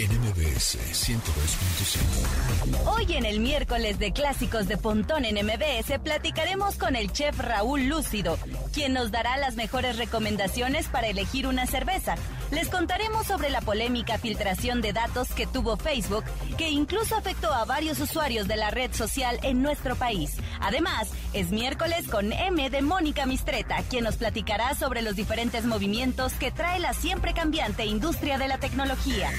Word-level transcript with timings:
en 0.00 0.10
MBS 0.18 0.78
102.5. 0.78 2.86
Hoy 2.86 3.16
en 3.16 3.26
el 3.26 3.40
miércoles 3.40 3.98
de 3.98 4.12
clásicos 4.12 4.66
de 4.66 4.78
Pontón 4.78 5.26
en 5.26 5.44
MBS 5.44 5.98
platicaremos 6.02 6.76
con 6.76 6.96
el 6.96 7.12
chef 7.12 7.38
Raúl 7.38 7.84
Lúcido, 7.84 8.38
quien 8.72 8.94
nos 8.94 9.10
dará 9.10 9.36
las 9.36 9.56
mejores 9.56 9.98
recomendaciones 9.98 10.88
para 10.88 11.08
elegir 11.08 11.46
una 11.46 11.66
cerveza. 11.66 12.14
Les 12.50 12.68
contaremos 12.68 13.26
sobre 13.26 13.48
la 13.48 13.60
polémica 13.60 14.18
filtración 14.18 14.80
de 14.80 14.92
datos 14.92 15.28
que 15.28 15.46
tuvo 15.46 15.76
Facebook, 15.76 16.24
que 16.58 16.68
incluso 16.68 17.16
afectó 17.16 17.52
a 17.52 17.64
varios 17.64 18.00
usuarios 18.00 18.48
de 18.48 18.56
la 18.56 18.70
red 18.70 18.92
social 18.92 19.38
en 19.42 19.62
nuestro 19.62 19.94
país. 19.94 20.32
Además, 20.60 21.08
es 21.32 21.50
miércoles 21.50 22.08
con 22.08 22.32
M 22.32 22.68
de 22.68 22.82
Mónica 22.82 23.24
Mistreta, 23.26 23.82
quien 23.88 24.04
nos 24.04 24.16
platicará 24.16 24.74
sobre 24.74 25.02
los 25.02 25.14
diferentes 25.14 25.64
movimientos 25.64 26.32
que 26.34 26.50
trae 26.50 26.80
la 26.80 26.92
siempre 26.92 27.34
cambiante 27.34 27.86
industria 27.86 28.36
de 28.36 28.48
la 28.48 28.58
tecnología. 28.58 29.30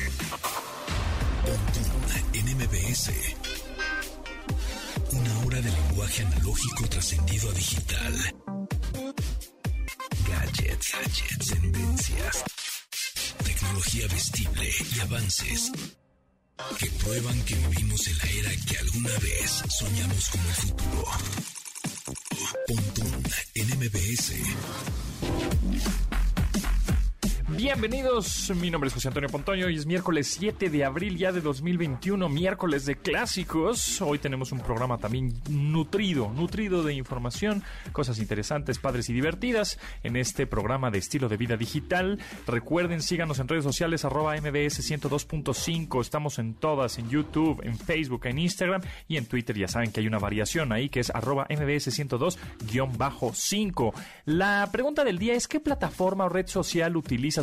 en 2.34 2.57
MBS. 2.57 3.12
Una 5.12 5.46
hora 5.46 5.59
de 5.59 5.70
lenguaje 5.70 6.23
analógico 6.23 6.87
trascendido 6.87 7.50
a 7.50 7.54
digital. 7.54 8.14
Gadgets, 10.29 10.93
gadgets, 10.93 11.48
tendencias. 11.48 12.43
Tecnología 13.61 14.07
vestible 14.07 14.70
y 14.96 15.00
avances 15.01 15.71
que 16.79 16.88
prueban 17.04 17.39
que 17.43 17.54
vivimos 17.54 18.07
en 18.07 18.18
la 18.18 18.24
era 18.24 18.50
que 18.65 18.78
alguna 18.79 19.11
vez 19.20 19.64
soñamos 19.70 20.29
como 20.29 20.50
el 20.50 20.56
futuro. 20.56 21.06
Pontón 22.68 23.24
en 23.54 23.68
MBS. 23.78 24.34
Bienvenidos, 27.57 28.50
mi 28.55 28.71
nombre 28.71 28.87
es 28.87 28.93
José 28.93 29.10
Antonio 29.10 29.28
Pontoño 29.28 29.69
y 29.69 29.75
es 29.75 29.86
miércoles 29.86 30.28
7 30.39 30.69
de 30.69 30.86
abril 30.86 31.18
ya 31.18 31.33
de 31.33 31.42
2021, 31.42 32.30
miércoles 32.30 32.86
de 32.86 32.95
clásicos. 32.95 34.02
Hoy 34.02 34.20
tenemos 34.20 34.53
un 34.53 34.62
programa 34.62 34.98
también 34.98 35.34
nutrido, 35.50 36.31
nutrido 36.34 36.81
de 36.81 36.94
información, 36.94 37.61
cosas 37.92 38.20
interesantes, 38.20 38.80
padres 38.80 39.09
y 39.09 39.14
divertidas 39.14 39.80
en 40.03 40.16
este 40.16 40.48
programa 40.48 40.92
de 40.92 41.00
estilo 41.00 41.28
de 41.28 41.36
vida 41.36 41.58
digital. 41.58 42.20
Recuerden, 42.48 43.02
síganos 43.02 43.39
en 43.39 43.50
redes 43.50 43.66
sociales 43.66 44.06
arroba 44.06 44.38
mbs 44.38 44.89
102.5, 44.89 46.00
estamos 46.00 46.39
en 46.39 46.54
todas, 46.54 47.00
en 47.00 47.09
YouTube, 47.09 47.61
en 47.66 47.78
Facebook, 47.78 48.28
en 48.28 48.39
Instagram 48.39 48.81
y 49.09 49.17
en 49.17 49.26
Twitter. 49.26 49.58
Ya 49.58 49.67
saben 49.67 49.92
que 49.92 50.00
hay 50.00 50.08
una 50.08 50.20
variación 50.20 50.72
ahí 50.72 50.88
que 50.88 51.02
es 51.02 51.09
arroba 51.09 51.48
mbs 51.50 52.00
102-5. 52.00 53.94
La 54.23 54.70
pregunta 54.72 55.04
del 55.04 55.20
día 55.20 55.33
es 55.33 55.50
¿qué 55.50 55.59
plataforma 55.59 56.23
o 56.26 56.30
red 56.30 56.48
social 56.48 56.95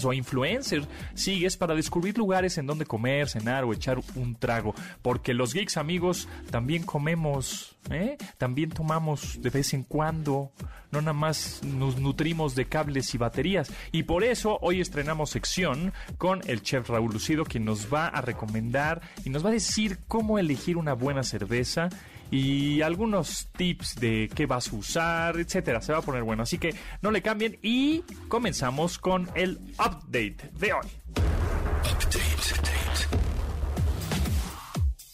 o 0.05 0.13
influencer 0.13 0.87
sigues 1.15 1.57
para 1.57 1.75
descubrir 1.75 2.17
lugares 2.17 2.59
en 2.59 2.67
donde 2.67 2.87
comer, 2.87 3.29
cenar 3.29 3.65
o 3.65 3.73
echar 3.73 3.99
un 4.15 4.35
trago. 4.35 4.75
Porque 5.03 5.35
los 5.35 5.55
geeks 5.55 5.77
amigos 5.77 6.29
también 6.51 6.83
comemos, 6.83 7.77
¿eh? 7.91 8.17
también 8.39 8.71
tomamos 8.71 9.41
de 9.41 9.51
vez 9.51 9.75
en 9.75 9.83
cuando, 9.83 10.53
no 10.91 11.01
nada 11.01 11.13
más 11.13 11.63
nos 11.65 11.99
nutrimos 11.99 12.55
de 12.55 12.67
cables 12.67 13.15
y 13.15 13.19
baterías. 13.19 13.73
Y 13.93 14.05
por 14.05 14.25
eso 14.25 14.59
hoy 14.61 14.81
estrenamos 14.81 15.31
sección 15.31 15.93
con 16.17 16.41
el 16.47 16.63
chef 16.63 16.89
Raúl 16.89 17.13
Lucido, 17.13 17.45
quien 17.45 17.65
nos 17.65 17.93
va 17.93 18.09
a 18.09 18.21
recomendar 18.21 19.03
y 19.25 19.31
nos 19.31 19.45
va 19.45 19.51
a 19.51 19.53
decir 19.53 19.99
cómo 20.09 20.39
elegir 20.39 20.77
una 20.77 20.95
buena 20.95 21.23
cerveza 21.23 21.89
y 22.31 22.83
algunos 22.83 23.49
tips 23.57 23.97
de 23.97 24.31
qué 24.35 24.47
vas 24.47 24.73
a 24.73 24.77
usar, 24.77 25.39
etcétera. 25.39 25.81
Se 25.81 25.93
va 25.93 25.99
a 25.99 26.03
poner 26.03 26.23
bueno, 26.23 26.43
así 26.43 26.59
que 26.59 26.75
no 27.03 27.11
le 27.11 27.23
cambien 27.23 27.59
y 27.63 28.03
comenzamos 28.29 28.99
con 28.99 29.29
el 29.35 29.59
update 29.79 30.51
de 30.53 30.73
hoy. 30.73 30.87
Update. 31.17 32.29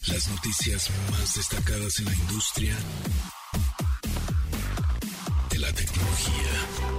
Las 0.06 0.28
noticias 0.28 0.90
más 1.10 1.34
destacadas 1.34 1.98
en 1.98 2.04
la 2.04 2.14
industria 2.14 2.76
de 5.50 5.58
la 5.58 5.72
tecnología. 5.72 6.93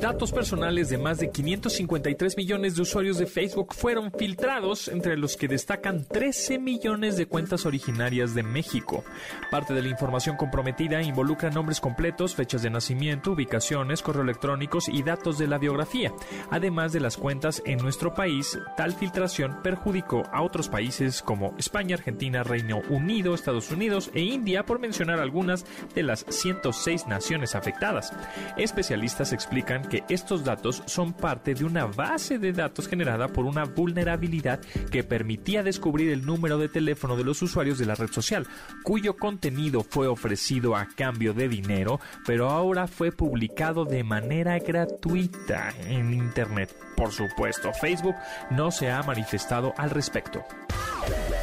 Datos 0.00 0.32
personales 0.32 0.88
de 0.88 0.98
más 0.98 1.18
de 1.18 1.30
553 1.30 2.36
millones 2.36 2.74
de 2.74 2.82
usuarios 2.82 3.18
de 3.18 3.26
Facebook 3.26 3.74
fueron 3.74 4.10
filtrados, 4.10 4.88
entre 4.88 5.16
los 5.16 5.36
que 5.36 5.46
destacan 5.46 6.04
13 6.04 6.58
millones 6.58 7.16
de 7.16 7.26
cuentas 7.26 7.66
originarias 7.66 8.34
de 8.34 8.42
México. 8.42 9.04
Parte 9.50 9.74
de 9.74 9.82
la 9.82 9.88
información 9.88 10.36
comprometida 10.36 11.02
involucra 11.02 11.50
nombres 11.50 11.80
completos, 11.80 12.34
fechas 12.34 12.62
de 12.62 12.70
nacimiento, 12.70 13.32
ubicaciones, 13.32 14.02
correo 14.02 14.22
electrónicos 14.22 14.88
y 14.88 15.02
datos 15.02 15.38
de 15.38 15.46
la 15.46 15.58
biografía. 15.58 16.12
Además 16.50 16.92
de 16.92 17.00
las 17.00 17.16
cuentas 17.16 17.62
en 17.64 17.78
nuestro 17.78 18.14
país, 18.14 18.58
tal 18.76 18.92
filtración 18.92 19.62
perjudicó 19.62 20.24
a 20.32 20.42
otros 20.42 20.68
países 20.68 21.22
como 21.22 21.54
España, 21.58 21.96
Argentina, 21.96 22.42
Reino 22.42 22.80
Unido, 22.88 23.34
Estados 23.34 23.70
Unidos 23.70 24.10
e 24.14 24.20
India, 24.22 24.64
por 24.64 24.80
mencionar 24.80 25.20
algunas 25.20 25.64
de 25.94 26.02
las 26.02 26.24
106 26.28 27.06
naciones 27.06 27.54
afectadas. 27.54 28.12
Especialistas 28.56 29.32
explican 29.32 29.59
que 29.62 30.04
estos 30.08 30.44
datos 30.44 30.82
son 30.86 31.12
parte 31.12 31.54
de 31.54 31.64
una 31.64 31.86
base 31.86 32.38
de 32.38 32.52
datos 32.52 32.88
generada 32.88 33.28
por 33.28 33.44
una 33.44 33.64
vulnerabilidad 33.64 34.60
que 34.90 35.04
permitía 35.04 35.62
descubrir 35.62 36.10
el 36.10 36.24
número 36.24 36.58
de 36.58 36.68
teléfono 36.68 37.16
de 37.16 37.24
los 37.24 37.42
usuarios 37.42 37.78
de 37.78 37.86
la 37.86 37.94
red 37.94 38.10
social, 38.10 38.46
cuyo 38.82 39.16
contenido 39.16 39.82
fue 39.82 40.08
ofrecido 40.08 40.76
a 40.76 40.86
cambio 40.86 41.34
de 41.34 41.48
dinero, 41.48 42.00
pero 42.26 42.50
ahora 42.50 42.86
fue 42.86 43.12
publicado 43.12 43.84
de 43.84 44.04
manera 44.04 44.58
gratuita 44.58 45.72
en 45.86 46.12
Internet. 46.12 46.74
Por 46.96 47.12
supuesto, 47.12 47.72
Facebook 47.72 48.16
no 48.50 48.70
se 48.70 48.90
ha 48.90 49.02
manifestado 49.02 49.72
al 49.76 49.90
respecto. 49.90 50.44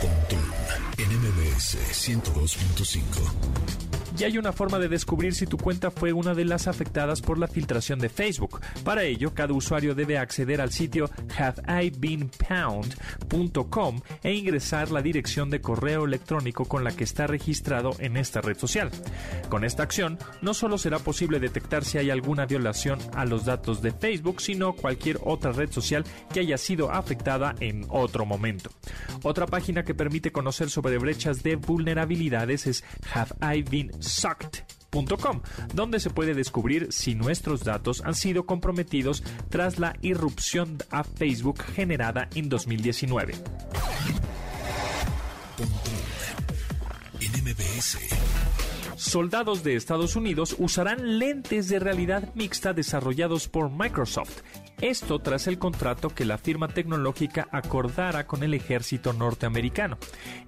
Pontón 0.01 0.51
en 0.97 1.09
MBS 1.19 1.77
102.5. 1.91 3.86
Y 4.19 4.23
hay 4.23 4.37
una 4.39 4.51
forma 4.51 4.79
de 4.79 4.89
descubrir 4.89 5.35
si 5.35 5.45
tu 5.45 5.57
cuenta 5.57 5.91
fue 5.91 6.11
una 6.11 6.33
de 6.33 6.43
las 6.43 6.67
afectadas 6.67 7.21
por 7.21 7.37
la 7.37 7.47
filtración 7.47 7.99
de 7.99 8.09
Facebook. 8.09 8.56
Para 8.83 9.03
ello, 9.03 9.33
cada 9.33 9.53
usuario 9.53 9.95
debe 9.95 10.17
acceder 10.17 10.59
al 10.61 10.71
sitio 10.71 11.09
haveibeenpound.com 11.37 14.01
e 14.23 14.33
ingresar 14.33 14.91
la 14.91 15.01
dirección 15.01 15.49
de 15.49 15.61
correo 15.61 16.05
electrónico 16.05 16.65
con 16.65 16.83
la 16.83 16.91
que 16.91 17.03
está 17.03 17.27
registrado 17.27 17.95
en 17.99 18.17
esta 18.17 18.41
red 18.41 18.57
social. 18.57 18.91
Con 19.49 19.63
esta 19.63 19.83
acción, 19.83 20.17
no 20.41 20.53
solo 20.53 20.77
será 20.77 20.99
posible 20.99 21.39
detectar 21.39 21.85
si 21.85 21.97
hay 21.97 22.09
alguna 22.09 22.45
violación 22.45 22.99
a 23.13 23.25
los 23.25 23.45
datos 23.45 23.81
de 23.81 23.91
Facebook, 23.91 24.41
sino 24.41 24.73
cualquier 24.73 25.19
otra 25.23 25.51
red 25.51 25.71
social 25.71 26.03
que 26.33 26.41
haya 26.41 26.57
sido 26.57 26.91
afectada 26.91 27.55
en 27.59 27.85
otro 27.89 28.25
momento. 28.25 28.69
Otra 29.23 29.45
página 29.45 29.83
que 29.83 29.95
permite 29.95 30.31
conocer 30.31 30.69
sobre 30.69 30.97
brechas 30.97 31.43
de 31.43 31.55
vulnerabilidades 31.55 32.67
es 32.67 32.83
donde 35.73 35.99
se 35.99 36.09
puede 36.09 36.33
descubrir 36.33 36.87
si 36.91 37.15
nuestros 37.15 37.63
datos 37.63 38.01
han 38.05 38.15
sido 38.15 38.45
comprometidos 38.45 39.23
tras 39.49 39.79
la 39.79 39.95
irrupción 40.01 40.77
a 40.89 41.03
Facebook 41.03 41.61
generada 41.61 42.29
en 42.35 42.49
2019. 42.49 43.33
Pontón 45.57 45.93
en 47.19 47.43
MBS. 47.43 47.97
Soldados 48.95 49.63
de 49.63 49.75
Estados 49.75 50.15
Unidos 50.15 50.55
usarán 50.57 51.19
lentes 51.19 51.69
de 51.69 51.79
realidad 51.79 52.33
mixta 52.35 52.73
desarrollados 52.73 53.47
por 53.47 53.69
Microsoft. 53.69 54.41
Esto 54.81 55.17
tras 55.17 55.47
el 55.47 55.57
contrato 55.57 56.09
que 56.09 56.23
la 56.23 56.37
firma 56.37 56.67
tecnológica 56.67 57.47
acordara 57.51 58.27
con 58.27 58.43
el 58.43 58.53
ejército 58.53 59.11
norteamericano. 59.11 59.97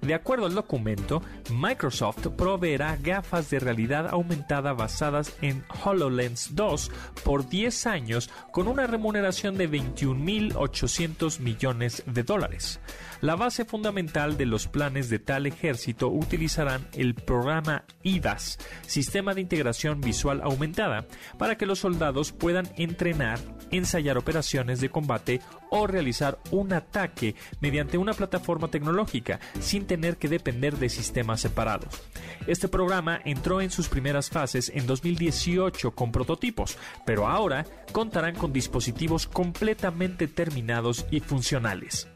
De 0.02 0.14
acuerdo 0.14 0.46
al 0.46 0.54
documento, 0.54 1.20
Microsoft 1.52 2.28
proveerá 2.36 2.96
gafas 2.96 3.50
de 3.50 3.58
realidad 3.58 4.06
aumentada 4.08 4.72
basadas 4.72 5.34
en 5.42 5.64
HoloLens 5.84 6.54
2 6.54 6.92
por 7.24 7.48
10 7.48 7.86
años 7.86 8.30
con 8.52 8.68
una 8.68 8.86
remuneración 8.86 9.58
de 9.58 9.68
21.800 9.68 11.40
millones 11.40 12.04
de 12.06 12.22
dólares. 12.22 12.80
La 13.20 13.36
base 13.36 13.64
fundamental 13.64 14.36
de 14.36 14.46
los 14.46 14.66
planes 14.66 15.10
de 15.10 15.18
tal 15.18 15.46
ejército 15.46 16.08
utilizarán 16.08 16.86
el 16.94 17.14
programa 17.14 17.84
IDAS, 18.02 18.58
Sistema 18.86 19.34
de 19.34 19.42
Integración 19.42 20.00
Visual 20.00 20.40
Aumentada, 20.42 21.06
para 21.36 21.56
que 21.56 21.66
los 21.66 21.80
soldados 21.80 22.32
puedan 22.32 22.70
entrenar, 22.76 23.38
ensayar 23.72 24.18
operaciones 24.18 24.80
de 24.80 24.90
combate 24.90 25.40
o 25.70 25.86
realizar 25.86 26.38
un 26.50 26.72
ataque 26.72 27.34
mediante 27.60 27.98
una 27.98 28.14
plataforma 28.14 28.68
tecnológica 28.68 29.40
sin 29.60 29.86
tener 29.86 30.16
que 30.16 30.28
depender 30.28 30.76
de 30.76 30.88
sistemas 30.88 31.40
separados. 31.40 32.02
Este 32.46 32.68
programa 32.68 33.20
entró 33.24 33.60
en 33.60 33.70
sus 33.70 33.88
primeras 33.88 34.30
fases 34.30 34.70
en 34.74 34.86
2018 34.86 35.92
con 35.92 36.12
prototipos, 36.12 36.76
pero 37.06 37.28
ahora 37.28 37.66
contarán 37.92 38.34
con 38.34 38.52
dispositivos 38.52 39.26
completamente 39.26 40.28
terminados 40.28 41.06
y 41.10 41.20
funcionales. 41.20 42.08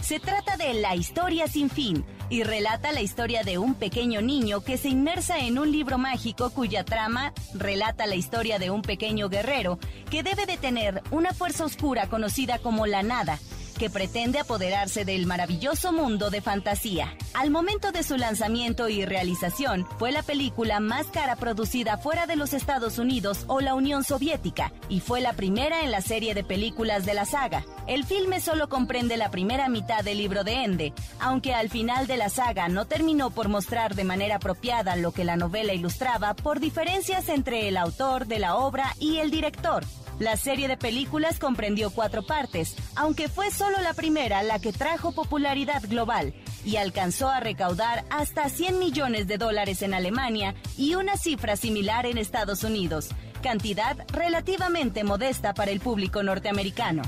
Se 0.00 0.18
trata 0.18 0.56
de 0.56 0.72
La 0.72 0.96
historia 0.96 1.46
sin 1.46 1.68
fin 1.68 2.06
y 2.30 2.42
relata 2.42 2.90
la 2.90 3.02
historia 3.02 3.42
de 3.42 3.58
un 3.58 3.74
pequeño 3.74 4.22
niño 4.22 4.62
que 4.62 4.78
se 4.78 4.88
inmersa 4.88 5.38
en 5.40 5.58
un 5.58 5.70
libro 5.70 5.98
mágico 5.98 6.48
cuya 6.48 6.86
trama 6.86 7.34
relata 7.52 8.06
la 8.06 8.14
historia 8.14 8.58
de 8.58 8.70
un 8.70 8.80
pequeño 8.80 9.28
guerrero 9.28 9.78
que 10.10 10.22
debe 10.22 10.46
detener 10.46 11.02
una 11.10 11.34
fuerza 11.34 11.66
oscura 11.66 12.06
conocida 12.06 12.60
como 12.60 12.86
la 12.86 13.02
nada 13.02 13.38
que 13.82 13.90
pretende 13.90 14.38
apoderarse 14.38 15.04
del 15.04 15.26
maravilloso 15.26 15.90
mundo 15.90 16.30
de 16.30 16.40
fantasía. 16.40 17.16
Al 17.34 17.50
momento 17.50 17.90
de 17.90 18.04
su 18.04 18.16
lanzamiento 18.16 18.88
y 18.88 19.04
realización, 19.04 19.88
fue 19.98 20.12
la 20.12 20.22
película 20.22 20.78
más 20.78 21.08
cara 21.08 21.34
producida 21.34 21.98
fuera 21.98 22.28
de 22.28 22.36
los 22.36 22.52
Estados 22.52 23.00
Unidos 23.00 23.44
o 23.48 23.60
la 23.60 23.74
Unión 23.74 24.04
Soviética 24.04 24.70
y 24.88 25.00
fue 25.00 25.20
la 25.20 25.32
primera 25.32 25.80
en 25.80 25.90
la 25.90 26.00
serie 26.00 26.32
de 26.32 26.44
películas 26.44 27.04
de 27.04 27.14
la 27.14 27.24
saga. 27.24 27.64
El 27.88 28.04
filme 28.04 28.38
solo 28.38 28.68
comprende 28.68 29.16
la 29.16 29.32
primera 29.32 29.68
mitad 29.68 30.04
del 30.04 30.18
libro 30.18 30.44
de 30.44 30.62
Ende, 30.62 30.92
aunque 31.18 31.52
al 31.52 31.68
final 31.68 32.06
de 32.06 32.18
la 32.18 32.28
saga 32.28 32.68
no 32.68 32.84
terminó 32.84 33.30
por 33.30 33.48
mostrar 33.48 33.96
de 33.96 34.04
manera 34.04 34.36
apropiada 34.36 34.94
lo 34.94 35.10
que 35.10 35.24
la 35.24 35.34
novela 35.34 35.72
ilustraba 35.72 36.34
por 36.34 36.60
diferencias 36.60 37.28
entre 37.28 37.66
el 37.66 37.76
autor 37.76 38.28
de 38.28 38.38
la 38.38 38.54
obra 38.54 38.94
y 39.00 39.18
el 39.18 39.32
director. 39.32 39.82
La 40.22 40.36
serie 40.36 40.68
de 40.68 40.76
películas 40.76 41.40
comprendió 41.40 41.90
cuatro 41.90 42.24
partes, 42.24 42.76
aunque 42.94 43.28
fue 43.28 43.50
solo 43.50 43.80
la 43.80 43.92
primera 43.92 44.44
la 44.44 44.60
que 44.60 44.72
trajo 44.72 45.10
popularidad 45.10 45.82
global 45.88 46.32
y 46.64 46.76
alcanzó 46.76 47.28
a 47.28 47.40
recaudar 47.40 48.04
hasta 48.08 48.48
100 48.48 48.78
millones 48.78 49.26
de 49.26 49.36
dólares 49.36 49.82
en 49.82 49.94
Alemania 49.94 50.54
y 50.78 50.94
una 50.94 51.16
cifra 51.16 51.56
similar 51.56 52.06
en 52.06 52.18
Estados 52.18 52.62
Unidos, 52.62 53.08
cantidad 53.42 53.96
relativamente 54.12 55.02
modesta 55.02 55.54
para 55.54 55.72
el 55.72 55.80
público 55.80 56.22
norteamericano. 56.22 57.02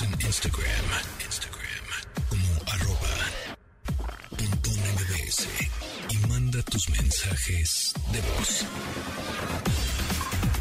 En 0.00 0.10
Instagram, 0.26 0.86
Instagram 1.24 1.84
como 2.28 2.72
arroba 2.72 3.14
mbs 4.32 5.46
y 6.10 6.26
manda 6.26 6.60
tus 6.62 6.88
mensajes 6.88 7.94
de 8.12 8.20
voz. 8.20 8.66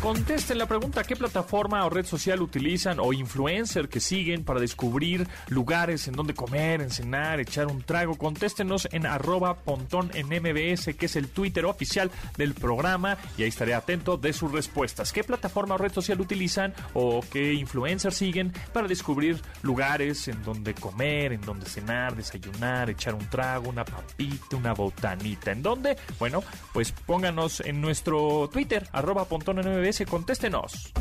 Contesten 0.04 0.58
la 0.58 0.66
pregunta 0.66 1.06
qué 1.06 1.16
plataforma 1.16 1.86
o 1.86 1.90
red 1.90 2.06
social 2.06 2.42
utilizan 2.42 3.00
o 3.00 3.14
influencer 3.14 3.88
que 3.88 4.02
siguen 4.02 4.44
para 4.44 4.60
descubrir 4.60 5.26
lugares 5.48 6.10
en 6.10 6.14
donde 6.14 6.34
comer, 6.34 6.82
en 6.82 6.92
cenar, 6.92 7.40
echar 7.40 7.68
un 7.68 7.82
trago. 7.84 8.18
Contéstenos 8.18 8.90
en 8.92 9.06
arroba 9.06 9.56
pontón 9.56 10.12
en 10.14 10.28
MBS, 10.28 10.94
que 10.96 11.06
es 11.06 11.16
el 11.16 11.30
Twitter 11.30 11.64
oficial 11.64 12.12
del 12.36 12.54
programa, 12.54 13.18
y 13.38 13.44
ahí 13.44 13.48
estaré 13.48 13.74
atento 13.74 14.18
de 14.18 14.34
sus 14.34 14.52
respuestas. 14.52 15.14
¿Qué 15.14 15.24
plataforma 15.24 15.76
o 15.76 15.78
red 15.78 15.94
social 15.94 16.20
utilizan 16.20 16.74
o 16.94 17.22
qué 17.32 17.54
influencer 17.54 18.12
siguen 18.12 18.52
para 18.74 18.90
descubrir 18.90 19.42
lugares 19.62 20.28
en 20.28 20.44
donde 20.44 20.74
comer, 20.74 21.32
en 21.32 21.40
donde 21.40 21.66
cenar, 21.66 22.14
desayunar, 22.14 22.90
echar 22.90 23.16
un 23.16 23.30
trago, 23.30 23.70
una 23.70 23.86
papita, 23.86 24.58
una 24.58 24.74
botanita? 24.74 25.54
¿En 25.54 25.64
dónde? 25.64 25.96
Bueno, 26.20 26.44
pues 26.74 26.92
pónganos 26.92 27.62
en 27.62 27.80
nuestro 27.80 28.50
Twitter, 28.52 28.86
arroba 28.92 29.24
pontón 29.30 29.60
en 29.60 29.80
MBS 29.80 29.93
contéstenos. 30.02 30.92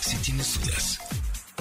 Si 0.00 0.16
tienes 0.16 0.60
dudas, 0.60 0.98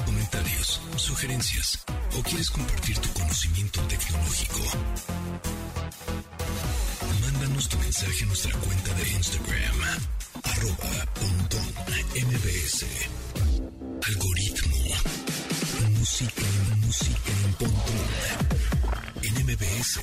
comentarios, 0.05 0.81
sugerencias 0.95 1.85
o 2.17 2.23
quieres 2.23 2.49
compartir 2.49 2.97
tu 2.97 3.09
conocimiento 3.13 3.79
tecnológico, 3.81 4.59
mándanos 7.21 7.69
tu 7.69 7.77
mensaje 7.77 8.23
a 8.23 8.27
nuestra 8.27 8.57
cuenta 8.57 8.93
de 8.95 9.09
Instagram, 9.09 9.75
arroba 10.43 11.05
mbs. 12.15 12.85
Algoritmo. 14.07 14.77
Música, 15.91 16.41
música 16.77 17.31
en 17.45 17.53
pontón. 17.53 18.07
En 19.21 19.33
MBS. 19.45 19.99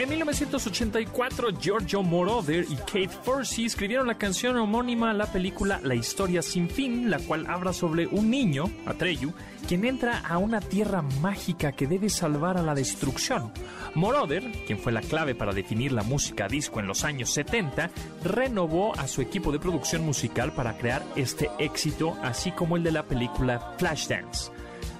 En 0.00 0.08
1984, 0.08 1.50
Giorgio 1.60 2.02
Moroder 2.02 2.64
y 2.70 2.76
Kate 2.76 3.10
Forsey 3.22 3.66
escribieron 3.66 4.06
la 4.06 4.16
canción 4.16 4.56
homónima 4.56 5.10
a 5.10 5.12
la 5.12 5.26
película 5.26 5.78
La 5.82 5.94
historia 5.94 6.40
sin 6.40 6.70
fin, 6.70 7.10
la 7.10 7.18
cual 7.18 7.44
habla 7.46 7.74
sobre 7.74 8.06
un 8.06 8.30
niño, 8.30 8.70
Atreyu, 8.86 9.34
quien 9.68 9.84
entra 9.84 10.20
a 10.20 10.38
una 10.38 10.62
tierra 10.62 11.02
mágica 11.02 11.72
que 11.72 11.86
debe 11.86 12.08
salvar 12.08 12.56
a 12.56 12.62
la 12.62 12.74
destrucción. 12.74 13.52
Moroder, 13.94 14.42
quien 14.66 14.78
fue 14.78 14.90
la 14.90 15.02
clave 15.02 15.34
para 15.34 15.52
definir 15.52 15.92
la 15.92 16.02
música 16.02 16.48
disco 16.48 16.80
en 16.80 16.86
los 16.86 17.04
años 17.04 17.28
70, 17.34 17.90
renovó 18.24 18.98
a 18.98 19.06
su 19.06 19.20
equipo 19.20 19.52
de 19.52 19.58
producción 19.58 20.06
musical 20.06 20.50
para 20.52 20.78
crear 20.78 21.04
este 21.14 21.50
éxito, 21.58 22.16
así 22.22 22.52
como 22.52 22.78
el 22.78 22.84
de 22.84 22.92
la 22.92 23.02
película 23.02 23.74
Flashdance. 23.76 24.50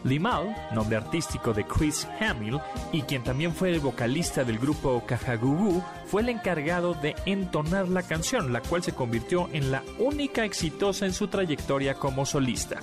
Limal, 0.05 0.55
nombre 0.73 0.97
artístico 0.97 1.53
de 1.53 1.65
Chris 1.65 2.07
Hamill, 2.21 2.61
y 2.93 3.03
quien 3.03 3.23
también 3.23 3.55
fue 3.55 3.71
el 3.71 3.81
vocalista 3.81 4.45
del 4.45 4.59
grupo 4.59 5.03
Cajagugu, 5.07 5.83
fue 6.07 6.23
el 6.23 6.29
encargado 6.31 6.95
de 6.95 7.15
entonar 7.27 7.89
la 7.89 8.03
canción, 8.03 8.53
la 8.53 8.61
cual 8.61 8.83
se 8.83 8.93
convirtió 8.93 9.49
en 9.53 9.71
la 9.71 9.83
única 9.99 10.45
exitosa 10.45 11.07
en 11.07 11.13
su 11.13 11.29
trayectoria 11.29 11.95
como 11.95 12.27
solista. 12.27 12.81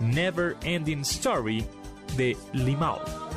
Never 0.00 0.56
Ending 0.62 1.00
Story 1.00 1.64
de 2.16 2.36
Limal. 2.52 3.27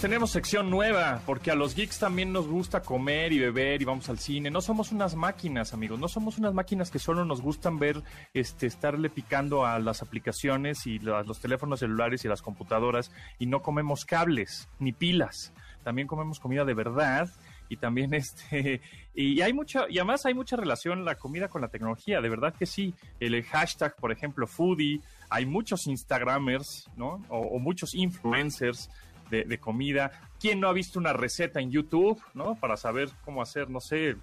Tenemos 0.00 0.30
sección 0.30 0.70
nueva, 0.70 1.22
porque 1.24 1.50
a 1.50 1.54
los 1.54 1.74
geeks 1.74 1.98
también 1.98 2.30
nos 2.30 2.46
gusta 2.46 2.82
comer 2.82 3.32
y 3.32 3.38
beber 3.38 3.80
y 3.80 3.86
vamos 3.86 4.08
al 4.10 4.18
cine. 4.18 4.50
No 4.50 4.60
somos 4.60 4.92
unas 4.92 5.16
máquinas, 5.16 5.72
amigos, 5.72 5.98
no 5.98 6.06
somos 6.06 6.36
unas 6.36 6.52
máquinas 6.52 6.90
que 6.90 6.98
solo 6.98 7.24
nos 7.24 7.40
gustan 7.40 7.78
ver, 7.78 8.02
este, 8.34 8.66
estarle 8.66 9.08
picando 9.08 9.64
a 9.64 9.78
las 9.78 10.02
aplicaciones 10.02 10.86
y 10.86 10.98
a 11.08 11.22
los 11.22 11.40
teléfonos 11.40 11.80
celulares 11.80 12.24
y 12.24 12.28
las 12.28 12.42
computadoras 12.42 13.10
y 13.38 13.46
no 13.46 13.62
comemos 13.62 14.04
cables 14.04 14.68
ni 14.78 14.92
pilas. 14.92 15.54
También 15.82 16.06
comemos 16.06 16.40
comida 16.40 16.64
de 16.64 16.74
verdad 16.74 17.30
y 17.70 17.78
también 17.78 18.12
este 18.14 18.82
y 19.14 19.40
hay 19.40 19.52
mucha 19.54 19.86
y 19.88 19.98
además 19.98 20.26
hay 20.26 20.34
mucha 20.34 20.56
relación 20.56 21.04
la 21.04 21.16
comida 21.16 21.48
con 21.48 21.62
la 21.62 21.68
tecnología 21.68 22.20
de 22.20 22.28
verdad 22.28 22.54
que 22.54 22.66
sí 22.66 22.94
el 23.18 23.42
hashtag 23.42 23.96
por 23.96 24.12
ejemplo 24.12 24.46
foodie 24.46 25.00
hay 25.30 25.46
muchos 25.46 25.88
instagramers 25.88 26.88
no 26.96 27.24
o 27.28 27.58
muchos 27.58 27.94
influencers 27.96 28.88
de, 29.30 29.58
comida. 29.58 30.12
¿Quién 30.40 30.60
no 30.60 30.68
ha 30.68 30.72
visto 30.72 30.98
una 30.98 31.12
receta 31.12 31.60
en 31.60 31.70
YouTube, 31.70 32.20
¿no? 32.34 32.54
Para 32.56 32.76
saber 32.76 33.10
cómo 33.24 33.42
hacer, 33.42 33.70
no 33.70 33.80
sé, 33.80 34.16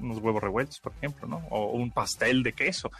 unos 0.00 0.18
huevos 0.18 0.42
revueltos, 0.42 0.80
por 0.80 0.92
ejemplo, 0.92 1.26
¿no? 1.26 1.38
O 1.50 1.72
un 1.72 1.90
pastel 1.90 2.42
de 2.42 2.52
queso. 2.52 2.90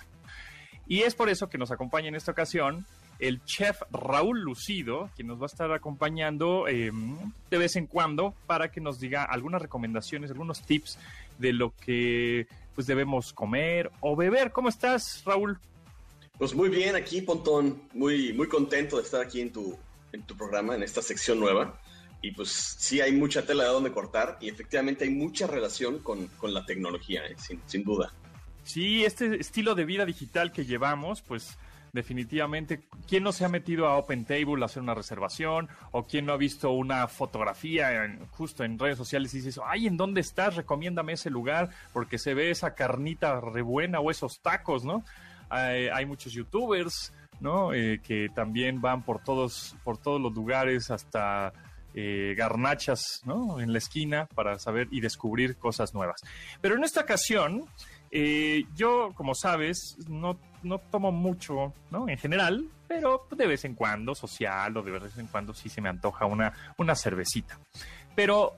Y 0.87 1.03
es 1.03 1.15
por 1.15 1.29
eso 1.29 1.49
que 1.49 1.59
nos 1.59 1.71
acompaña 1.71 2.09
en 2.09 2.15
esta 2.15 2.33
ocasión 2.33 2.87
el 3.21 3.45
chef 3.45 3.83
Raúl 3.93 4.41
Lucido, 4.41 5.11
quien 5.15 5.29
nos 5.29 5.39
va 5.39 5.45
a 5.45 5.47
estar 5.47 5.71
acompañando 5.73 6.67
em, 6.69 7.17
de 7.51 7.59
vez 7.59 7.77
en 7.77 7.87
cuando 7.87 8.35
para 8.47 8.71
que 8.71 8.81
nos 8.81 8.99
diga 8.99 9.25
algunas 9.25 9.61
recomendaciones, 9.61 10.31
algunos 10.31 10.63
tips 10.63 10.99
de 11.39 11.53
lo 11.53 11.75
que 11.77 12.47
pues 12.75 12.87
debemos 12.87 13.33
comer 13.33 13.91
o 14.01 14.17
beber. 14.17 14.53
¿Cómo 14.53 14.69
estás, 14.69 15.23
Raúl? 15.25 15.59
Pues 16.39 16.55
muy 16.55 16.71
bien 16.71 16.97
aquí, 16.97 17.21
Pontón. 17.21 17.83
Muy, 17.93 18.33
muy 18.33 18.49
contento 18.49 18.97
de 18.97 19.03
estar 19.03 19.21
aquí 19.21 19.43
en 19.43 19.53
tu, 19.53 19.79
en 20.13 20.23
tu 20.23 20.37
programa, 20.37 20.75
en 20.75 20.83
esta 20.83 21.03
sección 21.03 21.41
nueva. 21.41 21.81
Y 22.23 22.33
pues 22.33 22.51
sí 22.51 23.01
hay 23.01 23.13
mucha 23.13 23.47
tela 23.47 23.65
de 23.65 23.71
donde 23.71 23.93
cortar 23.93 24.37
y 24.41 24.49
efectivamente 24.49 25.05
hay 25.05 25.11
mucha 25.11 25.47
relación 25.47 26.01
con, 26.01 26.27
con 26.27 26.53
la 26.53 26.67
tecnología, 26.67 27.25
¿eh? 27.27 27.35
sin, 27.39 27.61
sin 27.67 27.83
duda. 27.83 28.13
Sí, 28.63 29.05
este 29.05 29.41
estilo 29.41 29.75
de 29.75 29.87
vida 29.87 30.05
digital 30.05 30.53
que 30.53 30.67
llevamos, 30.67 31.23
pues 31.23 31.57
definitivamente, 31.93 32.83
¿quién 33.09 33.23
no 33.23 33.33
se 33.33 33.45
ha 33.45 33.49
metido 33.49 33.89
a 33.89 33.97
Open 33.97 34.25
Table 34.25 34.63
a 34.63 34.67
hacer 34.67 34.83
una 34.83 34.95
reservación? 34.95 35.69
¿O 35.91 36.07
quién 36.07 36.27
no 36.27 36.33
ha 36.33 36.37
visto 36.37 36.71
una 36.71 37.09
fotografía 37.09 37.91
justo 38.33 38.65
en 38.65 38.79
redes 38.79 38.99
sociales 38.99 39.33
y 39.35 39.39
dices, 39.39 39.61
ay, 39.65 39.87
¿en 39.87 39.97
dónde 39.97 40.21
estás? 40.21 40.57
Recomiéndame 40.57 41.15
ese 41.15 41.31
lugar 41.31 41.71
porque 41.93 42.19
se 42.19 42.35
ve 42.35 42.51
esa 42.51 42.75
carnita 42.75 43.41
re 43.41 43.63
buena 43.63 44.01
o 44.01 44.11
esos 44.11 44.41
tacos, 44.41 44.85
¿no? 44.85 45.05
Hay, 45.49 45.89
hay 45.89 46.07
muchos 46.07 46.33
youtubers 46.33 47.13
¿no? 47.41 47.73
Eh, 47.73 48.01
que 48.03 48.29
también 48.35 48.81
van 48.81 49.03
por 49.03 49.23
todos, 49.23 49.77
por 49.85 49.99
todos 49.99 50.21
los 50.21 50.33
lugares 50.35 50.91
hasta 50.91 51.53
eh, 51.95 52.35
garnachas, 52.37 53.23
¿no? 53.25 53.61
En 53.61 53.73
la 53.73 53.79
esquina 53.79 54.29
para 54.35 54.59
saber 54.59 54.89
y 54.91 55.01
descubrir 55.01 55.57
cosas 55.57 55.95
nuevas. 55.95 56.21
Pero 56.61 56.77
en 56.77 56.85
esta 56.85 57.01
ocasión, 57.01 57.65
eh, 58.11 58.65
yo, 58.75 59.11
como 59.15 59.35
sabes, 59.35 59.97
no, 60.09 60.39
no 60.63 60.79
tomo 60.79 61.11
mucho. 61.11 61.73
En 62.07 62.19
general, 62.19 62.69
pero 62.87 63.27
de 63.37 63.47
vez 63.47 63.65
en 63.65 63.75
cuando, 63.75 64.15
social 64.15 64.77
o 64.77 64.83
de 64.83 64.91
vez 64.93 65.19
en 65.19 65.27
cuando 65.27 65.55
sí 65.55 65.69
se 65.69 65.81
me 65.81 65.89
antoja 65.89 66.27
una, 66.27 66.53
una 66.77 66.95
cervecita. 66.95 67.59
Pero 68.15 68.55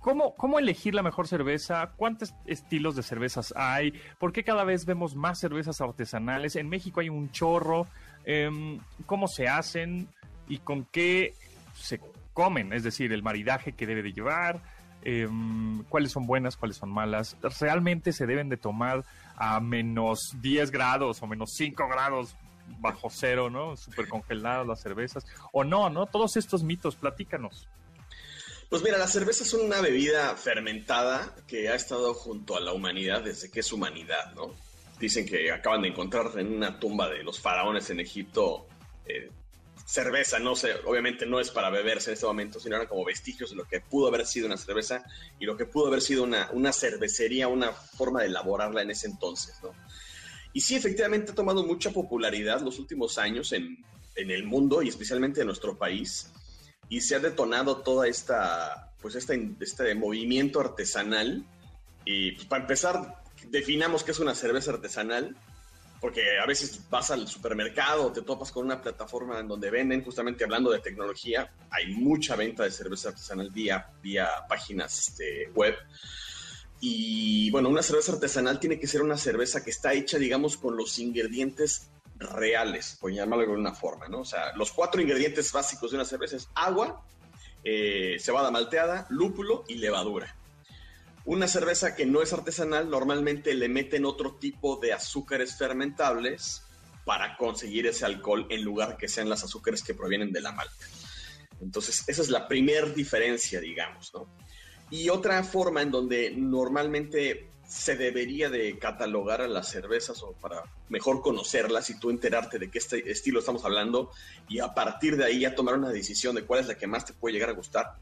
¿Cómo, 0.00 0.34
¿Cómo 0.34 0.58
elegir 0.58 0.94
la 0.94 1.02
mejor 1.02 1.28
cerveza? 1.28 1.92
¿Cuántos 1.96 2.34
estilos 2.46 2.96
de 2.96 3.02
cervezas 3.02 3.52
hay? 3.54 3.92
¿Por 4.18 4.32
qué 4.32 4.42
cada 4.44 4.64
vez 4.64 4.86
vemos 4.86 5.14
más 5.14 5.38
cervezas 5.38 5.80
artesanales? 5.82 6.56
En 6.56 6.70
México 6.70 7.00
hay 7.00 7.10
un 7.10 7.30
chorro. 7.30 7.86
Em, 8.24 8.80
¿Cómo 9.04 9.28
se 9.28 9.46
hacen? 9.46 10.08
¿Y 10.48 10.58
con 10.58 10.86
qué 10.86 11.34
se 11.74 12.00
comen? 12.32 12.72
Es 12.72 12.82
decir, 12.82 13.12
el 13.12 13.22
maridaje 13.22 13.72
que 13.72 13.86
debe 13.86 14.02
de 14.02 14.14
llevar. 14.14 14.62
Em, 15.02 15.84
cuáles 15.84 16.12
son 16.12 16.26
buenas, 16.26 16.56
cuáles 16.56 16.78
son 16.78 16.90
malas. 16.90 17.36
¿Realmente 17.60 18.12
se 18.12 18.26
deben 18.26 18.48
de 18.48 18.56
tomar 18.56 19.04
a 19.36 19.60
menos 19.60 20.34
10 20.40 20.70
grados 20.70 21.22
o 21.22 21.26
menos 21.26 21.52
5 21.56 21.88
grados 21.88 22.36
bajo 22.78 23.08
cero, 23.10 23.50
¿no? 23.50 23.76
Súper 23.76 24.08
congeladas 24.08 24.66
las 24.66 24.80
cervezas. 24.80 25.26
O 25.52 25.64
no, 25.64 25.90
¿no? 25.90 26.06
Todos 26.06 26.36
estos 26.36 26.62
mitos, 26.62 26.96
platícanos. 26.96 27.68
Pues 28.70 28.84
mira, 28.84 28.98
la 28.98 29.08
cerveza 29.08 29.42
es 29.42 29.52
una 29.52 29.80
bebida 29.80 30.36
fermentada 30.36 31.34
que 31.48 31.68
ha 31.68 31.74
estado 31.74 32.14
junto 32.14 32.56
a 32.56 32.60
la 32.60 32.72
humanidad 32.72 33.20
desde 33.20 33.50
que 33.50 33.60
es 33.60 33.72
humanidad, 33.72 34.32
¿no? 34.36 34.54
Dicen 35.00 35.26
que 35.26 35.50
acaban 35.50 35.82
de 35.82 35.88
encontrar 35.88 36.30
en 36.38 36.54
una 36.54 36.78
tumba 36.78 37.08
de 37.08 37.24
los 37.24 37.40
faraones 37.40 37.90
en 37.90 37.98
Egipto 37.98 38.68
eh, 39.06 39.28
cerveza, 39.84 40.38
no 40.38 40.54
sé, 40.54 40.74
obviamente 40.86 41.26
no 41.26 41.40
es 41.40 41.50
para 41.50 41.68
beberse 41.68 42.10
en 42.10 42.14
este 42.14 42.26
momento, 42.26 42.60
sino 42.60 42.76
eran 42.76 42.86
como 42.86 43.04
vestigios 43.04 43.50
de 43.50 43.56
lo 43.56 43.66
que 43.66 43.80
pudo 43.80 44.06
haber 44.06 44.24
sido 44.24 44.46
una 44.46 44.56
cerveza 44.56 45.02
y 45.40 45.46
lo 45.46 45.56
que 45.56 45.66
pudo 45.66 45.88
haber 45.88 46.00
sido 46.00 46.22
una, 46.22 46.48
una 46.52 46.72
cervecería, 46.72 47.48
una 47.48 47.72
forma 47.72 48.20
de 48.20 48.28
elaborarla 48.28 48.82
en 48.82 48.92
ese 48.92 49.08
entonces, 49.08 49.56
¿no? 49.64 49.74
Y 50.52 50.60
sí, 50.60 50.76
efectivamente 50.76 51.32
ha 51.32 51.34
tomado 51.34 51.64
mucha 51.64 51.90
popularidad 51.90 52.60
los 52.60 52.78
últimos 52.78 53.18
años 53.18 53.52
en, 53.52 53.84
en 54.14 54.30
el 54.30 54.44
mundo 54.44 54.80
y 54.80 54.88
especialmente 54.88 55.40
en 55.40 55.48
nuestro 55.48 55.76
país 55.76 56.30
y 56.90 57.00
se 57.00 57.14
ha 57.14 57.20
detonado 57.20 57.78
toda 57.78 58.08
esta, 58.08 58.92
pues 59.00 59.14
este, 59.14 59.52
este 59.60 59.94
movimiento 59.94 60.60
artesanal. 60.60 61.46
Y 62.04 62.32
pues, 62.32 62.46
para 62.46 62.62
empezar, 62.62 63.22
definamos 63.48 64.02
qué 64.02 64.10
es 64.10 64.18
una 64.18 64.34
cerveza 64.34 64.72
artesanal, 64.72 65.36
porque 66.00 66.40
a 66.42 66.46
veces 66.46 66.80
vas 66.90 67.12
al 67.12 67.28
supermercado, 67.28 68.10
te 68.10 68.22
topas 68.22 68.50
con 68.50 68.66
una 68.66 68.82
plataforma 68.82 69.38
en 69.38 69.46
donde 69.46 69.70
venden, 69.70 70.02
justamente 70.02 70.42
hablando 70.42 70.72
de 70.72 70.80
tecnología, 70.80 71.52
hay 71.70 71.94
mucha 71.94 72.34
venta 72.34 72.64
de 72.64 72.72
cerveza 72.72 73.10
artesanal 73.10 73.50
vía, 73.50 73.86
vía 74.02 74.28
páginas 74.48 74.98
este, 74.98 75.48
web. 75.54 75.76
Y 76.80 77.52
bueno, 77.52 77.68
una 77.68 77.82
cerveza 77.82 78.12
artesanal 78.12 78.58
tiene 78.58 78.80
que 78.80 78.88
ser 78.88 79.02
una 79.02 79.16
cerveza 79.16 79.62
que 79.62 79.70
está 79.70 79.92
hecha, 79.92 80.18
digamos, 80.18 80.56
con 80.56 80.76
los 80.76 80.98
ingredientes 80.98 81.90
reales, 82.20 82.96
por 83.00 83.12
llamarlo 83.12 83.44
de 83.44 83.50
alguna 83.50 83.74
forma, 83.74 84.08
¿no? 84.08 84.20
O 84.20 84.24
sea, 84.24 84.54
los 84.56 84.72
cuatro 84.72 85.00
ingredientes 85.00 85.52
básicos 85.52 85.90
de 85.90 85.96
una 85.96 86.04
cerveza 86.04 86.36
es 86.36 86.48
agua, 86.54 87.04
eh, 87.64 88.16
cebada 88.20 88.50
malteada, 88.50 89.06
lúpulo 89.10 89.64
y 89.68 89.76
levadura. 89.76 90.36
Una 91.24 91.48
cerveza 91.48 91.94
que 91.94 92.06
no 92.06 92.22
es 92.22 92.32
artesanal 92.32 92.90
normalmente 92.90 93.54
le 93.54 93.68
meten 93.68 94.04
otro 94.04 94.36
tipo 94.36 94.76
de 94.76 94.92
azúcares 94.92 95.56
fermentables 95.56 96.62
para 97.04 97.36
conseguir 97.36 97.86
ese 97.86 98.04
alcohol 98.04 98.46
en 98.50 98.62
lugar 98.62 98.96
que 98.96 99.08
sean 99.08 99.28
las 99.28 99.42
azúcares 99.42 99.82
que 99.82 99.94
provienen 99.94 100.32
de 100.32 100.40
la 100.40 100.52
malta. 100.52 100.86
Entonces, 101.60 102.04
esa 102.06 102.22
es 102.22 102.28
la 102.30 102.48
primera 102.48 102.86
diferencia, 102.86 103.60
digamos, 103.60 104.12
¿no? 104.14 104.26
Y 104.90 105.08
otra 105.08 105.42
forma 105.44 105.82
en 105.82 105.90
donde 105.90 106.32
normalmente 106.36 107.50
se 107.70 107.94
debería 107.94 108.50
de 108.50 108.76
catalogar 108.80 109.40
a 109.40 109.46
las 109.46 109.68
cervezas 109.68 110.20
o 110.24 110.32
para 110.32 110.64
mejor 110.88 111.22
conocerlas 111.22 111.88
y 111.88 112.00
tú 112.00 112.10
enterarte 112.10 112.58
de 112.58 112.68
qué 112.68 112.78
este 112.78 113.08
estilo 113.08 113.38
estamos 113.38 113.64
hablando 113.64 114.10
y 114.48 114.58
a 114.58 114.74
partir 114.74 115.16
de 115.16 115.24
ahí 115.24 115.40
ya 115.40 115.54
tomar 115.54 115.76
una 115.76 115.90
decisión 115.90 116.34
de 116.34 116.44
cuál 116.44 116.60
es 116.60 116.66
la 116.66 116.74
que 116.74 116.88
más 116.88 117.04
te 117.04 117.12
puede 117.12 117.34
llegar 117.34 117.48
a 117.48 117.52
gustar, 117.52 117.94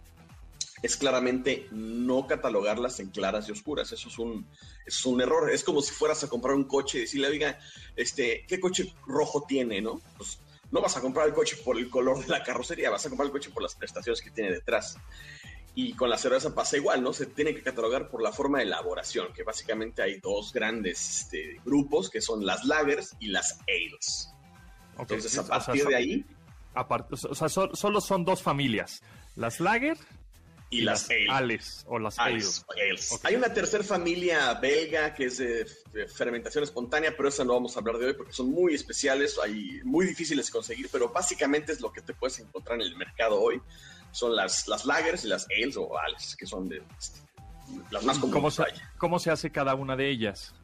es 0.83 0.97
claramente 0.97 1.67
no 1.71 2.27
catalogarlas 2.27 2.99
en 3.01 3.11
claras 3.11 3.47
y 3.47 3.53
oscuras. 3.53 3.93
Eso 3.93 4.09
es 4.09 4.19
un, 4.19 4.47
es 4.87 5.05
un 5.05 5.21
error. 5.21 5.51
Es 5.51 5.65
como 5.65 5.83
si 5.83 5.93
fueras 5.93 6.25
a 6.25 6.29
comprar 6.29 6.55
un 6.55 6.65
coche 6.65 6.97
y 6.97 7.01
decirle, 7.03 7.29
oiga, 7.29 7.59
este, 7.95 8.47
¿qué 8.49 8.59
coche 8.59 8.91
rojo 9.07 9.45
tiene? 9.47 9.83
¿no? 9.83 10.01
Pues 10.17 10.39
no 10.71 10.81
vas 10.81 10.97
a 10.97 11.03
comprar 11.03 11.29
el 11.29 11.35
coche 11.35 11.59
por 11.63 11.77
el 11.77 11.91
color 11.91 12.25
de 12.25 12.29
la 12.29 12.43
carrocería, 12.43 12.89
vas 12.89 13.05
a 13.05 13.11
comprar 13.11 13.27
el 13.27 13.33
coche 13.33 13.51
por 13.51 13.63
las 13.63 13.75
prestaciones 13.75 14.23
que 14.23 14.31
tiene 14.31 14.51
detrás. 14.51 14.97
Y 15.81 15.93
con 15.93 16.11
la 16.11 16.19
cerveza 16.19 16.53
pasa 16.53 16.77
igual, 16.77 17.05
¿no? 17.05 17.13
Se 17.13 17.27
tiene 17.27 17.55
que 17.55 17.63
catalogar 17.63 18.11
por 18.11 18.21
la 18.21 18.33
forma 18.33 18.59
de 18.59 18.65
elaboración, 18.65 19.33
que 19.33 19.45
básicamente 19.45 20.03
hay 20.03 20.19
dos 20.19 20.53
grandes 20.53 21.21
este, 21.21 21.61
grupos, 21.65 22.11
que 22.11 22.21
son 22.21 22.45
las 22.45 22.65
lagers 22.65 23.15
y 23.21 23.29
las 23.29 23.61
ales. 23.69 24.29
Entonces, 24.99 25.39
a 25.39 25.47
partir 25.47 25.87
de 25.87 25.95
ahí... 25.95 26.27
o 26.75 27.35
sea, 27.37 27.49
solo 27.49 28.01
son 28.01 28.25
dos 28.25 28.43
familias, 28.43 29.05
las 29.37 29.61
lager 29.61 29.97
y, 30.69 30.81
las, 30.81 31.09
ales. 31.31 31.85
o 31.87 32.01
las 32.01 32.19
ales. 32.19 32.67
Hay 33.23 33.37
una 33.37 33.55
tercera 33.55 33.85
familia 33.85 34.55
belga 34.55 35.15
que 35.15 35.27
es 35.27 35.39
de, 35.39 35.65
fermentación 36.09 36.65
espontánea, 36.65 37.17
pero 37.17 37.29
esa 37.29 37.45
no 37.45 37.55
vamos 37.55 37.77
a 37.77 37.79
hablar 37.79 37.99
de 37.99 38.07
hoy 38.07 38.15
porque 38.15 38.33
son 38.33 38.51
muy 38.51 38.75
especiales, 38.75 39.39
hay, 39.41 39.81
muy 39.85 40.07
difíciles 40.07 40.47
de 40.47 40.53
conseguir, 40.53 40.89
pero 40.91 41.11
básicamente 41.11 41.71
es 41.71 41.81
lo 41.81 41.93
que 41.93 42.03
te 42.03 42.15
puedes 42.15 42.41
encontrar 42.41 42.81
en 42.81 42.87
el 42.89 42.97
mercado 42.97 43.41
hoy 43.41 43.63
son 44.13 44.35
las, 44.35 44.69
las 44.69 44.85
lagers 44.85 45.25
y 45.25 45.29
las 45.29 45.47
ales 45.51 45.77
o 45.77 45.99
ales, 45.99 46.37
que 46.37 46.47
son 46.47 46.69
de, 46.69 46.83
las 47.91 48.05
más 48.05 48.19
comunes. 48.19 48.35
¿Cómo 48.35 48.51
se, 48.51 48.65
¿Cómo 48.97 49.19
se 49.19 49.31
hace 49.31 49.51
cada 49.51 49.75
una 49.75 49.97
de 49.97 50.11
ellas? 50.11 50.55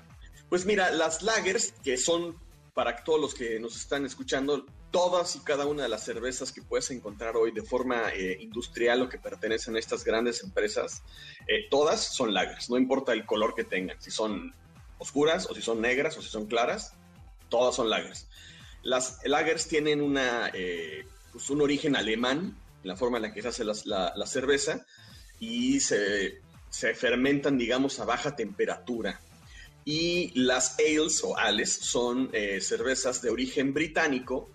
Pues 0.49 0.67
mira, 0.67 0.91
las 0.91 1.23
lagers, 1.23 1.73
que 1.83 1.97
son 1.97 2.37
para 2.75 3.05
todos 3.05 3.21
los 3.21 3.35
que 3.35 3.61
nos 3.61 3.77
están 3.77 4.05
escuchando, 4.05 4.67
todas 4.91 5.37
y 5.37 5.41
cada 5.41 5.67
una 5.67 5.85
de 5.85 5.89
las 5.89 6.05
cervezas 6.05 6.53
que 6.53 6.63
puedes 6.63 6.91
encontrar 6.91 7.37
hoy 7.37 7.53
de 7.53 7.63
forma 7.63 8.11
eh, 8.13 8.37
industrial 8.41 9.03
o 9.03 9.09
que 9.09 9.19
pertenecen 9.19 9.77
a 9.77 9.79
estas 9.79 10.05
grandes 10.05 10.43
empresas, 10.43 11.03
eh, 11.47 11.69
todas 11.71 12.01
son 12.01 12.35
lagers, 12.35 12.71
no 12.71 12.77
importa 12.77 13.13
el 13.13 13.27
color 13.27 13.55
que 13.55 13.65
tengan, 13.65 14.01
si 14.01 14.11
son 14.11 14.55
oscuras 14.99 15.49
o 15.51 15.55
si 15.55 15.63
son 15.63 15.81
negras 15.81 16.17
o 16.17 16.23
si 16.23 16.29
son 16.29 16.47
claras, 16.47 16.95
todas 17.49 17.77
son 17.77 17.91
lagers. 17.91 18.29
Las 18.83 19.19
lagers 19.25 19.67
tienen 19.67 20.01
una, 20.01 20.51
eh, 20.53 21.07
pues 21.33 21.49
un 21.51 21.63
origen 21.63 21.97
alemán 21.97 22.57
la 22.85 22.97
forma 22.97 23.19
en 23.19 23.25
la 23.25 23.33
que 23.33 23.43
se 23.43 23.49
hace 23.49 23.65
la, 23.65 24.27
cerveza, 24.27 24.87
y 25.41 25.81
se, 25.81 26.41
se 26.71 26.95
fermentan, 26.95 27.59
digamos, 27.59 27.99
a 28.01 28.05
baja 28.05 28.37
temperatura. 28.37 29.21
Y 29.85 30.33
las 30.41 30.79
ales 30.79 31.23
o 31.25 31.37
ales 31.37 31.73
son 31.73 32.31
eh, 32.33 32.61
cervezas 32.61 33.21
de 33.21 33.31
origen 33.31 33.75
británico 33.75 34.51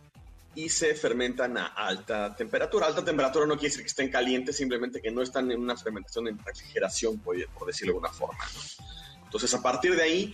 y 0.55 0.69
se 0.69 0.95
fermentan 0.95 1.57
a 1.57 1.67
alta 1.67 2.36
temperatura. 2.36 2.88
Alta 2.88 3.05
temperatura 3.05 3.45
no 3.45 3.53
quiere 3.53 3.69
decir 3.69 3.83
que 3.83 3.89
estén 3.89 4.09
calientes, 4.09 4.57
simplemente 4.57 5.01
que 5.01 5.12
no 5.12 5.21
están 5.21 5.51
en 5.51 5.59
una 5.59 5.77
fermentación 5.77 6.27
en 6.27 6.38
refrigeración, 6.39 7.19
por, 7.19 7.36
decirlo 7.65 7.93
de 7.93 7.98
alguna 7.98 8.12
forma. 8.12 8.43
Entonces, 9.24 9.53
a 9.53 9.62
partir 9.62 9.95
de 9.95 10.01
ahí, 10.01 10.33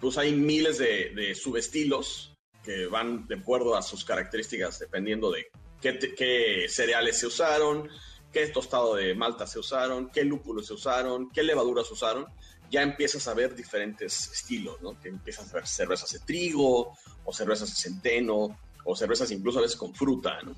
pues 0.00 0.18
hay 0.18 0.34
miles 0.34 0.78
de, 0.78 1.34
subestilos 1.34 2.34
que 2.64 2.86
van 2.86 3.26
de 3.28 3.36
acuerdo 3.36 3.76
a 3.76 3.82
sus 3.82 4.04
características, 4.04 4.78
dependiendo 4.78 5.30
de 5.30 5.46
qué, 5.80 6.66
cereales 6.68 7.18
se 7.18 7.26
usaron, 7.26 7.88
qué 8.32 8.46
tostado 8.48 8.94
de 8.94 9.14
malta 9.14 9.46
se 9.46 9.58
usaron, 9.58 10.10
qué 10.10 10.24
lúpulos 10.24 10.66
se 10.66 10.74
usaron, 10.74 11.30
qué 11.30 11.42
levaduras 11.42 11.86
se 11.86 11.94
usaron 11.94 12.26
ya 12.70 12.82
empiezas 12.82 13.26
a 13.26 13.34
ver 13.34 13.54
diferentes 13.54 14.30
estilos, 14.30 14.80
¿no? 14.80 14.98
Que 15.00 15.08
empiezas 15.08 15.50
a 15.50 15.54
ver 15.54 15.66
cervezas 15.66 16.10
de 16.12 16.20
trigo, 16.20 16.96
o 17.24 17.32
cervezas 17.32 17.68
de 17.68 17.74
centeno, 17.74 18.56
o 18.84 18.96
cervezas 18.96 19.30
incluso 19.32 19.58
a 19.58 19.62
veces 19.62 19.76
con 19.76 19.92
fruta, 19.92 20.40
¿no? 20.42 20.54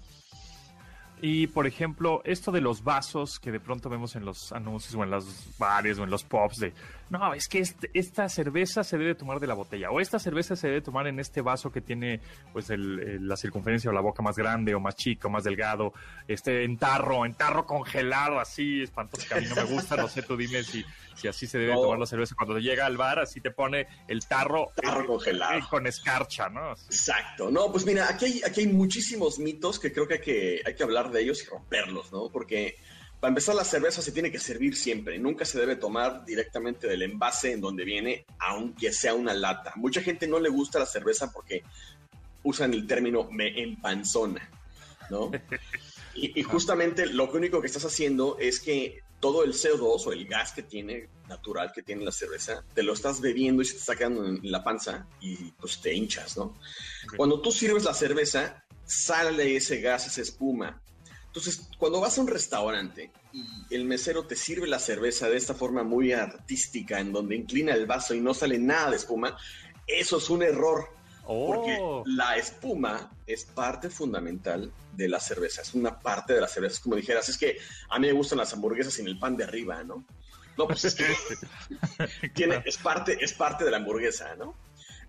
Y 1.25 1.47
por 1.47 1.69
ejemplo, 1.69 2.21
esto 2.25 2.50
de 2.50 2.61
los 2.61 2.83
vasos 2.83 3.38
que 3.38 3.52
de 3.52 3.61
pronto 3.61 3.88
vemos 3.88 4.17
en 4.17 4.25
los 4.25 4.50
anuncios 4.52 4.95
o 4.97 5.05
en 5.05 5.11
los 5.11 5.57
bares 5.57 5.99
o 5.99 6.05
en 6.05 6.11
los 6.11 6.25
pops 6.25 6.59
de, 6.59 6.73
no, 7.12 7.35
es 7.35 7.47
que 7.47 7.59
este, 7.59 7.90
esta 7.92 8.26
cerveza 8.31 8.83
se 8.83 8.97
debe 8.97 9.14
tomar 9.14 9.38
de 9.38 9.47
la 9.47 9.52
botella 9.52 9.90
o 9.90 10.00
esta 10.00 10.19
cerveza 10.19 10.57
se 10.57 10.69
debe 10.69 10.81
tomar 10.81 11.07
en 11.07 11.21
este 11.21 11.42
vaso 11.42 11.71
que 11.71 11.83
tiene 11.83 12.21
pues 12.54 12.69
la 12.71 13.37
circunferencia 13.37 13.90
o 13.90 13.92
la 13.92 14.00
boca 14.00 14.23
más 14.23 14.35
grande 14.35 14.75
o 14.75 14.81
más 14.81 14.97
chico, 14.97 15.28
más 15.28 15.45
delgado, 15.45 15.92
este 16.26 16.64
en 16.64 16.78
tarro, 16.78 17.26
en 17.26 17.35
tarro 17.35 17.66
congelado, 17.66 18.40
así 18.40 18.81
espantoso 18.81 19.28
que 19.28 19.35
a 19.35 19.40
mí 19.40 19.47
no 19.47 19.57
me 19.57 19.64
gusta, 19.64 19.95
no 19.95 20.09
sé, 20.09 20.23
tú 20.23 20.38
dime 20.38 20.62
si, 20.62 20.83
si 21.14 21.28
así 21.28 21.47
se 21.47 21.59
debe 21.59 21.75
tomar 21.75 21.99
la 21.99 22.07
cerveza 22.07 22.35
cuando 22.35 22.59
llega 22.59 22.87
al 22.87 22.97
bar, 22.97 23.19
así 23.19 23.42
te 23.42 23.50
pone 23.50 23.87
el 24.09 24.26
tarro, 24.26 24.71
tarro 24.75 25.07
congelado 25.07 25.69
con 25.69 25.87
escarcha, 25.87 26.49
¿no? 26.49 26.73
Exacto. 26.73 27.50
No, 27.50 27.71
pues 27.71 27.85
mira, 27.85 28.09
aquí 28.09 28.25
hay, 28.25 28.40
aquí 28.42 28.61
hay 28.62 28.69
muchísimos 28.69 29.38
mitos 29.38 29.78
que 29.78 29.92
creo 29.92 30.09
que 30.09 30.14
hay, 30.14 30.21
que 30.21 30.62
hay 30.64 30.75
que 30.75 30.83
hablar 30.83 31.11
de 31.11 31.21
ellos 31.21 31.42
y 31.42 31.47
romperlos, 31.47 32.11
¿no? 32.11 32.31
Porque 32.33 32.76
para 33.23 33.31
empezar, 33.31 33.55
la 33.55 33.64
cerveza 33.64 34.02
se 34.02 34.11
tiene 34.11 34.33
que 34.33 34.41
servir 34.41 34.75
siempre. 34.75 35.17
Nunca 35.17 35.45
se 35.45 35.57
debe 35.57 35.76
tomar 35.76 36.25
directamente 36.25 36.88
del 36.88 37.02
envase 37.02 37.52
en 37.52 37.61
donde 37.61 37.85
viene, 37.85 38.26
aunque 38.41 38.93
sea 38.93 39.14
una 39.14 39.33
lata. 39.33 39.73
Mucha 39.76 40.02
gente 40.02 40.26
no 40.26 40.41
le 40.41 40.49
gusta 40.49 40.81
la 40.81 40.87
cerveza 40.87 41.31
porque 41.31 41.62
usan 42.43 42.75
el 42.75 42.85
término 42.85 43.29
me 43.31 43.62
empanzona, 43.62 44.50
¿no? 45.09 45.31
Y, 46.14 46.43
justamente 46.43 47.07
lo 47.07 47.31
único 47.31 47.61
que 47.61 47.69
estás 47.69 47.85
haciendo 47.85 48.37
es 48.41 48.59
que 48.59 49.02
todo 49.21 49.45
el 49.45 49.55
CO2 49.55 50.07
o 50.07 50.12
el 50.12 50.26
gas 50.26 50.52
que 50.52 50.62
tiene, 50.62 51.09
natural 51.26 51.73
que 51.73 51.83
tiene 51.83 52.05
la 52.05 52.12
cerveza, 52.12 52.64
te 52.75 52.83
lo 52.83 52.93
estás 52.93 53.21
bebiendo 53.21 53.62
y 53.62 53.64
se 53.64 53.75
te 53.75 53.79
está 53.79 53.97
quedando 53.97 54.26
en 54.26 54.41
la 54.43 54.62
panza 54.62 55.07
y 55.21 55.37
pues 55.52 55.81
te 55.81 55.95
hinchas, 55.95 56.37
¿no? 56.37 56.59
Cuando 57.17 57.41
tú 57.41 57.50
sirves 57.50 57.85
la 57.85 57.95
cerveza, 57.95 58.62
sale 58.85 59.57
ese 59.57 59.81
gas, 59.81 60.07
esa 60.07 60.21
espuma, 60.21 60.82
entonces, 61.33 61.67
cuando 61.79 61.99
vas 61.99 62.19
a 62.19 62.21
un 62.21 62.27
restaurante 62.27 63.11
y 63.71 63.75
el 63.75 63.87
mesero 63.87 64.27
te 64.27 64.37
sirve 64.37 64.67
la 64.67 64.79
cerveza 64.79 65.31
de 65.31 65.39
esta 65.39 65.55
forma 65.55 65.83
muy 65.83 66.12
artística, 66.12 67.01
en 67.01 67.11
donde 67.11 67.37
inclina 67.37 67.73
el 67.73 67.87
vaso 67.87 68.15
y 68.15 68.21
no 68.21 68.35
sale 68.35 68.59
nada 68.59 68.91
de 68.91 68.97
espuma, 68.97 69.35
eso 69.87 70.19
es 70.19 70.29
un 70.29 70.43
error. 70.43 70.91
Porque 71.27 71.79
oh. 71.81 72.03
la 72.05 72.37
espuma 72.37 73.17
es 73.27 73.45
parte 73.47 73.89
fundamental 73.89 74.71
de 74.95 75.09
la 75.09 75.21
cerveza, 75.21 75.62
es 75.62 75.73
una 75.73 75.99
parte 75.99 76.35
de 76.35 76.43
la 76.43 76.49
cerveza. 76.49 76.75
Es 76.75 76.81
como 76.81 76.97
dijeras, 76.97 77.31
es 77.31 77.39
que 77.39 77.57
a 77.89 77.99
mí 77.99 78.09
me 78.09 78.12
gustan 78.12 78.37
las 78.37 78.53
hamburguesas 78.53 78.93
sin 78.93 79.07
el 79.07 79.19
pan 79.19 79.35
de 79.35 79.45
arriba, 79.45 79.83
¿no? 79.83 80.05
No, 80.59 80.67
pues 80.67 80.85
es 80.85 80.95
que 80.95 81.07
tiene, 82.35 82.62
es, 82.67 82.77
parte, 82.77 83.17
es 83.19 83.33
parte 83.33 83.65
de 83.65 83.71
la 83.71 83.79
hamburguesa, 83.79 84.37
¿no? 84.37 84.55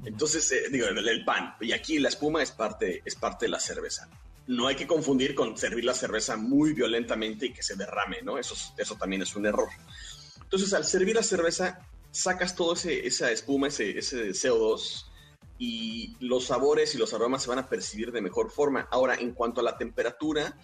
Entonces, 0.05 0.49
eh, 0.53 0.69
digo, 0.71 0.87
el, 0.87 1.25
pan. 1.25 1.55
Y 1.59 1.73
aquí 1.73 1.99
la 1.99 2.07
espuma 2.07 2.41
es 2.41 2.51
parte, 2.51 3.01
es 3.03 3.15
parte 3.15 3.47
de 3.47 3.49
la 3.49 3.59
cerveza 3.59 4.07
no 4.47 4.67
hay 4.67 4.75
que 4.75 4.87
confundir 4.87 5.35
con 5.35 5.57
servir 5.57 5.85
la 5.85 5.93
cerveza 5.93 6.35
muy 6.35 6.73
violentamente 6.73 7.47
y 7.47 7.53
que 7.53 7.63
se 7.63 7.75
derrame, 7.75 8.21
¿no? 8.23 8.37
Eso, 8.37 8.55
eso 8.77 8.95
también 8.95 9.21
es 9.21 9.35
un 9.35 9.45
error. 9.45 9.69
Entonces, 10.41 10.73
al 10.73 10.85
servir 10.85 11.15
la 11.15 11.23
cerveza, 11.23 11.79
sacas 12.11 12.55
ese, 12.73 13.07
esa 13.07 13.31
espuma, 13.31 13.67
ese, 13.67 13.97
ese 13.97 14.29
CO2 14.31 15.05
y 15.57 16.15
los 16.19 16.45
sabores 16.45 16.93
y 16.93 16.97
los 16.97 17.13
aromas 17.13 17.43
se 17.43 17.49
van 17.49 17.59
a 17.59 17.69
percibir 17.69 18.11
de 18.11 18.21
mejor 18.21 18.51
forma. 18.51 18.87
Ahora, 18.91 19.15
en 19.15 19.31
cuanto 19.33 19.61
a 19.61 19.63
la 19.63 19.77
temperatura, 19.77 20.57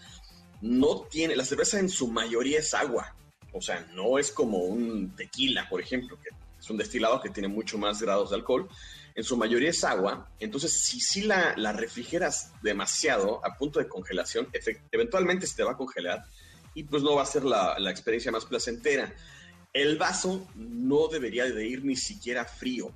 no 0.61 1.01
tiene, 1.09 1.35
la 1.35 1.45
cerveza 1.45 1.79
en 1.79 1.89
su 1.89 2.09
mayoría 2.09 2.59
es 2.59 2.73
agua. 2.73 3.15
O 3.53 3.61
sea, 3.61 3.87
no 3.93 4.19
es 4.19 4.31
como 4.31 4.59
un 4.59 5.15
tequila, 5.15 5.67
por 5.69 5.81
ejemplo, 5.81 6.19
que 6.21 6.29
es 6.59 6.69
un 6.69 6.77
destilado 6.77 7.21
que 7.21 7.29
tiene 7.29 7.47
mucho 7.47 7.77
más 7.77 8.01
grados 8.01 8.29
de 8.29 8.35
alcohol 8.35 8.69
en 9.19 9.25
su 9.25 9.35
mayoría 9.35 9.71
es 9.71 9.83
agua, 9.83 10.31
entonces 10.39 10.71
si 10.71 11.01
sí 11.01 11.23
la, 11.23 11.53
la, 11.57 11.73
refrigeras 11.73 12.53
demasiado 12.61 13.45
a 13.45 13.57
punto 13.57 13.79
de 13.79 13.89
congelación, 13.89 14.47
eventualmente 14.93 15.45
se 15.45 15.57
te 15.57 15.63
va 15.63 15.73
a 15.73 15.77
congelar 15.77 16.23
y 16.73 16.85
pues 16.85 17.03
no 17.03 17.15
va 17.15 17.23
a 17.23 17.25
ser 17.25 17.43
la, 17.43 17.77
la, 17.79 17.91
experiencia 17.91 18.31
más 18.31 18.45
placentera. 18.45 19.13
El 19.73 19.97
vaso 19.97 20.47
no 20.55 21.09
debería 21.09 21.43
de 21.43 21.67
ir 21.67 21.83
ni 21.83 21.97
siquiera 21.97 22.45
frío, 22.45 22.93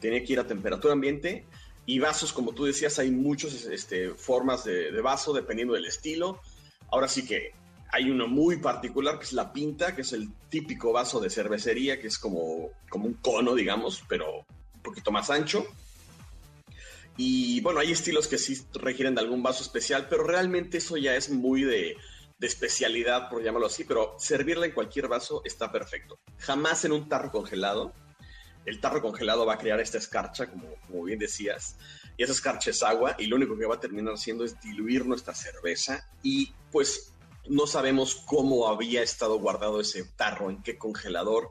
tiene 0.00 0.24
que 0.24 0.32
ir 0.32 0.40
a 0.40 0.46
temperatura 0.46 0.94
ambiente 0.94 1.44
y 1.84 1.98
vasos, 1.98 2.32
como 2.32 2.52
tú 2.54 2.64
decías, 2.64 2.98
hay 2.98 3.10
muchas 3.10 3.52
este, 3.66 4.14
formas 4.14 4.64
de, 4.64 4.92
de 4.92 5.00
vaso 5.02 5.34
dependiendo 5.34 5.74
del 5.74 5.84
estilo. 5.84 6.40
Ahora 6.90 7.06
sí 7.06 7.26
que 7.26 7.52
hay 7.92 8.10
uno 8.10 8.28
muy 8.28 8.56
particular 8.56 9.18
que 9.18 9.26
es 9.26 9.34
la 9.34 9.52
pinta, 9.52 9.94
que 9.94 10.00
es 10.00 10.14
el 10.14 10.32
típico 10.48 10.90
vaso 10.90 11.20
de 11.20 11.28
cervecería, 11.28 12.00
que 12.00 12.06
es 12.06 12.18
como, 12.18 12.70
como 12.88 13.04
un 13.04 13.14
cono, 13.14 13.54
digamos, 13.54 14.02
pero 14.08 14.46
poquito 14.84 15.10
más 15.10 15.30
ancho. 15.30 15.66
Y 17.16 17.60
bueno, 17.60 17.80
hay 17.80 17.92
estilos 17.92 18.28
que 18.28 18.38
sí 18.38 18.60
requieren 18.74 19.14
de 19.14 19.20
algún 19.20 19.42
vaso 19.42 19.62
especial, 19.62 20.06
pero 20.08 20.24
realmente 20.24 20.78
eso 20.78 20.96
ya 20.96 21.16
es 21.16 21.30
muy 21.30 21.64
de, 21.64 21.96
especialidad, 22.40 23.30
por 23.30 23.42
llamarlo 23.42 23.68
así, 23.68 23.84
pero 23.84 24.16
servirla 24.18 24.66
en 24.66 24.72
cualquier 24.72 25.08
vaso 25.08 25.40
está 25.46 25.72
perfecto. 25.72 26.18
Jamás 26.38 26.84
en 26.84 26.92
un 26.92 27.08
tarro 27.08 27.30
congelado. 27.30 27.94
El 28.66 28.80
tarro 28.80 29.00
congelado 29.00 29.46
va 29.46 29.54
a 29.54 29.58
crear 29.58 29.80
esta 29.80 29.96
escarcha, 29.96 30.50
como, 30.50 30.74
como 30.86 31.04
bien 31.04 31.18
decías, 31.18 31.76
y 32.18 32.22
esa 32.22 32.32
escarcha 32.32 32.70
es 32.70 32.82
agua, 32.82 33.16
y 33.18 33.26
lo 33.26 33.36
único 33.36 33.56
que 33.56 33.64
va 33.64 33.76
a 33.76 33.80
terminar 33.80 34.12
haciendo 34.12 34.44
es 34.44 34.60
diluir 34.60 35.06
nuestra 35.06 35.34
cerveza, 35.34 36.06
y 36.22 36.52
pues 36.70 37.13
no 37.48 37.66
sabemos 37.66 38.16
cómo 38.26 38.68
había 38.68 39.02
estado 39.02 39.38
guardado 39.38 39.80
ese 39.80 40.04
tarro, 40.16 40.50
en 40.50 40.62
qué 40.62 40.78
congelador, 40.78 41.50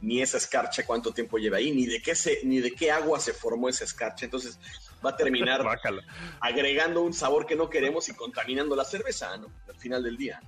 ni 0.00 0.22
esa 0.22 0.38
escarcha 0.38 0.86
cuánto 0.86 1.12
tiempo 1.12 1.38
lleva 1.38 1.58
ahí, 1.58 1.72
ni 1.72 1.86
de 1.86 2.00
qué 2.00 2.14
se, 2.14 2.40
ni 2.44 2.60
de 2.60 2.72
qué 2.72 2.90
agua 2.90 3.20
se 3.20 3.32
formó 3.32 3.68
esa 3.68 3.84
escarcha. 3.84 4.24
Entonces 4.24 4.58
va 5.04 5.10
a 5.10 5.16
terminar 5.16 5.64
agregando 6.40 7.02
un 7.02 7.12
sabor 7.12 7.46
que 7.46 7.56
no 7.56 7.68
queremos 7.68 8.08
y 8.08 8.14
contaminando 8.14 8.76
la 8.76 8.84
cerveza, 8.84 9.36
¿no? 9.36 9.48
Al 9.68 9.76
final 9.76 10.02
del 10.02 10.16
día. 10.16 10.40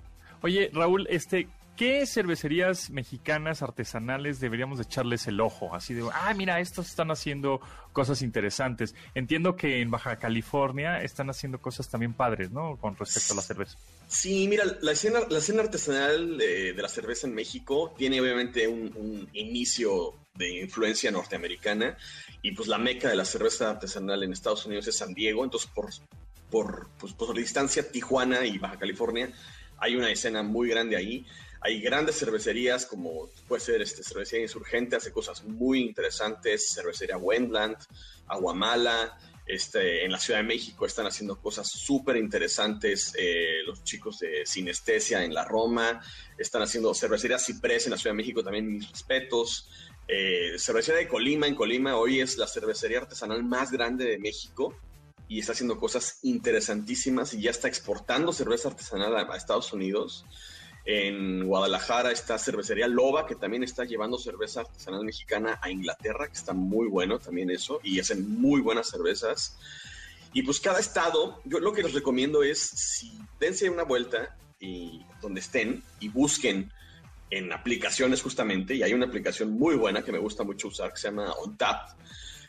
Oye, 0.42 0.70
Raúl, 0.72 1.06
este, 1.08 1.48
¿qué 1.76 2.06
cervecerías 2.06 2.90
mexicanas 2.90 3.62
artesanales 3.62 4.40
deberíamos 4.40 4.80
echarles 4.80 5.26
el 5.26 5.40
ojo? 5.40 5.74
Así 5.74 5.94
de, 5.94 6.08
ah, 6.12 6.32
mira, 6.34 6.60
estos 6.60 6.88
están 6.88 7.10
haciendo 7.10 7.60
cosas 7.92 8.22
interesantes. 8.22 8.94
Entiendo 9.14 9.56
que 9.56 9.80
en 9.80 9.90
Baja 9.90 10.16
California 10.18 11.02
están 11.02 11.30
haciendo 11.30 11.60
cosas 11.60 11.88
también 11.88 12.14
padres, 12.14 12.50
¿no? 12.50 12.76
Con 12.76 12.96
respecto 12.96 13.32
a 13.32 13.36
la 13.36 13.42
cerveza. 13.42 13.78
Sí, 14.08 14.46
mira, 14.48 14.64
la 14.80 14.92
escena, 14.92 15.20
la 15.28 15.38
escena 15.38 15.62
artesanal 15.62 16.38
de, 16.38 16.74
la 16.74 16.88
cerveza 16.88 17.26
en 17.26 17.34
México 17.34 17.94
tiene 17.96 18.20
obviamente 18.20 18.68
un, 18.68 19.28
inicio 19.32 20.14
de 20.34 20.60
influencia 20.60 21.10
norteamericana 21.10 21.96
y 22.40 22.52
pues 22.52 22.68
la 22.68 22.78
meca 22.78 23.08
de 23.08 23.16
la 23.16 23.24
cerveza 23.24 23.70
artesanal 23.70 24.22
en 24.22 24.32
Estados 24.32 24.64
Unidos 24.66 24.88
es 24.88 24.96
San 24.96 25.12
Diego, 25.12 25.44
entonces 25.44 25.70
por, 25.74 25.90
por, 26.50 26.88
pues, 26.98 27.12
por 27.12 27.36
distancia 27.36 27.90
Tijuana 27.90 28.46
y 28.46 28.58
Baja 28.58 28.78
California 28.78 29.30
hay 29.82 29.96
una 29.96 30.10
escena 30.10 30.42
muy 30.42 30.68
grande 30.68 30.96
ahí. 30.96 31.26
Hay 31.64 31.80
grandes 31.80 32.18
cervecerías 32.18 32.86
como 32.86 33.30
puede 33.46 33.60
ser 33.60 33.82
este, 33.82 34.02
Cervecería 34.02 34.44
Insurgente, 34.44 34.96
hace 34.96 35.12
cosas 35.12 35.44
muy 35.44 35.80
interesantes, 35.80 36.72
Cervecería 36.74 37.16
Wendland, 37.16 37.76
Aguamala, 38.26 39.16
este, 39.46 40.04
en 40.04 40.12
la 40.12 40.18
Ciudad 40.18 40.40
de 40.40 40.46
México 40.46 40.86
están 40.86 41.06
haciendo 41.06 41.40
cosas 41.40 41.68
súper 41.68 42.16
interesantes. 42.16 43.12
Eh, 43.18 43.62
los 43.66 43.84
chicos 43.84 44.18
de 44.20 44.46
Sinestesia 44.46 45.24
en 45.24 45.34
la 45.34 45.44
Roma 45.44 46.00
están 46.38 46.62
haciendo 46.62 46.94
cervecería 46.94 47.38
Ciprés 47.38 47.86
en 47.86 47.92
la 47.92 47.98
Ciudad 47.98 48.14
de 48.14 48.18
México, 48.18 48.42
también 48.42 48.66
mis 48.66 48.90
respetos. 48.90 49.68
Eh, 50.08 50.54
cervecería 50.58 51.00
de 51.00 51.08
Colima 51.08 51.46
en 51.46 51.54
Colima 51.54 51.96
hoy 51.96 52.20
es 52.20 52.38
la 52.38 52.46
cervecería 52.46 52.98
artesanal 52.98 53.44
más 53.44 53.70
grande 53.70 54.04
de 54.04 54.18
México 54.18 54.76
y 55.28 55.38
está 55.40 55.52
haciendo 55.52 55.78
cosas 55.78 56.18
interesantísimas 56.22 57.34
y 57.34 57.42
ya 57.42 57.50
está 57.50 57.68
exportando 57.68 58.32
cerveza 58.32 58.68
artesanal 58.68 59.16
a 59.16 59.36
Estados 59.36 59.72
Unidos. 59.72 60.24
En 60.84 61.46
Guadalajara 61.46 62.10
está 62.10 62.38
cervecería 62.38 62.88
Loba, 62.88 63.26
que 63.26 63.36
también 63.36 63.62
está 63.62 63.84
llevando 63.84 64.18
cerveza 64.18 64.60
artesanal 64.60 65.04
mexicana 65.04 65.60
a 65.62 65.70
Inglaterra, 65.70 66.26
que 66.26 66.36
está 66.36 66.52
muy 66.52 66.88
bueno 66.88 67.18
también 67.20 67.50
eso, 67.50 67.80
y 67.84 68.00
hacen 68.00 68.28
muy 68.28 68.60
buenas 68.60 68.88
cervezas. 68.88 69.58
Y 70.32 70.42
pues 70.42 70.58
cada 70.60 70.80
estado, 70.80 71.40
yo 71.44 71.60
lo 71.60 71.72
que 71.72 71.82
les 71.82 71.92
recomiendo 71.92 72.42
es, 72.42 72.58
si 72.58 73.12
dense 73.38 73.70
una 73.70 73.84
vuelta 73.84 74.36
y 74.58 75.04
donde 75.20 75.40
estén 75.40 75.82
y 76.00 76.08
busquen 76.08 76.72
en 77.30 77.52
aplicaciones 77.52 78.20
justamente, 78.20 78.74
y 78.74 78.82
hay 78.82 78.92
una 78.92 79.06
aplicación 79.06 79.52
muy 79.52 79.76
buena 79.76 80.02
que 80.02 80.12
me 80.12 80.18
gusta 80.18 80.42
mucho 80.42 80.68
usar 80.68 80.92
que 80.92 81.00
se 81.00 81.08
llama 81.08 81.32
OnTap. 81.32 81.96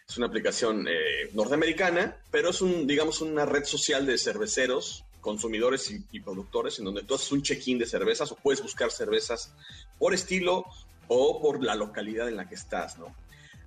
Es 0.08 0.18
una 0.18 0.28
aplicación 0.28 0.88
eh, 0.88 1.30
norteamericana, 1.34 2.18
pero 2.32 2.50
es 2.50 2.62
un, 2.62 2.88
digamos, 2.88 3.22
una 3.22 3.46
red 3.46 3.64
social 3.64 4.06
de 4.06 4.18
cerveceros, 4.18 5.06
consumidores 5.24 5.90
y, 5.90 6.06
y 6.12 6.20
productores, 6.20 6.78
en 6.78 6.86
donde 6.86 7.02
tú 7.02 7.16
haces 7.16 7.32
un 7.32 7.42
check-in 7.42 7.80
de 7.80 7.88
cervezas 7.88 8.32
o 8.32 8.36
puedes 8.36 8.62
buscar 8.62 8.92
cervezas 8.92 9.56
por 9.98 10.14
estilo 10.14 10.66
o 11.08 11.42
por 11.42 11.64
la 11.64 11.76
localidad 11.76 12.28
en 12.28 12.36
la 12.36 12.48
que 12.48 12.56
estás, 12.56 13.00
¿no? 13.00 13.16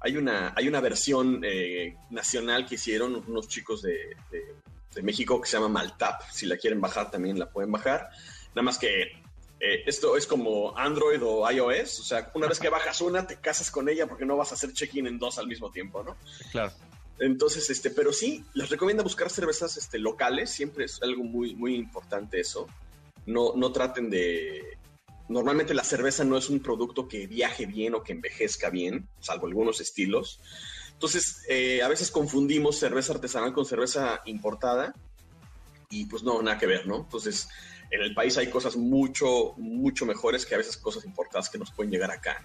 Hay 0.00 0.16
una, 0.16 0.52
hay 0.54 0.68
una 0.68 0.80
versión 0.80 1.40
eh, 1.42 1.96
nacional 2.10 2.66
que 2.66 2.76
hicieron 2.76 3.24
unos 3.26 3.48
chicos 3.48 3.82
de, 3.82 4.16
de, 4.30 5.02
México 5.02 5.40
que 5.40 5.48
se 5.48 5.56
llama 5.56 5.68
Maltap. 5.68 6.22
Si 6.30 6.46
la 6.46 6.56
quieren 6.56 6.80
bajar, 6.80 7.10
también 7.10 7.38
la 7.38 7.50
pueden 7.50 7.70
bajar. 7.70 8.10
Nada 8.50 8.62
más 8.62 8.78
que 8.78 9.02
eh, 9.02 9.82
esto 9.86 10.16
es 10.16 10.26
como 10.26 10.76
Android 10.76 11.20
o 11.22 11.50
iOS. 11.50 12.00
O 12.00 12.02
sea, 12.02 12.30
una 12.34 12.46
vez 12.46 12.58
que 12.58 12.68
bajas 12.70 13.00
una, 13.00 13.26
te 13.26 13.36
casas 13.36 13.70
con 13.70 13.88
ella 13.88 14.06
porque 14.06 14.24
no 14.24 14.36
vas 14.36 14.52
a 14.52 14.54
hacer 14.54 14.72
check-in 14.72 15.06
en 15.06 15.18
dos 15.18 15.38
al 15.38 15.48
mismo 15.48 15.70
tiempo, 15.70 16.02
¿no? 16.02 16.16
Claro. 16.50 16.72
Entonces, 17.18 17.70
este, 17.70 17.90
pero 17.90 18.12
sí, 18.12 18.44
les 18.55 18.68
recomiendo 18.68 19.02
buscar 19.02 19.31
cervezas 19.31 19.76
este, 19.76 19.98
locales. 19.98 20.50
Siempre 20.50 20.85
es 20.85 21.02
algo 21.02 21.24
muy, 21.24 21.55
muy 21.55 21.74
importante 21.74 22.40
eso. 22.40 22.66
No, 23.26 23.55
no 23.57 23.72
traten 23.72 24.11
de, 24.11 24.76
Normalmente 25.29 25.74
la 25.74 25.83
cerveza 25.83 26.24
no 26.24 26.37
es 26.37 26.48
un 26.48 26.61
producto 26.61 27.09
que 27.09 27.26
viaje 27.26 27.66
bien 27.66 27.94
o 27.94 28.02
que 28.02 28.12
envejezca 28.12 28.70
bien, 28.70 29.09
salvo 29.18 29.46
algunos 29.46 29.81
estilos. 29.81 30.40
Entonces, 30.92 31.42
eh, 31.48 31.83
a 31.83 31.88
veces 31.88 32.11
confundimos 32.11 32.79
cerveza 32.79 33.12
artesanal 33.12 33.52
con 33.52 33.66
cerveza 33.66 34.20
importada 34.26 34.94
y 35.90 36.07
pues 36.07 36.22
no, 36.22 36.40
nada 36.42 36.59
que 36.59 36.66
ver, 36.66 36.87
¿no? 36.87 36.98
Entonces, 36.98 37.48
en 37.90 38.02
el 38.02 38.14
país 38.14 38.38
hay 38.38 38.48
cosas 38.50 38.76
mucho, 38.76 39.55
mucho 39.57 40.07
mejores 40.07 40.46
que 40.46 40.55
a 40.55 40.59
veces 40.59 40.76
cosas 40.76 41.05
importadas 41.05 41.50
que 41.50 41.59
nos 41.59 41.72
pueden 41.72 41.90
llegar 41.90 42.12
acá. 42.12 42.44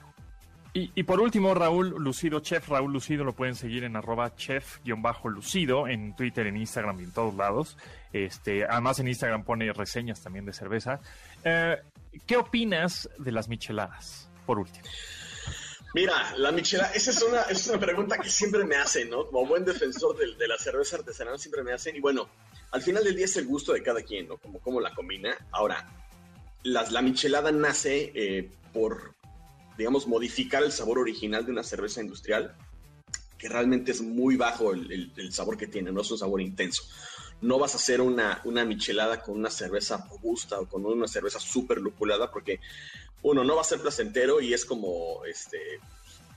Y, 0.74 1.04
por 1.04 1.20
último, 1.20 1.54
Raúl 1.54 1.90
Lucido, 1.98 2.40
Chef 2.40 2.70
Raúl 2.70 2.94
Lucido, 2.94 3.26
lo 3.26 3.34
pueden 3.34 3.56
seguir 3.56 3.84
en 3.84 3.98
arroba 3.98 4.34
chef-lucido 4.38 5.90
en 5.90 6.16
Twitter, 6.16 6.48
en 6.48 6.56
Instagram 6.56 6.98
y 7.02 7.04
en 7.04 7.12
todos 7.12 7.36
lados. 7.36 7.78
Este, 8.14 8.64
además 8.64 8.98
en 9.00 9.10
Instagram 9.10 9.44
pone 9.44 9.74
reseñas 9.74 10.24
también 10.24 10.46
de 10.46 10.54
cerveza. 10.54 11.02
Eh, 11.44 11.76
¿Qué 12.26 12.38
opinas 12.38 13.10
de 13.18 13.34
las 13.34 13.50
micheladas, 13.50 14.30
por 14.46 14.60
último? 14.60 14.86
Mira, 15.94 16.38
la 16.38 16.54
michelada, 16.54 16.94
esa 16.94 17.12
es 17.12 17.22
una, 17.22 17.42
es 17.42 17.68
una 17.68 17.78
pregunta 17.78 18.18
que 18.18 18.30
siempre 18.30 18.64
me 18.64 18.78
hacen, 18.78 19.10
¿no? 19.10 19.26
Como 19.26 19.46
buen 19.46 19.66
defensor 19.66 20.16
de, 20.18 20.48
la 20.48 20.58
cerveza 20.58 20.96
artesanal 20.96 21.38
siempre 21.38 21.64
me 21.64 21.74
hacen. 21.74 21.98
Y 21.98 22.00
bueno, 22.00 22.30
al 22.72 22.82
final 22.82 23.04
del 23.04 23.18
día 23.18 23.26
es 23.26 23.36
el 23.36 23.46
gusto 23.46 23.74
de 23.74 23.84
cada 23.84 24.02
quien, 24.04 24.30
¿no? 24.30 24.38
Como 24.38 24.60
cómo 24.60 24.80
la 24.80 24.94
combina. 24.94 25.36
Ahora, 25.52 25.86
la 26.64 27.02
michelada 27.02 27.52
nace 27.52 28.14
eh, 28.16 28.50
por, 28.72 29.16
digamos, 29.78 30.08
modificar 30.08 30.64
el 30.64 30.72
sabor 30.72 31.00
original 31.00 31.46
de 31.46 31.52
una 31.52 31.64
cerveza 31.64 32.02
industrial, 32.02 32.56
que 33.38 33.50
realmente 33.50 33.92
es 33.92 34.02
muy 34.02 34.36
bajo 34.36 34.74
el, 34.74 35.12
sabor 35.32 35.58
que 35.58 35.68
tiene, 35.68 35.92
no 35.92 36.02
es 36.02 36.12
un 36.12 36.18
sabor 36.18 36.42
intenso 36.42 36.84
no 37.42 37.58
vas 37.58 37.74
a 37.74 37.78
hacer 37.78 38.02
una, 38.02 38.40
una 38.44 38.64
michelada 38.64 39.22
con 39.22 39.36
una 39.36 39.50
cerveza 39.50 40.06
robusta 40.10 40.60
o 40.60 40.68
con 40.68 40.86
una 40.86 41.08
cerveza 41.08 41.40
súper 41.40 41.80
lupulada 41.80 42.30
porque, 42.30 42.60
uno, 43.24 43.44
no 43.44 43.56
va 43.56 43.62
a 43.62 43.66
ser 43.66 43.80
placentero 43.80 44.42
y 44.42 44.54
es 44.54 44.64
como 44.64 45.26
este, 45.26 45.80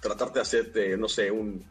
tratarte 0.00 0.38
de 0.38 0.42
hacerte, 0.42 0.96
no 0.96 1.08
sé, 1.08 1.30
un 1.30 1.64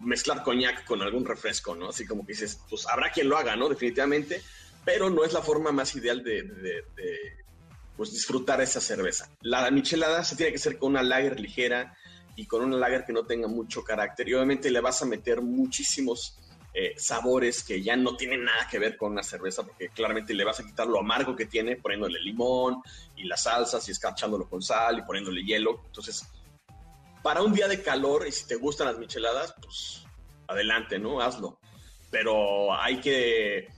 mezclar 0.00 0.42
coñac 0.42 0.84
con 0.84 1.02
algún 1.02 1.24
refresco, 1.24 1.74
¿no? 1.74 1.88
Así 1.88 2.06
como 2.06 2.24
que 2.24 2.32
dices, 2.32 2.60
pues 2.68 2.86
habrá 2.86 3.10
quien 3.10 3.28
lo 3.28 3.36
haga, 3.36 3.56
¿no? 3.56 3.68
Definitivamente, 3.68 4.42
pero 4.84 5.10
no 5.10 5.24
es 5.24 5.32
la 5.32 5.42
forma 5.42 5.72
más 5.72 5.94
ideal 5.96 6.22
de, 6.22 6.84
pues, 7.96 8.12
disfrutar 8.12 8.60
esa 8.60 8.80
cerveza. 8.80 9.30
La 9.40 9.70
michelada 9.70 10.24
se 10.24 10.36
tiene 10.36 10.52
que 10.52 10.58
hacer 10.58 10.78
con 10.78 10.90
una 10.90 11.02
lager 11.02 11.40
ligera 11.40 11.96
y 12.36 12.46
con 12.46 12.62
una 12.62 12.76
lager 12.76 13.04
que 13.04 13.12
no 13.12 13.24
tenga 13.24 13.48
mucho 13.48 13.82
carácter 13.82 14.28
y 14.28 14.34
obviamente 14.34 14.70
le 14.70 14.80
vas 14.80 15.02
a 15.02 15.06
meter 15.06 15.40
muchísimos 15.40 16.38
eh, 16.74 16.94
sabores 16.98 17.64
que 17.64 17.82
ya 17.82 17.96
no 17.96 18.18
tienen 18.18 18.44
nada 18.44 18.68
que 18.70 18.78
ver 18.78 18.98
con 18.98 19.12
una 19.12 19.22
cerveza, 19.22 19.64
porque 19.64 19.88
claramente 19.88 20.34
le 20.34 20.44
vas 20.44 20.60
a 20.60 20.64
quitar 20.64 20.86
lo 20.86 21.00
amargo 21.00 21.34
que 21.34 21.46
tiene 21.46 21.76
poniéndole 21.76 22.20
limón 22.20 22.82
y 23.16 23.24
las 23.24 23.44
salsas 23.44 23.88
y 23.88 23.92
escarchándolo 23.92 24.46
con 24.46 24.60
sal 24.60 24.98
y 24.98 25.02
poniéndole 25.02 25.42
hielo. 25.42 25.80
Entonces, 25.86 26.26
para 27.22 27.40
un 27.40 27.54
día 27.54 27.66
de 27.66 27.82
calor 27.82 28.26
y 28.26 28.32
si 28.32 28.46
te 28.46 28.56
gustan 28.56 28.88
las 28.88 28.98
micheladas, 28.98 29.54
pues 29.62 30.04
adelante, 30.46 30.98
¿no? 30.98 31.22
Hazlo. 31.22 31.58
Pero 32.10 32.74
hay 32.78 33.00
que 33.00 33.68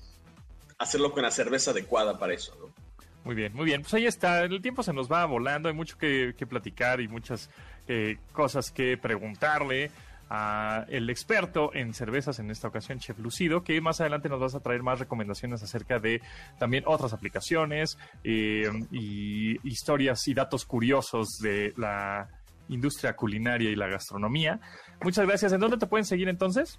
hacerlo 0.78 1.12
con 1.12 1.22
la 1.22 1.30
cerveza 1.30 1.70
adecuada 1.70 2.18
para 2.18 2.34
eso, 2.34 2.56
¿no? 2.56 2.87
Muy 3.28 3.34
bien, 3.34 3.52
muy 3.54 3.66
bien. 3.66 3.82
Pues 3.82 3.92
ahí 3.92 4.06
está. 4.06 4.42
El 4.42 4.62
tiempo 4.62 4.82
se 4.82 4.94
nos 4.94 5.12
va 5.12 5.26
volando. 5.26 5.68
Hay 5.68 5.74
mucho 5.74 5.98
que, 5.98 6.32
platicar 6.48 7.02
y 7.02 7.08
muchas 7.08 7.50
eh, 7.86 8.16
cosas 8.32 8.70
que 8.70 8.96
preguntarle 8.96 9.90
a 10.30 10.86
el 10.88 11.10
experto 11.10 11.74
en 11.74 11.92
cervezas 11.92 12.38
en 12.38 12.50
esta 12.50 12.68
ocasión, 12.68 13.00
Chef 13.00 13.18
Lucido, 13.18 13.62
que 13.62 13.78
más 13.82 14.00
adelante 14.00 14.30
nos 14.30 14.40
vas 14.40 14.54
a 14.54 14.60
traer 14.60 14.82
más 14.82 14.98
recomendaciones 14.98 15.62
acerca 15.62 15.98
de 15.98 16.22
también 16.58 16.84
otras 16.86 17.12
aplicaciones 17.12 17.98
eh, 18.24 18.70
y 18.90 19.58
historias 19.68 20.26
y 20.26 20.32
datos 20.32 20.64
curiosos 20.64 21.36
de 21.42 21.74
la 21.76 22.30
industria 22.70 23.14
culinaria 23.14 23.68
y 23.68 23.76
la 23.76 23.88
gastronomía. 23.88 24.58
Muchas 25.02 25.26
gracias. 25.26 25.52
¿En 25.52 25.60
dónde 25.60 25.76
te 25.76 25.86
pueden 25.86 26.06
seguir 26.06 26.30
entonces? 26.30 26.78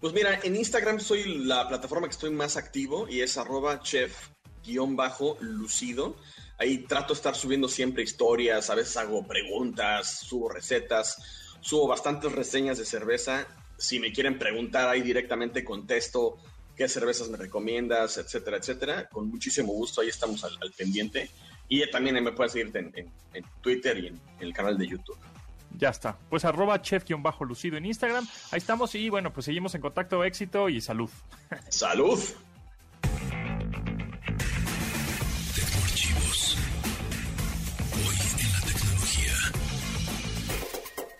Pues 0.00 0.12
mira, 0.12 0.38
en 0.44 0.54
Instagram 0.54 1.00
soy 1.00 1.44
la 1.46 1.66
plataforma 1.66 2.06
que 2.06 2.12
estoy 2.12 2.30
más 2.30 2.56
activo 2.56 3.08
y 3.08 3.22
es 3.22 3.36
arroba 3.36 3.80
chef-lucido. 4.64 6.16
Ahí 6.58 6.78
trato 6.78 7.14
de 7.14 7.18
estar 7.18 7.34
subiendo 7.34 7.68
siempre 7.68 8.02
historias, 8.02 8.68
a 8.70 8.74
veces 8.74 8.96
hago 8.96 9.26
preguntas, 9.26 10.20
subo 10.20 10.48
recetas 10.48 11.16
subo 11.60 11.86
bastantes 11.86 12.32
reseñas 12.32 12.78
de 12.78 12.84
cerveza. 12.84 13.46
Si 13.76 13.98
me 13.98 14.12
quieren 14.12 14.38
preguntar 14.38 14.88
ahí 14.88 15.02
directamente, 15.02 15.64
contesto 15.64 16.38
qué 16.76 16.88
cervezas 16.88 17.28
me 17.28 17.36
recomiendas, 17.36 18.18
etcétera, 18.18 18.56
etcétera. 18.56 19.08
Con 19.08 19.28
muchísimo 19.28 19.72
gusto, 19.72 20.00
ahí 20.00 20.08
estamos 20.08 20.44
al, 20.44 20.58
pendiente. 20.76 21.30
Y 21.68 21.88
también 21.90 22.22
me 22.22 22.32
puedes 22.32 22.52
seguir 22.52 22.76
en, 22.76 23.10
Twitter 23.60 23.98
y 23.98 24.06
en, 24.08 24.20
el 24.40 24.52
canal 24.52 24.76
de 24.76 24.88
YouTube. 24.88 25.18
Ya 25.78 25.90
está. 25.90 26.18
Pues 26.28 26.44
arroba 26.44 26.82
chef-lucido 26.82 27.76
en 27.76 27.86
Instagram. 27.86 28.26
Ahí 28.50 28.58
estamos 28.58 28.94
y 28.94 29.08
bueno, 29.08 29.32
pues 29.32 29.46
seguimos 29.46 29.74
en 29.74 29.80
contacto, 29.80 30.24
éxito 30.24 30.68
y 30.68 30.80
salud. 30.80 31.10
Salud. 31.68 32.18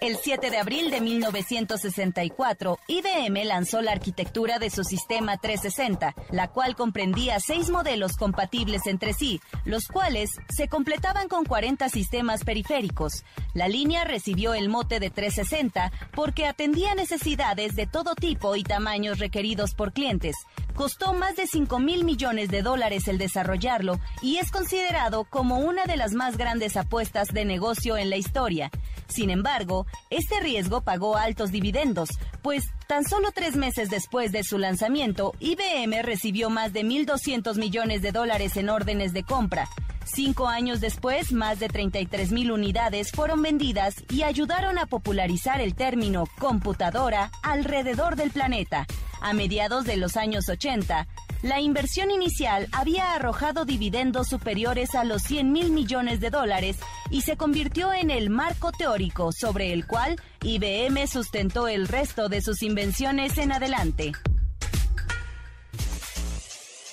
El 0.00 0.16
7 0.16 0.50
de 0.50 0.56
abril 0.56 0.90
de 0.90 1.02
1964, 1.02 2.78
IBM 2.86 3.44
lanzó 3.44 3.82
la 3.82 3.92
arquitectura 3.92 4.58
de 4.58 4.70
su 4.70 4.82
sistema 4.82 5.36
360, 5.36 6.14
la 6.30 6.48
cual 6.48 6.74
comprendía 6.74 7.38
seis 7.38 7.68
modelos 7.68 8.16
compatibles 8.16 8.86
entre 8.86 9.12
sí, 9.12 9.42
los 9.66 9.88
cuales 9.88 10.30
se 10.48 10.68
completaban 10.68 11.28
con 11.28 11.44
40 11.44 11.90
sistemas 11.90 12.44
periféricos. 12.44 13.24
La 13.52 13.68
línea 13.68 14.04
recibió 14.04 14.54
el 14.54 14.70
mote 14.70 15.00
de 15.00 15.10
360 15.10 15.92
porque 16.12 16.46
atendía 16.46 16.94
necesidades 16.94 17.76
de 17.76 17.86
todo 17.86 18.14
tipo 18.14 18.56
y 18.56 18.62
tamaños 18.62 19.18
requeridos 19.18 19.74
por 19.74 19.92
clientes. 19.92 20.34
Costó 20.74 21.12
más 21.12 21.36
de 21.36 21.46
5 21.46 21.78
mil 21.78 22.04
millones 22.04 22.48
de 22.48 22.62
dólares 22.62 23.08
el 23.08 23.18
desarrollarlo 23.18 23.98
y 24.22 24.38
es 24.38 24.50
considerado 24.50 25.24
como 25.24 25.58
una 25.58 25.84
de 25.84 25.96
las 25.96 26.12
más 26.12 26.36
grandes 26.36 26.76
apuestas 26.76 27.28
de 27.28 27.44
negocio 27.44 27.96
en 27.96 28.10
la 28.10 28.16
historia. 28.16 28.70
Sin 29.08 29.30
embargo, 29.30 29.86
este 30.08 30.40
riesgo 30.40 30.82
pagó 30.82 31.16
altos 31.16 31.50
dividendos, 31.50 32.10
pues 32.42 32.70
tan 32.86 33.04
solo 33.04 33.30
tres 33.32 33.56
meses 33.56 33.90
después 33.90 34.32
de 34.32 34.44
su 34.44 34.58
lanzamiento, 34.58 35.32
IBM 35.40 36.02
recibió 36.02 36.50
más 36.50 36.72
de 36.72 36.82
1.200 36.82 37.56
millones 37.56 38.02
de 38.02 38.12
dólares 38.12 38.56
en 38.56 38.68
órdenes 38.68 39.12
de 39.12 39.24
compra. 39.24 39.68
Cinco 40.04 40.48
años 40.48 40.80
después, 40.80 41.32
más 41.32 41.58
de 41.60 41.68
33 41.68 42.32
mil 42.32 42.50
unidades 42.50 43.12
fueron 43.12 43.42
vendidas 43.42 43.94
y 44.10 44.22
ayudaron 44.22 44.78
a 44.78 44.86
popularizar 44.86 45.60
el 45.60 45.74
término 45.74 46.24
computadora 46.38 47.30
alrededor 47.42 48.16
del 48.16 48.30
planeta. 48.30 48.86
A 49.20 49.34
mediados 49.34 49.84
de 49.84 49.96
los 49.96 50.16
años 50.16 50.48
80, 50.48 51.06
la 51.42 51.60
inversión 51.60 52.10
inicial 52.10 52.68
había 52.72 53.14
arrojado 53.14 53.64
dividendos 53.64 54.28
superiores 54.28 54.94
a 54.94 55.04
los 55.04 55.22
100 55.22 55.52
mil 55.52 55.70
millones 55.70 56.20
de 56.20 56.30
dólares 56.30 56.76
y 57.10 57.22
se 57.22 57.36
convirtió 57.36 57.92
en 57.92 58.10
el 58.10 58.30
marco 58.30 58.72
teórico 58.72 59.32
sobre 59.32 59.72
el 59.72 59.86
cual 59.86 60.20
IBM 60.42 61.06
sustentó 61.06 61.68
el 61.68 61.88
resto 61.88 62.28
de 62.28 62.42
sus 62.42 62.62
invenciones 62.62 63.38
en 63.38 63.52
adelante. 63.52 64.12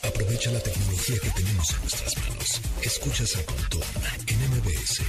Aprovecha 0.04 0.52
la 0.52 0.60
tecnología 0.60 1.15
que 1.22 1.30
tenemos 1.30 1.72
en 1.72 1.82
nuestras 1.82 2.17
manos. 2.17 2.27
Escuchas 2.88 3.36
a 3.36 3.41
Pontón 3.43 3.82
en 4.28 4.39
MBS. 4.50 5.02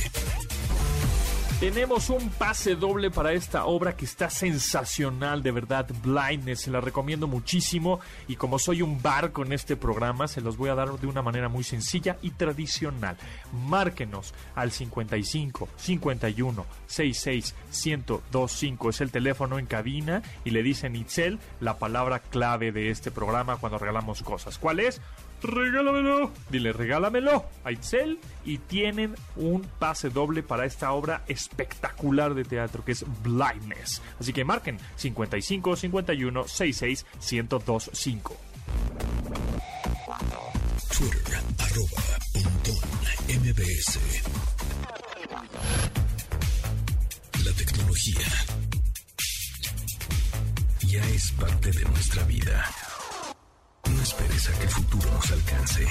Tenemos 1.60 2.10
un 2.10 2.28
pase 2.30 2.74
doble 2.74 3.08
para 3.12 3.32
esta 3.32 3.66
obra 3.66 3.96
que 3.96 4.04
está 4.04 4.30
sensacional, 4.30 5.44
de 5.44 5.52
verdad, 5.52 5.88
Blindness, 6.02 6.62
se 6.62 6.72
la 6.72 6.80
recomiendo 6.80 7.28
muchísimo 7.28 8.00
y 8.26 8.34
como 8.34 8.58
soy 8.58 8.82
un 8.82 9.00
barco 9.00 9.44
en 9.44 9.52
este 9.52 9.76
programa, 9.76 10.26
se 10.26 10.40
los 10.40 10.56
voy 10.56 10.70
a 10.70 10.74
dar 10.74 10.90
de 10.98 11.06
una 11.06 11.22
manera 11.22 11.48
muy 11.48 11.62
sencilla 11.62 12.16
y 12.20 12.32
tradicional. 12.32 13.16
Márquenos 13.52 14.34
al 14.56 14.72
55 14.72 15.68
51 15.76 16.66
66 16.88 17.54
1025, 17.84 18.90
es 18.90 19.00
el 19.00 19.12
teléfono 19.12 19.60
en 19.60 19.66
cabina 19.66 20.22
y 20.44 20.50
le 20.50 20.64
dicen 20.64 20.96
Itzel 20.96 21.38
la 21.60 21.78
palabra 21.78 22.18
clave 22.18 22.72
de 22.72 22.90
este 22.90 23.12
programa 23.12 23.56
cuando 23.56 23.78
regalamos 23.78 24.22
cosas. 24.24 24.58
¿Cuál 24.58 24.80
es? 24.80 25.00
Regálamelo. 25.42 26.30
Dile, 26.50 26.72
regálamelo 26.72 27.44
a 27.64 27.72
Itzel 27.72 28.18
y 28.44 28.58
tienen 28.58 29.14
un 29.36 29.62
pase 29.78 30.10
doble 30.10 30.42
para 30.42 30.64
esta 30.64 30.92
obra 30.92 31.22
espectacular 31.28 32.34
de 32.34 32.44
teatro 32.44 32.84
que 32.84 32.92
es 32.92 33.04
Blindness. 33.22 34.02
Así 34.18 34.32
que 34.32 34.44
marquen 34.44 34.78
55 34.96 35.76
51 35.76 36.48
66 36.48 37.06
1025. 37.20 38.36
Twitter, 40.98 41.40
arroba, 41.58 42.02
mbs. 43.28 43.98
La 47.44 47.52
tecnología 47.52 48.26
ya 50.88 51.04
es 51.10 51.30
parte 51.32 51.70
de 51.70 51.84
nuestra 51.84 52.24
vida. 52.24 52.64
Esperes 54.08 54.48
que 54.48 54.64
el 54.64 54.70
futuro 54.70 55.10
nos 55.12 55.30
alcance. 55.32 55.86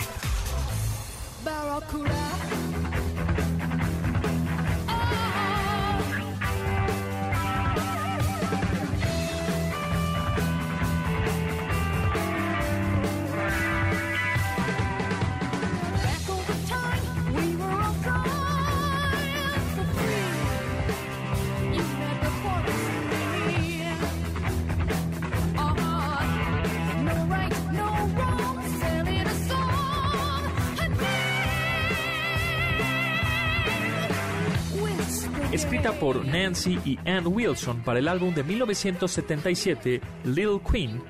Por 36.07 36.25
Nancy 36.25 36.79
y 36.85 36.97
Ann 37.05 37.27
Wilson 37.27 37.81
para 37.81 37.99
el 37.99 38.07
álbum 38.07 38.33
de 38.33 38.41
1977 38.41 39.99
Little 40.23 40.61
Queen, 40.71 41.03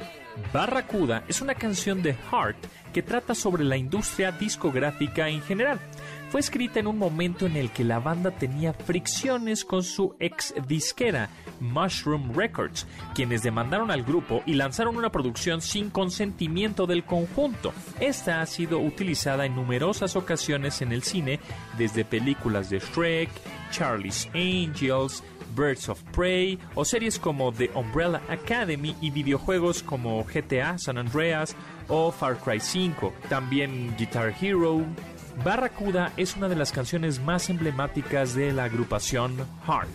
Barracuda 0.51 1.23
es 1.27 1.39
una 1.39 1.53
canción 1.53 2.01
de 2.01 2.15
Heart 2.15 2.57
que 2.93 3.03
trata 3.03 3.35
sobre 3.35 3.63
la 3.63 3.77
industria 3.77 4.31
discográfica 4.31 5.29
en 5.29 5.43
general. 5.43 5.79
Fue 6.31 6.39
escrita 6.39 6.79
en 6.79 6.87
un 6.87 6.97
momento 6.97 7.45
en 7.45 7.55
el 7.55 7.69
que 7.69 7.83
la 7.83 7.99
banda 7.99 8.31
tenía 8.31 8.73
fricciones 8.73 9.63
con 9.63 9.83
su 9.83 10.15
ex 10.19 10.55
disquera, 10.67 11.29
Mushroom 11.59 12.33
Records, 12.33 12.87
quienes 13.13 13.43
demandaron 13.43 13.91
al 13.91 14.03
grupo 14.03 14.41
y 14.47 14.55
lanzaron 14.55 14.97
una 14.97 15.11
producción 15.11 15.61
sin 15.61 15.91
consentimiento 15.91 16.87
del 16.87 17.05
conjunto. 17.05 17.71
Esta 17.99 18.41
ha 18.41 18.45
sido 18.47 18.79
utilizada 18.79 19.45
en 19.45 19.55
numerosas 19.55 20.15
ocasiones 20.15 20.81
en 20.81 20.91
el 20.91 21.03
cine, 21.03 21.39
desde 21.77 22.03
películas 22.03 22.71
de 22.71 22.79
Shrek, 22.79 23.29
Charlie's 23.71 24.27
Angels, 24.33 25.23
Birds 25.55 25.89
of 25.89 26.01
Prey 26.11 26.59
o 26.75 26.85
series 26.85 27.19
como 27.19 27.51
The 27.51 27.71
Umbrella 27.73 28.21
Academy 28.29 28.95
y 29.01 29.11
videojuegos 29.11 29.81
como 29.83 30.23
GTA 30.23 30.77
San 30.77 30.97
Andreas 30.97 31.55
o 31.87 32.11
Far 32.11 32.37
Cry 32.37 32.59
5. 32.59 33.13
También 33.29 33.95
Guitar 33.97 34.33
Hero. 34.39 34.85
Barracuda 35.43 36.11
es 36.17 36.35
una 36.35 36.47
de 36.49 36.55
las 36.55 36.71
canciones 36.71 37.19
más 37.19 37.49
emblemáticas 37.49 38.33
de 38.33 38.51
la 38.51 38.65
agrupación 38.65 39.37
Heart. 39.65 39.87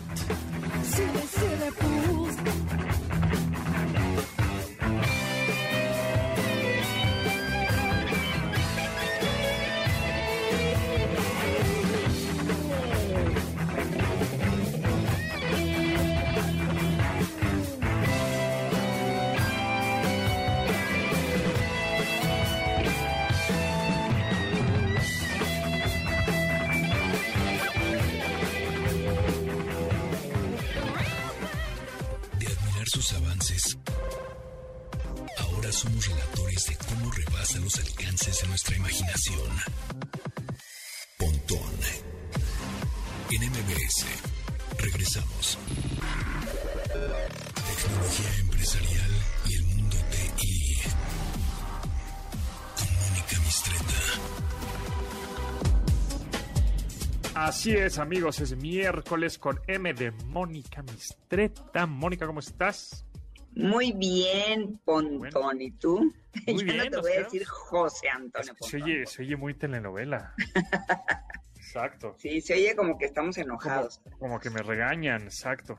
Así 57.63 57.77
es, 57.77 58.01
amigos, 58.01 58.41
es 58.41 58.57
miércoles 58.57 59.39
con 59.39 59.61
M 59.69 59.95
de 59.95 60.11
Mónica 60.11 60.83
Mistreta. 60.83 61.87
Mónica, 61.87 62.27
¿cómo 62.27 62.41
estás? 62.41 63.07
Muy 63.55 63.93
bien, 63.93 64.81
Pontón. 64.85 65.63
¿Y 65.63 65.71
tú? 65.71 66.13
Muy 66.49 66.67
Yo 66.67 66.75
no 66.75 66.91
te 66.91 66.97
voy 67.01 67.13
a 67.13 67.23
decir 67.23 67.45
José 67.47 68.09
Antonio 68.09 68.53
Pontón. 68.59 68.69
Se 68.69 68.83
oye, 68.83 69.07
se 69.07 69.23
oye 69.23 69.37
muy 69.37 69.55
telenovela. 69.55 70.35
exacto. 71.55 72.17
Sí, 72.19 72.41
se 72.41 72.55
oye 72.55 72.75
como 72.75 72.99
que 72.99 73.05
estamos 73.05 73.39
enojados. 73.39 74.01
Como, 74.19 74.41
que 74.41 74.51
me 74.51 74.61
regañan, 74.61 75.23
exacto. 75.23 75.79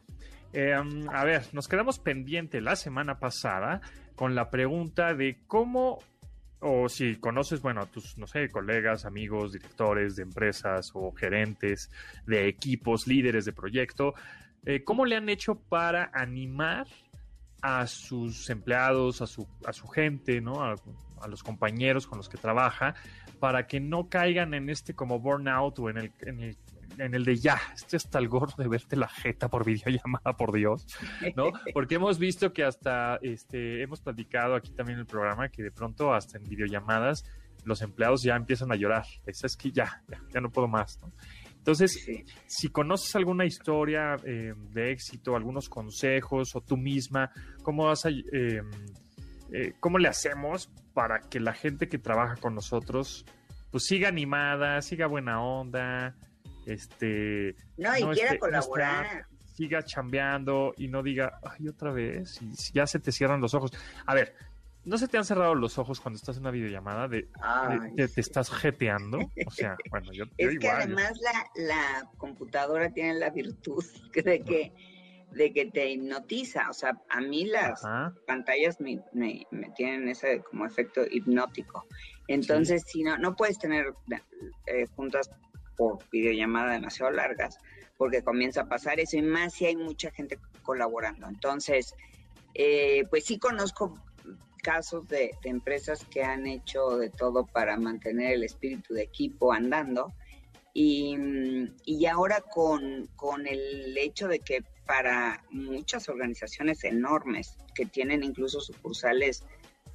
Em, 0.53 1.09
a 1.09 1.25
ver, 1.25 1.49
nos 1.51 1.67
quedamos 1.67 1.99
pendiente 1.99 2.61
la 2.61 2.77
semana 2.77 3.19
pasada 3.19 3.81
con 4.15 4.35
la 4.35 4.49
pregunta 4.49 5.13
de 5.15 5.41
cómo 5.47 5.99
o 6.63 6.87
si 6.87 7.17
conoces, 7.17 7.61
bueno, 7.61 7.81
a 7.81 7.85
tus, 7.85 8.17
no 8.17 8.25
sé, 8.25 8.49
colegas, 8.49 9.05
amigos, 9.05 9.51
directores 9.51 10.15
de 10.15 10.23
empresas 10.23 10.91
o 10.93 11.11
gerentes 11.11 11.91
de 12.25 12.47
equipos, 12.47 13.05
líderes 13.05 13.45
de 13.45 13.51
proyecto, 13.51 14.13
eh, 14.65 14.83
¿cómo 14.83 15.05
le 15.05 15.17
han 15.17 15.27
hecho 15.27 15.55
para 15.55 16.09
animar 16.13 16.87
a 17.61 17.85
sus 17.87 18.49
empleados, 18.49 19.21
a 19.21 19.27
su, 19.27 19.47
a 19.65 19.73
su 19.73 19.87
gente, 19.87 20.41
¿no? 20.41 20.63
A, 20.63 20.75
los 21.27 21.41
compañeros 21.41 22.05
con 22.05 22.17
los 22.17 22.27
que 22.27 22.37
trabaja, 22.37 22.95
para 23.39 23.65
que 23.65 23.79
no 23.79 24.09
caigan 24.09 24.53
en 24.53 24.69
este 24.69 24.93
como 24.93 25.19
burnout 25.19 25.79
o 25.79 25.89
en 25.89 25.97
el, 25.97 26.11
en 26.19 26.41
el 26.41 26.57
en 26.97 27.13
el 27.13 27.25
de 27.25 27.35
ya, 27.37 27.59
este 27.73 27.97
está 27.97 28.19
el 28.19 28.27
gordo 28.27 28.55
de 28.57 28.67
verte 28.67 28.95
la 28.95 29.07
jeta 29.07 29.49
por 29.49 29.65
videollamada, 29.65 30.35
por 30.37 30.53
Dios, 30.53 30.85
¿no? 31.35 31.51
Porque 31.73 31.95
hemos 31.95 32.19
visto 32.19 32.53
que 32.53 32.63
hasta, 32.63 33.17
este, 33.21 33.81
hemos 33.81 34.01
platicado 34.01 34.55
aquí 34.55 34.71
también 34.71 34.97
en 34.97 35.01
el 35.01 35.05
programa 35.05 35.49
que 35.49 35.63
de 35.63 35.71
pronto 35.71 36.13
hasta 36.13 36.37
en 36.37 36.43
videollamadas 36.43 37.23
los 37.65 37.81
empleados 37.81 38.23
ya 38.23 38.35
empiezan 38.35 38.71
a 38.71 38.75
llorar. 38.75 39.05
Es, 39.25 39.55
que 39.55 39.71
ya, 39.71 40.03
ya, 40.33 40.41
no 40.41 40.51
puedo 40.51 40.67
más, 40.67 40.99
¿no? 41.01 41.11
Entonces, 41.57 42.05
si 42.45 42.67
conoces 42.67 43.15
alguna 43.15 43.45
historia 43.45 44.17
eh, 44.25 44.53
de 44.71 44.91
éxito, 44.91 45.37
algunos 45.37 45.69
consejos 45.69 46.55
o 46.55 46.61
tú 46.61 46.75
misma, 46.75 47.31
¿cómo 47.63 47.85
vas 47.85 48.05
a, 48.05 48.09
eh, 48.09 48.61
eh, 49.53 49.73
cómo 49.79 49.97
le 49.97 50.09
hacemos 50.09 50.69
para 50.93 51.21
que 51.21 51.39
la 51.39 51.53
gente 51.53 51.87
que 51.87 51.97
trabaja 51.97 52.35
con 52.35 52.53
nosotros 52.53 53.25
pues 53.73 53.85
siga 53.85 54.07
animada, 54.07 54.81
siga 54.81 55.07
buena 55.07 55.41
onda, 55.41 56.15
este 56.65 57.55
no, 57.77 57.97
y 57.97 58.03
quiera 58.15 58.37
colaborar. 58.37 59.25
siga 59.53 59.83
chambeando 59.83 60.73
y 60.77 60.87
no 60.87 61.03
diga, 61.03 61.39
ay, 61.43 61.67
otra 61.67 61.91
vez, 61.91 62.41
y 62.41 62.53
ya 62.73 62.87
se 62.87 62.99
te 62.99 63.11
cierran 63.11 63.41
los 63.41 63.53
ojos. 63.53 63.71
A 64.05 64.13
ver, 64.13 64.35
¿no 64.85 64.97
se 64.97 65.07
te 65.07 65.17
han 65.17 65.25
cerrado 65.25 65.55
los 65.55 65.77
ojos 65.77 65.99
cuando 65.99 66.17
estás 66.17 66.37
en 66.37 66.43
una 66.43 66.51
videollamada 66.51 67.07
de, 67.07 67.27
de, 67.93 68.07
te 68.07 68.21
estás 68.21 68.49
jeteando? 68.49 69.19
O 69.45 69.51
sea, 69.51 69.75
bueno, 69.91 70.11
yo, 70.11 70.25
es 70.37 70.59
que 70.59 70.69
además 70.69 71.13
la, 71.21 71.65
la 71.65 72.11
computadora 72.17 72.89
tiene 72.91 73.15
la 73.15 73.29
virtud 73.29 73.83
de 74.13 74.41
que 74.41 74.73
de 75.33 75.51
que 75.51 75.65
te 75.65 75.89
hipnotiza, 75.89 76.69
o 76.69 76.73
sea, 76.73 77.01
a 77.09 77.21
mí 77.21 77.45
las 77.45 77.81
pantallas 78.27 78.79
me, 78.79 79.03
me, 79.13 79.45
tienen 79.75 80.07
ese 80.07 80.41
como 80.41 80.65
efecto 80.65 81.01
hipnótico. 81.09 81.85
Entonces, 82.27 82.83
si 82.85 83.03
no, 83.03 83.17
no 83.17 83.35
puedes 83.35 83.57
tener 83.57 83.93
eh, 84.67 84.85
juntas 84.95 85.29
por 85.75 85.99
videollamada 86.11 86.73
demasiado 86.73 87.11
largas, 87.11 87.57
porque 87.97 88.23
comienza 88.23 88.61
a 88.61 88.69
pasar 88.69 88.99
eso 88.99 89.17
y 89.17 89.21
más 89.21 89.53
si 89.53 89.65
hay 89.65 89.75
mucha 89.75 90.11
gente 90.11 90.39
colaborando. 90.63 91.27
Entonces, 91.27 91.95
eh, 92.53 93.03
pues 93.09 93.25
sí 93.25 93.39
conozco 93.39 93.99
casos 94.63 95.07
de, 95.07 95.31
empresas 95.43 96.05
que 96.05 96.23
han 96.23 96.47
hecho 96.47 96.97
de 96.97 97.09
todo 97.09 97.45
para 97.45 97.77
mantener 97.77 98.33
el 98.33 98.43
espíritu 98.43 98.93
de 98.93 99.03
equipo 99.03 99.53
andando. 99.53 100.13
Y, 100.73 101.15
y 101.85 102.05
ahora 102.07 102.41
con, 102.41 103.07
con, 103.15 103.45
el 103.45 103.95
hecho 103.95 104.27
de 104.27 104.39
que 104.39 104.63
para 104.87 105.43
muchas 105.51 106.09
organizaciones 106.09 106.83
enormes 106.83 107.57
que 107.75 107.85
tienen 107.85 108.23
incluso 108.23 108.59
sucursales 108.59 109.43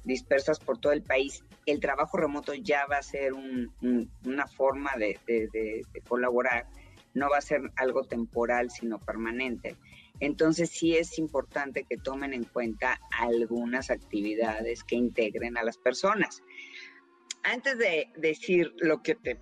dispersas 0.05 0.59
por 0.59 0.77
todo 0.77 0.93
el 0.93 1.01
país, 1.01 1.43
el 1.69 1.79
trabajo 1.79 2.17
remoto 2.17 2.53
ya 2.53 2.85
va 2.85 2.97
a 2.97 3.03
ser 3.03 3.33
una 3.33 4.47
forma 4.47 4.91
de, 4.97 5.19
de, 5.27 5.83
colaborar, 6.07 6.67
no 7.13 7.29
va 7.29 7.37
a 7.37 7.41
ser 7.41 7.61
algo 7.75 8.03
temporal, 8.03 8.69
sino 8.69 8.99
permanente. 8.99 9.75
Entonces 10.19 10.69
sí 10.69 10.95
es 10.97 11.17
importante 11.17 11.85
que 11.85 11.97
tomen 11.97 12.33
en 12.33 12.43
cuenta 12.43 12.99
algunas 13.17 13.89
actividades 13.89 14.83
que 14.83 14.95
integren 14.95 15.57
a 15.57 15.63
las 15.63 15.77
personas. 15.77 16.43
Antes 17.43 17.77
de 17.77 18.09
decir 18.17 18.73
lo 18.77 19.01
que 19.01 19.15
te, 19.15 19.39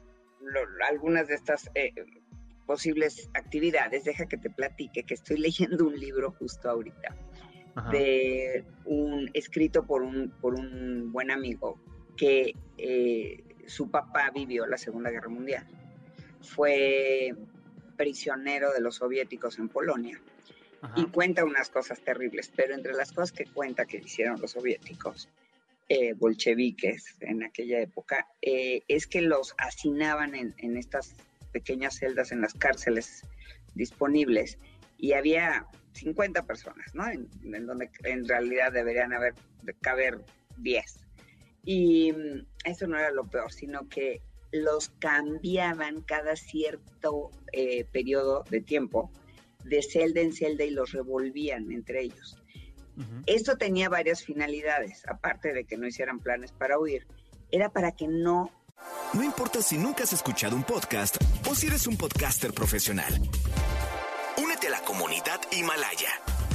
algunas 0.87 1.27
de 1.27 1.35
estas 1.35 1.69
eh, 1.73 1.93
posibles 2.67 3.29
actividades, 3.33 4.03
deja 4.03 4.27
que 4.27 4.37
te 4.37 4.49
platique 4.49 5.03
que 5.03 5.15
estoy 5.15 5.37
leyendo 5.39 5.87
un 5.87 5.99
libro 5.99 6.31
justo 6.31 6.69
ahorita 6.69 7.15
de 7.91 8.65
un 8.85 9.29
escrito 9.33 9.85
por 9.85 10.01
un 10.01 10.31
por 10.41 10.55
un 10.55 11.11
buen 11.11 11.29
amigo 11.29 11.79
que 12.17 12.53
eh, 12.77 13.43
su 13.67 13.89
papá 13.89 14.31
vivió 14.33 14.65
la 14.65 14.77
Segunda 14.77 15.09
Guerra 15.09 15.29
Mundial. 15.29 15.65
Fue 16.41 17.33
prisionero 17.95 18.73
de 18.73 18.81
los 18.81 18.95
soviéticos 18.95 19.57
en 19.59 19.69
Polonia 19.69 20.21
y 20.95 21.05
cuenta 21.05 21.43
unas 21.43 21.69
cosas 21.69 21.99
terribles, 22.01 22.51
pero 22.55 22.75
entre 22.75 22.93
las 22.93 23.11
cosas 23.11 23.31
que 23.31 23.45
cuenta 23.45 23.85
que 23.85 23.97
hicieron 23.97 24.39
los 24.39 24.51
soviéticos, 24.51 25.29
eh, 25.89 26.13
bolcheviques 26.13 27.15
en 27.21 27.43
aquella 27.43 27.79
época, 27.79 28.27
eh, 28.41 28.83
es 28.87 29.07
que 29.07 29.21
los 29.21 29.55
hacinaban 29.57 30.35
en, 30.35 30.77
estas 30.77 31.15
pequeñas 31.51 31.97
celdas 31.97 32.31
en 32.31 32.41
las 32.41 32.53
cárceles 32.53 33.23
disponibles 33.73 34.59
y 34.97 35.13
había 35.13 35.65
50 35.93 36.45
personas, 36.45 36.93
¿no? 36.93 37.07
En, 37.07 37.29
donde 37.65 37.89
en 38.03 38.27
realidad 38.27 38.71
deberían 38.71 39.13
haber, 39.13 39.33
caber 39.81 40.19
10. 40.57 41.06
Y 41.67 42.13
mm, 42.13 42.45
eso 42.63 42.87
no 42.87 42.97
era 42.97 43.11
lo 43.11 43.27
peor, 43.29 43.51
sino 43.51 43.89
que 43.89 44.21
los 44.53 44.87
cambiaban 44.99 46.01
cada 46.01 46.37
cierto 46.37 47.29
eh, 47.51 47.83
periodo 47.91 48.45
de 48.49 48.61
tiempo 48.61 49.11
de 49.65 49.83
celda 49.83 50.21
en 50.21 50.31
celda 50.31 50.63
y 50.63 50.69
los 50.69 50.93
revolvían 50.93 51.69
entre 51.71 52.03
ellos. 52.03 52.41
Esto 53.27 53.57
tenía 53.57 53.89
varias 53.89 54.23
finalidades, 54.23 55.03
aparte 55.07 55.53
de 55.53 55.65
que 55.65 55.77
no 55.77 55.85
hicieran 55.85 56.19
planes 56.19 56.51
para 56.51 56.79
huir. 56.79 57.05
Era 57.51 57.69
para 57.69 57.91
que 57.91 58.07
no... 58.07 58.49
No 59.13 59.23
importa 59.23 59.61
si 59.61 59.77
nunca 59.77 60.03
has 60.03 60.13
escuchado 60.13 60.55
un 60.55 60.63
podcast 60.63 61.17
o 61.47 61.53
si 61.53 61.67
eres 61.67 61.85
un 61.85 61.95
podcaster 61.95 62.53
profesional. 62.53 63.13
Únete 64.41 64.67
a 64.67 64.71
la 64.71 64.81
comunidad 64.81 65.39
Himalaya. 65.51 66.09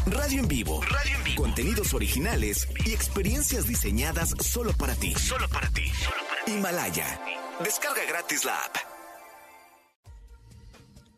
Radio 0.07 0.41
en 0.41 0.49
vivo. 0.49 0.81
Radio 0.83 1.17
en 1.17 1.25
vivo. 1.25 1.43
Contenidos 1.43 1.95
originales 1.95 2.69
y 2.85 2.93
experiencias 2.93 3.69
diseñadas 3.69 4.31
solo 4.41 4.73
para 4.73 4.97
ti. 4.97 5.15
Solo 5.15 5.49
para 5.49 5.69
ti. 5.69 5.89
Solo 5.91 6.17
para 6.29 6.45
ti. 6.45 6.53
Himalaya. 6.53 7.21
Descarga 7.63 8.05
gratis 8.09 8.45
la 8.45 8.57
app. 8.59 8.77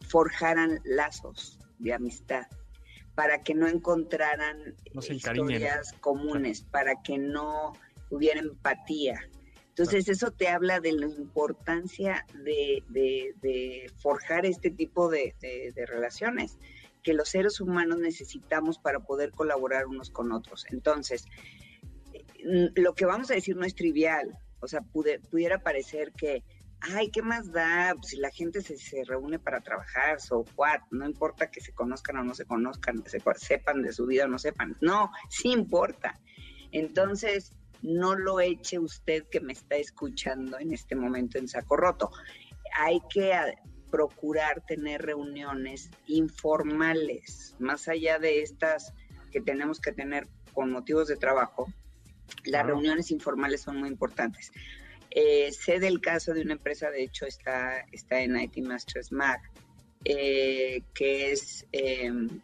Forjaran 0.06 0.80
lazos 0.84 1.58
de 1.78 1.94
amistad, 1.94 2.46
para 3.14 3.42
que 3.42 3.54
no 3.54 3.66
encontraran 3.68 4.76
historias 4.92 5.94
comunes, 6.00 6.60
para 6.70 7.00
que 7.02 7.16
no 7.16 7.72
hubiera 8.10 8.40
empatía. 8.40 9.18
Entonces 9.70 10.08
eso 10.08 10.30
te 10.30 10.48
habla 10.48 10.80
de 10.80 10.92
la 10.92 11.06
importancia 11.06 12.26
de, 12.44 13.90
forjar 13.96 14.44
este 14.44 14.70
tipo 14.70 15.08
de, 15.08 15.34
relaciones 15.88 16.58
que 17.04 17.14
los 17.14 17.28
seres 17.28 17.60
humanos 17.60 17.98
necesitamos 17.98 18.78
para 18.78 18.98
poder 18.98 19.30
colaborar 19.30 19.86
unos 19.86 20.10
con 20.10 20.32
otros. 20.32 20.66
Entonces, 20.70 21.26
mm, 22.44 22.80
lo 22.80 22.94
que 22.96 23.06
vamos 23.06 23.30
a 23.30 23.34
decir 23.34 23.56
no 23.56 23.64
es 23.64 23.76
trivial, 23.76 24.36
o 24.60 24.66
sea, 24.66 24.80
pudiera 24.80 25.62
parecer 25.62 26.12
que 26.12 26.42
ay, 26.92 27.10
¿qué 27.10 27.22
más 27.22 27.50
da? 27.52 27.94
Pues, 27.94 28.10
si 28.10 28.16
la 28.18 28.30
gente 28.30 28.60
se, 28.60 29.04
reúne 29.04 29.38
para 29.38 29.60
trabajar, 29.60 30.20
so 30.20 30.44
what, 30.56 30.80
no 30.90 31.06
importa 31.06 31.50
que 31.50 31.60
se 31.60 31.72
conozcan 31.72 32.16
o 32.18 32.24
no 32.24 32.34
se 32.34 32.44
conozcan, 32.44 33.02
se, 33.06 33.20
sepan 33.36 33.82
de 33.82 33.92
su 33.92 34.06
vida 34.06 34.24
o 34.24 34.28
no 34.28 34.38
sepan. 34.38 34.76
No, 34.80 35.10
sí 35.28 35.50
importa. 35.50 36.20
Entonces, 36.72 37.52
no 37.82 38.16
lo 38.16 38.40
eche 38.40 38.78
usted 38.78 39.24
que 39.30 39.40
me 39.40 39.52
está 39.52 39.76
escuchando 39.76 40.58
en 40.58 40.72
este 40.72 40.94
momento 40.94 41.38
en 41.38 41.48
saco 41.48 41.76
roto. 41.76 42.10
Hay 42.78 43.00
que 43.10 43.32
procurar 43.94 44.60
tener 44.66 45.02
reuniones 45.02 45.88
informales, 46.08 47.54
más 47.60 47.86
allá 47.86 48.18
de 48.18 48.42
estas 48.42 48.92
que 49.30 49.40
tenemos 49.40 49.80
que 49.80 49.92
tener 49.92 50.26
con 50.52 50.72
motivos 50.72 51.06
de 51.06 51.14
trabajo. 51.14 51.72
Las 52.44 52.66
reuniones 52.66 53.12
informales 53.12 53.60
son 53.60 53.76
muy 53.76 53.88
importantes. 53.88 54.50
Eh, 55.12 55.52
sé 55.52 55.78
del 55.78 56.00
caso 56.00 56.34
de 56.34 56.40
una 56.40 56.54
empresa, 56.54 56.90
de 56.90 57.04
hecho 57.04 57.24
está, 57.24 57.86
está 57.92 58.20
en 58.20 58.36
IT 58.36 58.56
Masters 58.64 59.12
Mag, 59.12 59.40
eh, 60.04 60.82
que 60.92 61.30
es 61.30 61.64
em, 61.70 62.40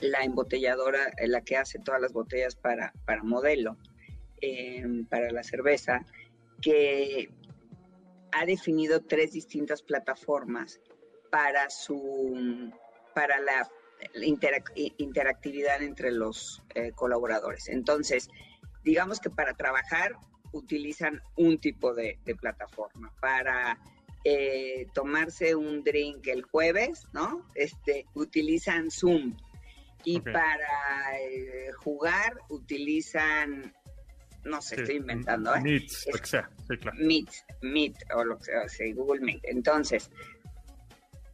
la 0.00 0.24
embotelladora, 0.24 1.12
eh, 1.18 1.28
la 1.28 1.42
que 1.42 1.56
hace 1.56 1.78
todas 1.78 2.00
las 2.00 2.12
botellas 2.12 2.56
para, 2.56 2.92
para 3.06 3.22
modelo, 3.22 3.76
em, 4.40 5.04
para 5.04 5.30
la 5.30 5.44
cerveza, 5.44 6.04
que 6.60 7.30
ha 8.34 8.46
definido 8.46 9.00
tres 9.00 9.32
distintas 9.32 9.82
plataformas 9.82 10.80
para 11.30 11.70
su 11.70 12.70
para 13.14 13.38
la 13.40 13.68
interactividad 14.98 15.82
entre 15.82 16.10
los 16.10 16.62
colaboradores. 16.96 17.68
Entonces, 17.68 18.28
digamos 18.82 19.20
que 19.20 19.30
para 19.30 19.54
trabajar 19.54 20.16
utilizan 20.54 21.20
un 21.36 21.58
tipo 21.58 21.94
de, 21.94 22.18
plataforma 22.40 23.12
para 23.20 23.78
eh, 24.24 24.86
tomarse 24.94 25.54
un 25.54 25.82
drink 25.82 26.26
el 26.28 26.42
jueves, 26.42 27.06
¿no? 27.12 27.46
Este, 27.54 28.06
utilizan 28.14 28.90
Zoom. 28.90 29.36
Y 30.04 30.20
para 30.20 31.18
eh, 31.18 31.72
jugar 31.78 32.38
utilizan, 32.50 33.74
no 34.44 34.62
sé, 34.62 34.76
estoy 34.76 34.96
inventando, 34.96 35.54
¿eh? 35.54 35.60
Meet, 35.60 35.90
lo 36.12 36.18
que 36.18 36.26
sea, 36.26 36.50
Meet, 36.94 37.30
Meet, 37.62 37.96
o 38.14 38.24
lo 38.24 38.38
que 38.38 38.68
sea, 38.68 38.94
Google 38.94 39.20
Meet. 39.20 39.40
Entonces, 39.44 40.10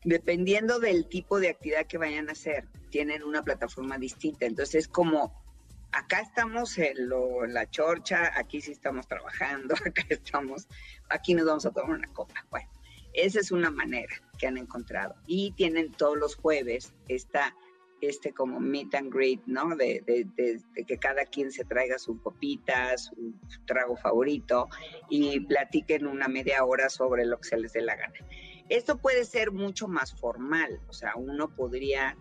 dependiendo 0.05 0.79
del 0.79 1.07
tipo 1.09 1.41
de 1.41 1.49
actividad 1.49 1.87
que 1.87 1.99
vayan 1.99 2.29
a 2.29 2.33
hacer, 2.33 2.69
tienen 2.91 3.23
una 3.23 3.43
plataforma 3.43 3.99
distinta. 3.99 4.47
Entonces, 4.47 4.75
es 4.75 4.89
como 4.89 5.41
acá 5.93 6.21
estamos 6.21 6.79
en, 6.79 7.09
la 7.53 7.69
chorcha, 7.71 8.33
aquí 8.37 8.61
sí 8.61 8.73
estamos 8.73 9.07
trabajando, 9.07 9.75
acá 9.87 10.05
estamos, 10.09 10.69
aquí 11.09 11.35
nos 11.35 11.47
vamos 11.47 11.67
a 11.67 11.71
tomar 11.71 11.91
una 11.91 12.13
copa. 12.13 12.47
Bueno, 12.51 12.69
esa 13.13 13.41
es 13.41 13.51
una 13.51 13.71
manera 13.71 14.15
que 14.39 14.47
han 14.47 14.57
encontrado. 14.57 15.15
Y 15.27 15.53
tienen 15.53 15.93
todos 15.93 16.17
los 16.17 16.37
jueves 16.37 16.95
esta, 17.09 17.55
este 18.01 18.33
como 18.33 18.61
meet 18.61 18.95
and 18.95 19.13
greet, 19.13 19.41
¿no? 19.47 19.77
De, 19.77 20.03
que 20.87 20.99
cada 20.99 21.25
quien 21.25 21.53
se 21.53 21.65
traiga 21.65 21.99
su 21.99 22.21
copita, 22.21 22.97
su, 22.97 23.35
trago 23.67 23.97
favorito 23.97 24.69
y 25.09 25.41
platiquen 25.41 26.07
una 26.07 26.29
media 26.29 26.65
hora 26.65 26.89
sobre 26.89 27.25
lo 27.25 27.39
que 27.39 27.49
se 27.49 27.59
les 27.59 27.73
dé 27.73 27.83
la 27.83 27.97
gana. 27.97 28.15
Esto 28.69 28.99
puede 28.99 29.25
ser 29.25 29.51
mucho 29.51 29.89
más 29.89 30.15
formal, 30.15 30.81
o 30.89 30.93
sea, 30.93 31.15
uno 31.17 31.55
podría 31.55 32.17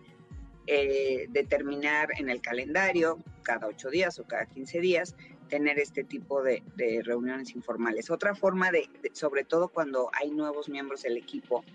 eh, 0.66 1.28
determinar 1.30 2.10
en 2.18 2.30
el 2.30 2.42
calendario, 2.42 3.20
cada 3.44 3.68
ocho 3.68 3.90
días 3.90 4.20
o 4.20 4.26
cada 4.26 4.46
quince 4.46 4.80
días, 4.80 5.16
tener 5.50 5.80
este 5.80 6.04
tipo 6.04 6.42
de, 6.42 6.64
reuniones 7.04 7.56
informales. 7.56 8.10
Otra 8.10 8.36
forma 8.36 8.72
de, 8.72 8.90
sobre 9.14 9.44
todo 9.44 9.68
cuando 9.68 10.10
hay 10.14 10.32
nuevos 10.32 10.70
miembros 10.70 11.02
del 11.02 11.18
equipo 11.18 11.66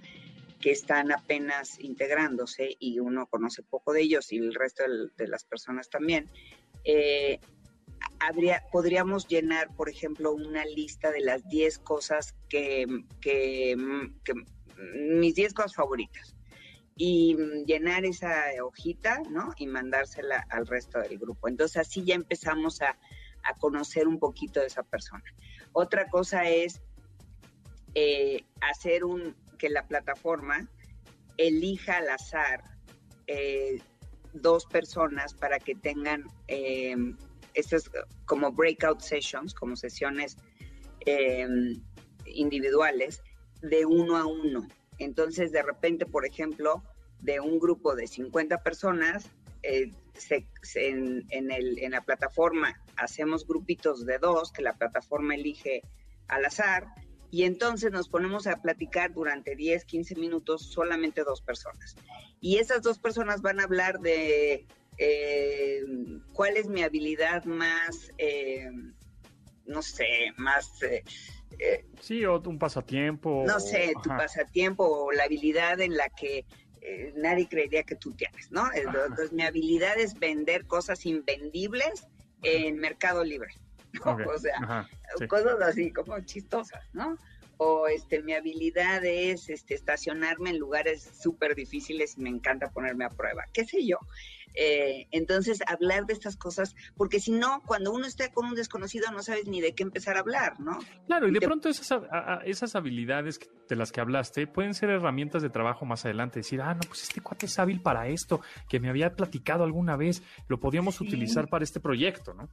que 0.65 0.71
están 0.71 1.13
apenas 1.13 1.79
integrándose 1.79 2.75
y 2.79 2.99
uno 2.99 3.27
conoce 3.27 3.63
poco 3.63 3.93
de 3.93 4.01
ellos 4.01 4.33
y 4.33 4.39
el 4.39 4.55
resto 4.55 4.83
de, 5.15 5.29
las 5.29 5.45
personas 5.45 5.91
también, 5.91 6.31
eh, 6.85 7.39
habría, 8.19 8.63
podríamos 8.73 9.29
llenar, 9.29 9.69
por 9.77 9.91
ejemplo, 9.91 10.33
una 10.33 10.65
lista 10.65 11.11
de 11.11 11.21
las 11.21 11.47
10 11.51 11.81
cosas 11.81 12.35
que, 12.49 12.87
que, 13.21 13.77
mis 14.95 15.35
10 15.35 15.53
cosas 15.53 15.75
favoritas 15.75 16.35
y 16.97 17.37
llenar 17.67 18.07
esa 18.07 18.45
hojita, 18.65 19.21
¿no? 19.29 19.53
Y 19.59 19.67
mandársela 19.67 20.47
al 20.49 20.67
resto 20.67 20.99
del 20.99 21.19
grupo. 21.19 21.47
Entonces 21.47 21.77
así 21.77 22.05
ya 22.05 22.15
empezamos 22.15 22.81
a, 22.81 22.97
conocer 23.59 24.09
un 24.09 24.19
poquito 24.19 24.61
de 24.61 24.69
esa 24.69 24.83
persona. 24.83 25.25
Otra 25.73 26.09
cosa 26.09 26.49
es 26.49 26.81
eh, 27.95 28.47
hacer 28.63 29.05
un, 29.05 29.37
que 29.65 29.71
la 29.71 29.87
plataforma 29.87 30.69
elija 31.39 31.97
al 31.97 32.11
azar 32.11 32.63
eh, 33.27 33.79
dos 34.35 34.67
personas 34.67 35.33
para 35.33 35.59
que 35.59 35.75
tengan 35.75 36.25
eh, 36.49 36.95
estas 37.55 37.91
como 38.27 38.53
breakout 38.53 39.01
sessions, 39.01 39.55
como 39.55 39.75
sesiones 39.75 40.37
eh, 41.07 41.49
individuales 42.27 43.23
de 43.63 43.87
uno 43.87 44.19
a 44.19 44.27
uno. 44.27 44.69
Entonces, 44.99 45.51
de 45.51 45.63
repente, 45.63 46.05
por 46.05 46.27
ejemplo, 46.27 46.83
de 47.21 47.41
un 47.41 47.59
grupo 47.59 47.95
de 47.95 48.07
50 48.07 48.63
personas, 48.63 49.31
en, 49.63 51.25
en 51.31 51.91
la 51.91 52.03
plataforma 52.03 52.79
hacemos 52.97 53.47
grupitos 53.47 54.05
de 54.05 54.19
dos 54.19 54.53
que 54.53 54.61
la 54.61 54.75
plataforma 54.75 55.35
elige 55.35 55.81
al 56.29 56.45
azar 56.45 56.89
y 57.35 57.43
entonces 57.43 57.91
nos 57.91 58.09
ponemos 58.09 58.47
a 58.47 58.63
platicar 58.63 59.13
durante 59.13 59.57
10, 59.57 59.87
15 59.87 60.15
minutos 60.15 60.71
solamente 60.71 61.25
dos 61.25 61.43
personas. 61.43 61.97
Y 62.41 62.59
esas 62.59 62.81
dos 62.81 63.01
personas 63.01 63.43
van 63.43 63.59
a 63.59 63.65
hablar 63.65 63.99
de 63.99 64.69
eh, 64.99 65.83
cuál 66.33 66.57
es 66.57 66.69
mi 66.69 66.85
habilidad 66.85 67.45
más, 67.45 68.13
eh, 68.19 68.71
no 69.67 69.83
sé, 69.83 70.33
más... 70.37 70.81
Eh, 70.85 71.03
sí, 72.01 72.25
o 72.25 72.39
un 72.39 72.57
pasatiempo. 72.57 73.43
No 73.45 73.59
sé, 73.59 73.95
tu 74.01 74.11
pasatiempo 74.11 74.87
o 74.87 75.11
la 75.11 75.25
habilidad 75.25 75.81
en 75.81 75.97
la 75.97 76.11
que 76.11 76.47
nadie 77.17 77.49
creería 77.49 77.83
que 77.83 77.97
tú 77.97 78.13
tienes, 78.13 78.53
¿no? 78.53 78.69
Entonces, 78.73 79.33
mi 79.33 79.43
habilidad 79.43 79.99
es 79.99 80.17
vender 80.21 80.67
cosas 80.69 81.05
invendibles 81.05 82.07
en 82.45 82.77
Mercado 82.77 83.25
Libre. 83.25 83.55
O 84.35 84.39
sea, 84.39 84.89
cosas 85.29 85.61
así 85.61 85.93
como 85.93 86.19
chistosas, 86.21 86.83
¿no? 86.93 87.17
O 87.57 87.87
este, 87.87 88.23
mi 88.23 88.33
habilidad 88.33 89.05
es 89.05 89.49
este, 89.49 89.75
estacionarme 89.75 90.51
en 90.51 90.59
lugares 90.59 91.09
súper 91.23 91.55
difíciles 91.55 92.19
y 92.19 92.23
me 92.23 92.31
encanta 92.31 92.71
ponerme 92.71 93.05
a 93.05 93.11
prueba, 93.11 93.45
qué 93.53 93.65
sé 93.65 93.87
yo. 93.87 93.99
Eh, 94.55 95.09
entonces, 95.11 95.61
hablar 95.67 96.07
de 96.07 96.13
estas 96.13 96.37
cosas, 96.37 96.77
porque 96.97 97.19
si 97.19 97.33
no, 97.33 97.63
cuando 97.67 97.93
uno 97.93 98.07
está 98.07 98.33
con 98.33 98.47
un 98.47 98.55
desconocido 98.55 99.11
no 99.11 99.23
sabes 99.23 99.49
ni 99.49 99.61
de 99.61 99.75
qué 99.75 99.83
empezar 99.83 100.17
a 100.17 100.21
hablar, 100.21 100.61
¿no? 100.61 100.79
Claro, 101.07 101.29
y, 101.29 101.33
de 101.33 101.41
pronto 101.41 101.69
esas, 101.69 102.01
esas 102.45 102.77
habilidades 102.77 103.41
de 103.69 103.77
las 103.77 103.91
que 103.91 104.01
hablaste 104.01 104.47
pueden 104.47 104.75
ser 104.75 104.91
herramientas 104.91 105.43
de 105.43 105.51
trabajo 105.51 105.85
más 105.85 106.05
adelante. 106.05 106.39
Decir, 106.39 106.61
ah, 106.63 106.75
no, 106.75 106.81
pues 106.87 107.03
este 107.03 107.21
cuate 107.21 107.47
es 107.47 107.59
hábil 107.59 107.81
para 107.81 108.07
esto, 108.07 108.41
que 108.69 108.79
me 108.79 108.89
había 108.89 109.17
platicado 109.17 109.65
alguna 109.65 109.97
vez, 109.97 110.23
lo 110.49 110.61
podíamos 110.61 111.01
utilizar 111.01 111.49
para 111.49 111.65
este 111.65 111.81
proyecto, 111.81 112.33
¿no? 112.33 112.49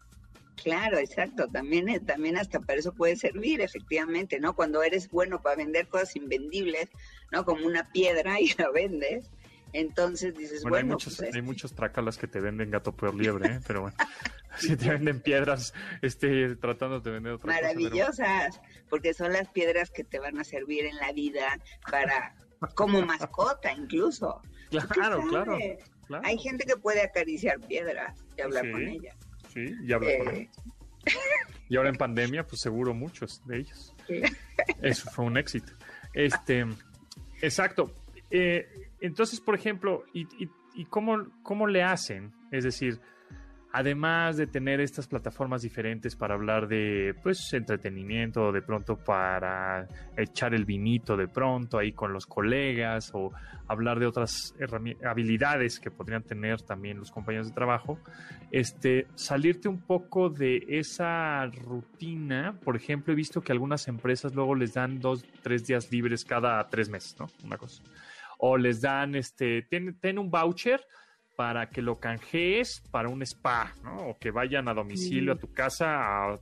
Claro, 0.56 0.98
exacto. 0.98 1.48
También, 1.48 2.06
también 2.06 2.38
hasta 2.38 2.60
para 2.60 2.80
eso 2.80 2.94
puede 2.94 3.16
servir, 3.16 3.62
efectivamente, 3.62 4.40
¿no? 4.40 4.56
Cuando 4.56 4.84
eres 4.84 5.10
bueno 5.10 5.42
para 5.42 5.56
vender 5.56 5.88
cosas 5.88 6.16
invendibles, 6.16 6.90
¿no? 7.32 7.46
Como 7.46 7.66
una 7.66 7.92
piedra 7.92 8.40
y 8.40 8.54
la 8.58 8.70
vendes, 8.70 9.30
entonces 9.74 10.36
dices, 10.36 10.64
bueno, 10.64 10.78
hay 10.78 10.84
muchos, 10.84 11.18
pues, 11.18 11.34
hay 11.34 11.42
muchos 11.42 11.74
trácalas 11.74 12.18
que 12.18 12.28
te 12.28 12.40
venden 12.42 12.72
gato 12.72 12.96
por 12.96 13.16
liebre, 13.16 13.56
¿eh? 13.56 13.60
pero 13.66 13.82
bueno, 13.82 13.96
si 14.58 14.76
te 14.76 14.90
venden 14.90 15.22
piedras, 15.22 15.74
este, 16.02 16.56
tratando 16.56 17.00
de 17.00 17.12
vender 17.12 17.34
otra 17.34 17.54
Maravillosas, 17.54 18.60
porque 18.90 19.14
son 19.14 19.32
las 19.32 19.48
piedras 19.50 19.90
que 19.90 20.04
te 20.04 20.20
van 20.20 20.38
a 20.40 20.44
servir 20.44 20.86
en 20.86 20.98
la 20.98 21.14
vida 21.14 21.60
para, 21.90 22.36
como 22.76 23.02
mascota 23.02 23.72
incluso. 23.72 24.42
Claro, 24.70 25.22
claro, 25.28 25.58
Hay 26.24 26.38
gente 26.38 26.66
que 26.66 26.76
puede 26.78 27.02
acariciar 27.02 27.60
piedras 27.62 28.18
y 28.38 28.42
hablar 28.42 28.72
con 28.72 28.88
ellas. 28.88 29.16
Sí, 29.54 29.66
y 29.84 29.94
habla 29.94 30.10
con 30.18 30.36
eh. 30.36 30.50
Y 31.70 31.78
ahora 31.78 31.90
en 31.90 31.96
pandemia, 31.96 32.46
pues 32.46 32.62
seguro 32.62 32.94
muchos 32.94 33.42
de 33.46 33.60
ellos. 33.60 33.96
Eso 34.82 35.10
fue 35.12 35.26
un 35.26 35.38
éxito. 35.38 35.74
Este, 36.14 36.66
exacto. 37.42 37.94
Eh, 38.30 38.68
entonces, 39.00 39.40
por 39.40 39.56
ejemplo, 39.56 40.04
¿y, 40.14 40.28
y, 40.76 40.86
cómo, 40.86 41.28
cómo 41.44 41.68
le 41.68 41.84
hacen? 41.84 42.34
Es 42.52 42.64
decir, 42.64 43.00
además 43.74 44.38
de 44.38 44.48
tener 44.48 44.82
estas 44.82 45.08
plataformas 45.08 45.62
diferentes 45.62 46.16
para 46.16 46.34
hablar 46.34 46.68
de 46.68 47.16
pues 47.24 47.54
entretenimiento, 47.54 48.52
de 48.52 48.62
pronto 48.62 48.98
para 48.98 49.88
echar 50.18 50.54
el 50.54 50.66
vinito 50.66 51.16
de 51.16 51.28
pronto 51.28 51.78
ahí 51.78 51.94
con 51.94 52.12
los 52.12 52.26
colegas 52.26 53.12
o 53.14 53.32
hablar 53.68 54.00
de 54.00 54.08
otras 54.08 54.54
habilidades 55.06 55.80
que 55.80 55.92
podrían 55.92 56.24
tener 56.24 56.62
también 56.62 56.98
los 56.98 57.12
compañeros 57.12 57.48
de 57.48 57.54
trabajo, 57.54 58.00
este 58.52 59.08
salirte 59.16 59.70
un 59.70 59.80
poco 59.80 60.30
de 60.30 60.66
esa 60.68 61.46
rutina, 61.46 62.60
por 62.64 62.76
ejemplo, 62.76 63.14
he 63.14 63.16
visto 63.16 63.42
que 63.42 63.54
algunas 63.54 63.88
empresas 63.88 64.36
luego 64.36 64.56
les 64.56 64.74
dan 64.74 65.00
dos, 65.00 65.24
tres 65.42 65.66
días 65.66 65.92
libres 65.92 66.26
cada 66.26 66.68
tres 66.70 66.90
meses, 66.90 67.16
¿no? 67.18 67.28
Una 67.46 67.58
cosa. 67.58 67.82
O 68.38 68.58
les 68.58 68.82
dan, 68.82 69.16
este, 69.16 69.62
ten 69.62 70.20
un 70.20 70.30
voucher 70.30 70.82
para 71.42 71.72
que 71.72 71.82
lo 71.82 72.00
canjees 72.00 72.84
para 72.92 73.10
un 73.10 73.24
spa, 73.24 73.74
¿no? 73.84 74.10
O 74.10 74.20
que 74.20 74.30
vayan 74.30 74.68
a 74.68 74.76
domicilio 74.76 75.34
a 75.34 75.36
tu 75.38 75.52
casa 75.52 75.88
a, 76.34 76.40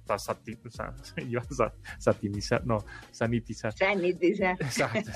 satinizar, 1.97 2.65
no, 2.65 2.83
sanitizar. 3.09 3.71
Sanitizar. 3.71 4.57
Exacto, 4.59 5.09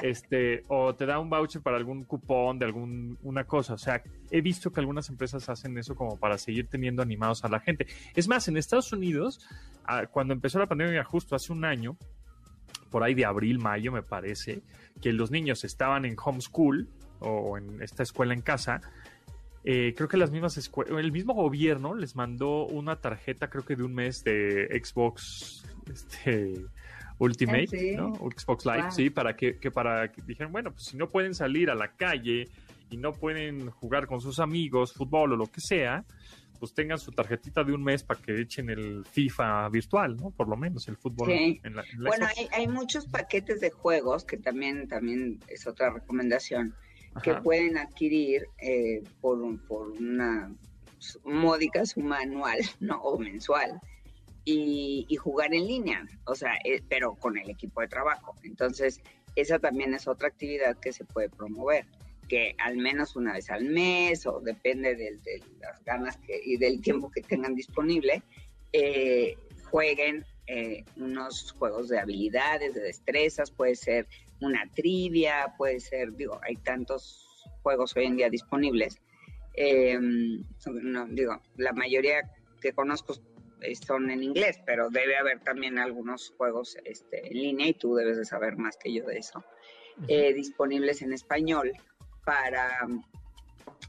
Este, 0.00 0.64
o 0.68 0.94
te 0.94 1.04
da 1.04 1.18
un 1.18 1.28
voucher 1.28 1.60
para 1.60 1.76
algún 1.76 2.04
cupón 2.04 2.58
de 2.58 2.64
alguna 2.64 3.44
cosa. 3.44 3.74
O 3.74 3.78
sea, 3.78 4.02
he 4.30 4.40
visto 4.40 4.72
que 4.72 4.80
algunas 4.80 5.10
empresas 5.10 5.46
hacen 5.50 5.76
eso 5.76 5.94
como 5.94 6.18
para 6.18 6.38
seguir 6.38 6.68
teniendo 6.68 7.02
animados 7.02 7.44
a 7.44 7.48
la 7.48 7.60
gente. 7.60 7.88
Es 8.16 8.26
más, 8.26 8.48
en 8.48 8.56
Estados 8.56 8.90
Unidos, 8.90 9.46
ah, 9.84 10.06
cuando 10.06 10.32
empezó 10.32 10.58
la 10.58 10.66
pandemia 10.66 11.04
justo 11.04 11.36
hace 11.36 11.52
un 11.52 11.66
año, 11.66 11.98
por 12.90 13.02
ahí 13.02 13.12
de 13.12 13.26
abril, 13.26 13.58
mayo, 13.58 13.92
me 13.92 14.02
parece, 14.02 14.62
que 15.02 15.12
los 15.12 15.30
niños 15.30 15.62
estaban 15.64 16.06
en 16.06 16.16
homeschool 16.18 16.88
o 17.20 17.58
en 17.58 17.82
esta 17.82 18.02
escuela 18.02 18.34
en 18.34 18.40
casa, 18.40 18.80
eh, 19.64 19.92
creo 19.94 20.08
que 20.08 20.16
las 20.16 20.30
mismas 20.30 20.56
escuelas, 20.56 20.98
el 20.98 21.12
mismo 21.12 21.34
gobierno 21.34 21.94
les 21.94 22.16
mandó 22.16 22.66
una 22.66 22.96
tarjeta, 22.96 23.50
creo 23.50 23.64
que 23.64 23.76
de 23.76 23.82
un 23.82 23.94
mes 23.94 24.24
de 24.24 24.68
Xbox 24.82 25.64
este, 25.90 26.64
Ultimate, 27.18 27.96
ah, 27.98 28.00
¿no? 28.00 28.14
Xbox 28.14 28.64
Live, 28.64 28.90
sí, 28.92 29.10
para 29.10 29.36
que, 29.36 29.52
para 29.70 30.10
que 30.10 30.22
dijeran, 30.22 30.50
bueno, 30.50 30.72
pues 30.72 30.84
si 30.84 30.96
no 30.96 31.08
pueden 31.08 31.34
salir 31.34 31.68
a 31.70 31.74
la 31.74 31.92
calle 31.92 32.48
y 32.88 32.96
no 32.96 33.12
pueden 33.12 33.70
jugar 33.70 34.06
con 34.06 34.20
sus 34.20 34.38
amigos, 34.38 34.94
fútbol 34.94 35.34
o 35.34 35.36
lo 35.36 35.46
que 35.46 35.60
sea, 35.60 36.04
pues 36.58 36.72
tengan 36.72 36.98
su 36.98 37.12
tarjetita 37.12 37.62
de 37.62 37.74
un 37.74 37.84
mes 37.84 38.02
para 38.02 38.20
que 38.20 38.40
echen 38.40 38.70
el 38.70 39.04
FIFA 39.04 39.68
virtual, 39.68 40.16
¿no? 40.16 40.30
Por 40.30 40.48
lo 40.48 40.56
menos 40.56 40.88
el 40.88 40.96
fútbol. 40.96 41.30
En 41.30 41.76
la, 41.76 41.84
bueno, 41.98 42.26
hay, 42.34 42.48
hay, 42.52 42.66
muchos 42.66 43.06
paquetes 43.06 43.60
de 43.60 43.70
juegos 43.70 44.24
que 44.24 44.38
también, 44.38 44.88
también 44.88 45.40
es 45.48 45.66
otra 45.66 45.90
recomendación 45.90 46.74
que 47.22 47.34
pueden 47.34 47.76
adquirir 47.76 48.46
eh, 48.58 49.02
por, 49.20 49.38
por 49.66 49.90
una 49.90 50.54
módica 51.24 51.84
suma 51.84 52.18
anual 52.18 52.58
¿no? 52.80 53.00
o 53.02 53.18
mensual 53.18 53.80
y, 54.44 55.14
jugar 55.16 55.54
en 55.54 55.66
línea, 55.66 56.08
o 56.24 56.34
sea, 56.34 56.58
eh, 56.64 56.82
pero 56.88 57.14
con 57.14 57.38
el 57.38 57.48
equipo 57.50 57.82
de 57.82 57.88
trabajo. 57.88 58.34
Entonces, 58.42 59.00
esa 59.36 59.60
también 59.60 59.94
es 59.94 60.08
otra 60.08 60.26
actividad 60.26 60.76
que 60.78 60.92
se 60.92 61.04
puede 61.04 61.28
promover, 61.28 61.86
que 62.26 62.56
al 62.58 62.76
menos 62.76 63.14
una 63.14 63.34
vez 63.34 63.48
al 63.50 63.66
mes 63.66 64.26
o 64.26 64.40
depende 64.40 64.96
de, 64.96 65.20
las 65.60 65.84
ganas 65.84 66.16
que, 66.16 66.40
y 66.44 66.56
del 66.56 66.80
tiempo 66.80 67.12
que 67.12 67.20
tengan 67.20 67.54
disponible, 67.54 68.22
eh, 68.72 69.36
jueguen 69.70 70.24
unos 70.96 71.52
juegos 71.52 71.88
de 71.88 72.00
habilidades, 72.00 72.74
de 72.74 72.80
destrezas, 72.80 73.52
puede 73.52 73.76
ser 73.76 74.08
una 74.40 74.64
trivia, 74.74 75.54
puede 75.56 75.80
ser, 75.80 76.12
digo, 76.14 76.40
hay 76.42 76.56
tantos 76.56 77.26
juegos 77.62 77.96
hoy 77.96 78.06
en 78.06 78.16
día 78.16 78.30
disponibles. 78.30 79.00
Em, 79.54 80.44
no, 80.82 81.06
digo, 81.08 81.40
la 81.56 81.72
mayoría 81.72 82.22
que 82.60 82.72
conozco 82.72 83.14
son 83.86 84.10
en 84.10 84.22
inglés, 84.22 84.58
pero 84.64 84.88
debe 84.90 85.16
haber 85.16 85.40
también 85.40 85.78
algunos 85.78 86.32
juegos 86.36 86.76
este, 86.84 87.26
en 87.26 87.34
línea 87.34 87.68
y 87.68 87.74
tú 87.74 87.94
debes 87.94 88.16
de 88.16 88.24
saber 88.24 88.56
más 88.56 88.76
que 88.76 88.92
yo 88.92 89.04
de 89.04 89.18
eso, 89.18 89.44
eh, 90.08 90.32
disponibles 90.32 91.02
en 91.02 91.12
español 91.12 91.72
para, 92.24 92.86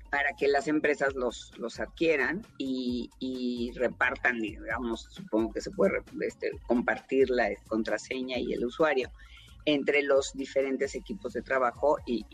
para 0.10 0.34
que 0.38 0.48
las 0.48 0.68
empresas 0.68 1.16
los, 1.16 1.54
los 1.58 1.80
adquieran 1.80 2.46
y, 2.58 3.10
y 3.20 3.72
repartan, 3.76 4.40
digamos, 4.40 5.08
supongo 5.10 5.54
que 5.54 5.62
se 5.62 5.72
puede 5.72 6.02
este, 6.22 6.52
compartir 6.68 7.30
la 7.30 7.50
contraseña 7.68 8.38
y 8.38 8.54
el 8.54 8.66
usuario 8.66 9.10
entre 9.66 10.02
los 10.02 10.34
diferentes 10.34 10.96
equipos 10.96 11.34
de 11.34 11.42
trabajo 11.42 11.98
y, 12.06 12.26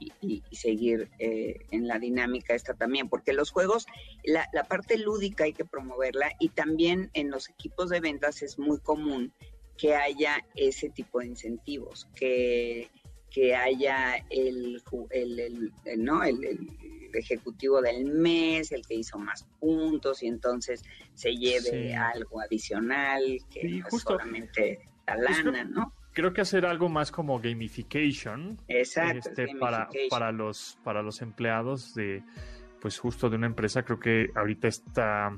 seguir 0.52 1.10
eh, 1.20 1.66
en 1.72 1.88
la 1.88 2.00
dinámica 2.00 2.56
esta 2.56 2.74
también, 2.74 3.10
porque 3.10 3.34
los 3.34 3.52
juegos, 3.52 3.86
la, 4.24 4.48
parte 4.68 4.98
lúdica 4.98 5.46
hay 5.46 5.54
que 5.54 5.66
promoverla 5.66 6.32
y 6.40 6.50
también 6.50 7.10
en 7.14 7.30
los 7.30 7.50
equipos 7.50 7.90
de 7.90 8.00
ventas 8.00 8.42
es 8.42 8.58
muy 8.60 8.80
común 8.80 9.34
que 9.78 9.96
haya 9.96 10.46
ese 10.56 10.90
tipo 10.90 11.20
de 11.20 11.28
incentivos, 11.28 12.08
que, 12.16 12.90
que 13.30 13.56
haya 13.56 14.16
el, 14.30 14.82
el, 15.12 15.72
¿no? 15.98 16.24
el, 16.24 16.68
ejecutivo 17.14 17.82
del 17.82 18.06
mes, 18.06 18.72
el 18.72 18.86
que 18.86 18.96
hizo 18.96 19.18
más 19.18 19.46
puntos 19.60 20.22
y 20.22 20.28
entonces 20.28 20.84
se 21.14 21.36
lleve 21.36 21.96
algo 21.96 22.42
adicional 22.42 23.40
que 23.50 23.64
no 23.64 23.90
solamente 23.98 24.80
la 25.08 25.18
lana, 25.18 25.64
¿no? 25.64 25.94
Creo 26.18 26.34
que 26.34 26.42
hacer 26.42 26.66
algo 26.66 26.90
más 26.90 27.12
como 27.12 27.40
gamification. 27.40 28.58
Exacto. 28.68 29.30
Este, 29.30 29.46
para, 29.60 29.88
para, 30.10 30.32
los, 30.32 30.80
para 30.84 31.04
los 31.04 31.22
empleados 31.22 31.94
de, 31.94 32.24
pues 32.82 32.98
justo 32.98 33.30
de 33.30 33.36
una 33.36 33.46
empresa, 33.46 33.84
creo 33.84 34.00
que 34.00 34.26
ahorita 34.36 34.68
está, 34.68 35.30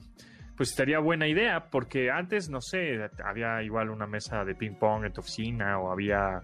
pues 0.56 0.70
estaría 0.70 1.00
buena 1.00 1.28
idea, 1.28 1.70
porque 1.70 2.10
antes, 2.10 2.50
no 2.50 2.62
sé, 2.62 2.98
había 3.26 3.62
igual 3.62 3.90
una 3.90 4.08
mesa 4.08 4.46
de 4.46 4.56
ping 4.56 4.76
pong 4.76 5.04
en 5.04 5.12
tu 5.12 5.20
oficina 5.20 5.78
o 5.80 5.92
había 5.92 6.44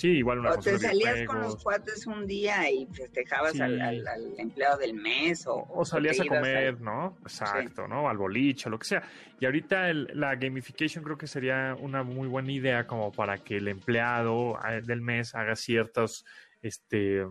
Sí, 0.00 0.12
igual 0.12 0.38
una 0.38 0.52
o 0.52 0.56
te 0.58 0.78
salías 0.78 1.26
con 1.26 1.42
los 1.42 1.62
cuates 1.62 2.06
un 2.06 2.26
día 2.26 2.70
y 2.70 2.86
festejabas 2.86 3.60
al, 3.60 4.02
empleado 4.38 4.78
del 4.78 4.94
mes 4.94 5.46
o, 5.46 5.66
o 5.68 5.84
salías 5.84 6.18
a 6.20 6.24
comer, 6.24 6.80
¿no? 6.80 7.18
Exacto, 7.20 7.86
¿no? 7.86 8.08
Al 8.08 8.16
boliche, 8.16 8.70
lo 8.70 8.78
que 8.78 8.86
sea. 8.86 9.02
Y 9.38 9.44
ahorita 9.44 9.92
la 9.92 10.36
gamification 10.36 11.04
creo 11.04 11.18
que 11.18 11.26
sería 11.26 11.76
una 11.78 12.02
muy 12.02 12.28
buena 12.28 12.50
idea 12.50 12.86
como 12.86 13.12
para 13.12 13.44
que 13.44 13.58
el 13.58 13.68
empleado 13.68 14.58
eh, 14.66 14.80
del 14.82 15.02
mes 15.02 15.34
haga 15.34 15.54
ciertas 15.54 16.24
este, 16.62 17.26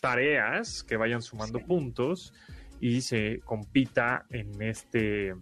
tareas 0.00 0.84
que 0.84 0.96
vayan 0.96 1.20
sumando 1.20 1.58
puntos 1.58 2.32
y 2.80 3.02
se 3.02 3.40
compita 3.40 4.24
en 4.30 4.62
este 4.62 5.34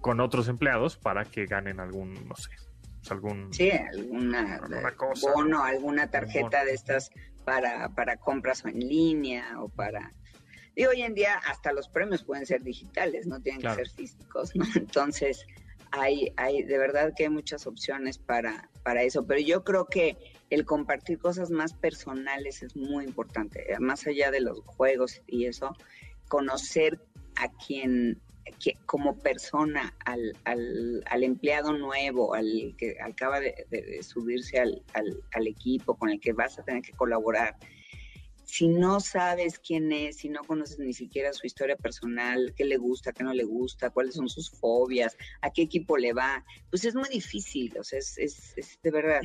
con 0.00 0.20
otros 0.20 0.48
empleados 0.48 0.96
para 0.96 1.26
que 1.26 1.44
ganen 1.44 1.78
algún, 1.78 2.26
no 2.26 2.36
sé, 2.36 2.52
pues, 3.08 3.12
algún 3.12 3.52
sí, 3.52 3.70
alguna, 3.70 4.60
bono, 5.20 5.62
alguna 5.62 6.10
tarjeta 6.10 6.64
de 6.64 6.72
estas 6.72 7.10
para, 7.44 7.90
para 7.90 8.16
compras 8.16 8.64
en 8.64 8.78
línea 8.80 9.60
o 9.60 9.68
para 9.68 10.12
y 10.76 10.86
hoy 10.86 11.02
en 11.02 11.14
día 11.14 11.40
hasta 11.46 11.72
los 11.72 11.88
premios 11.88 12.24
pueden 12.24 12.46
ser 12.46 12.62
digitales, 12.62 13.26
no 13.26 13.40
tienen 13.40 13.62
que 13.62 13.74
ser 13.74 13.88
físicos, 13.88 14.56
¿no? 14.56 14.64
Entonces, 14.74 15.46
hay, 15.92 16.32
hay, 16.36 16.64
de 16.64 16.78
verdad 16.78 17.12
que 17.16 17.24
hay 17.24 17.28
muchas 17.28 17.66
opciones 17.66 18.18
para, 18.18 18.68
para 18.82 19.02
eso, 19.02 19.24
pero 19.24 19.40
yo 19.40 19.62
creo 19.62 19.86
que 19.86 20.16
el 20.50 20.64
compartir 20.64 21.18
cosas 21.18 21.50
más 21.50 21.74
personales 21.74 22.62
es 22.62 22.74
muy 22.74 23.04
importante, 23.04 23.64
más 23.78 24.06
allá 24.06 24.32
de 24.32 24.40
los 24.40 24.60
juegos 24.64 25.22
y 25.28 25.46
eso, 25.46 25.76
conocer 26.28 27.00
a 27.36 27.48
quien 27.64 28.20
que, 28.62 28.76
como 28.86 29.18
persona 29.18 29.94
al, 30.04 30.36
al, 30.44 31.02
al, 31.06 31.24
empleado 31.24 31.72
nuevo, 31.72 32.34
al 32.34 32.74
que 32.78 32.96
acaba 33.00 33.40
de, 33.40 34.02
subirse 34.02 34.58
al, 34.58 34.82
al, 34.92 35.46
equipo 35.46 35.96
con 35.96 36.10
el 36.10 36.20
que 36.20 36.32
vas 36.32 36.58
a 36.58 36.62
tener 36.62 36.82
que 36.82 36.92
colaborar, 36.92 37.56
si 38.44 38.68
no 38.68 39.00
sabes 39.00 39.58
quién 39.58 39.92
es, 39.92 40.18
si 40.18 40.28
no 40.28 40.42
conoces 40.44 40.78
ni 40.78 40.92
siquiera 40.92 41.32
su 41.32 41.46
historia 41.46 41.76
personal, 41.76 42.52
qué 42.56 42.64
le 42.64 42.76
gusta, 42.76 43.12
qué 43.12 43.24
no 43.24 43.32
le 43.32 43.44
gusta, 43.44 43.90
cuáles 43.90 44.14
son 44.14 44.28
sus 44.28 44.50
fobias, 44.50 45.16
a 45.40 45.50
qué 45.50 45.62
equipo 45.62 45.96
le 45.96 46.12
va, 46.12 46.44
pues 46.70 46.84
es 46.84 46.94
muy 46.94 47.08
difícil, 47.08 47.76
o 47.78 47.84
sea, 47.84 47.98
es, 47.98 48.18
es, 48.18 48.78
de 48.82 48.90
verdad. 48.90 49.20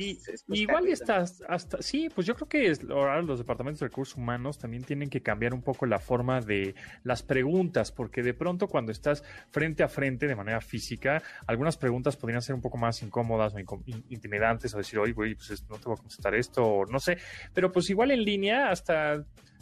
igual 0.48 0.88
estás 0.88 1.42
hasta, 1.48 1.82
sí, 1.82 2.08
pues 2.14 2.26
yo 2.26 2.34
creo 2.34 2.48
que 2.48 2.72
ahora 2.90 3.20
los 3.22 3.38
departamentos 3.38 3.80
de 3.80 3.86
recursos 3.86 4.16
humanos 4.16 4.58
también 4.58 4.84
tienen 4.84 5.10
que 5.10 5.22
cambiar 5.22 5.54
un 5.54 5.62
poco 5.62 5.86
la 5.86 5.98
forma 5.98 6.40
de 6.40 6.74
las 7.04 7.22
preguntas, 7.22 7.92
porque 7.92 8.22
de 8.22 8.34
pronto 8.34 8.68
cuando 8.68 8.92
estás 8.92 9.22
frente 9.50 9.82
a 9.82 9.88
frente 9.88 10.26
de 10.26 10.34
manera 10.34 10.60
física, 10.60 11.22
algunas 11.46 11.76
preguntas 11.76 12.16
podrían 12.16 12.42
ser 12.42 12.54
un 12.54 12.60
poco 12.60 12.78
más 12.78 13.02
incómodas 13.02 13.54
o 13.54 13.58
intimidantes, 14.08 14.74
o 14.74 14.78
decir, 14.78 14.98
oye, 14.98 15.12
güey, 15.12 15.34
pues 15.34 15.64
no 15.68 15.78
te 15.78 15.84
voy 15.84 15.94
a 15.94 15.96
contestar 15.98 16.34
esto, 16.34 16.64
o 16.64 16.86
no 16.86 16.98
sé, 16.98 17.18
pero 17.54 17.70
pues 17.72 17.90
igual 17.90 18.10
en 18.10 18.24
línea 18.24 18.70
hasta 18.70 19.09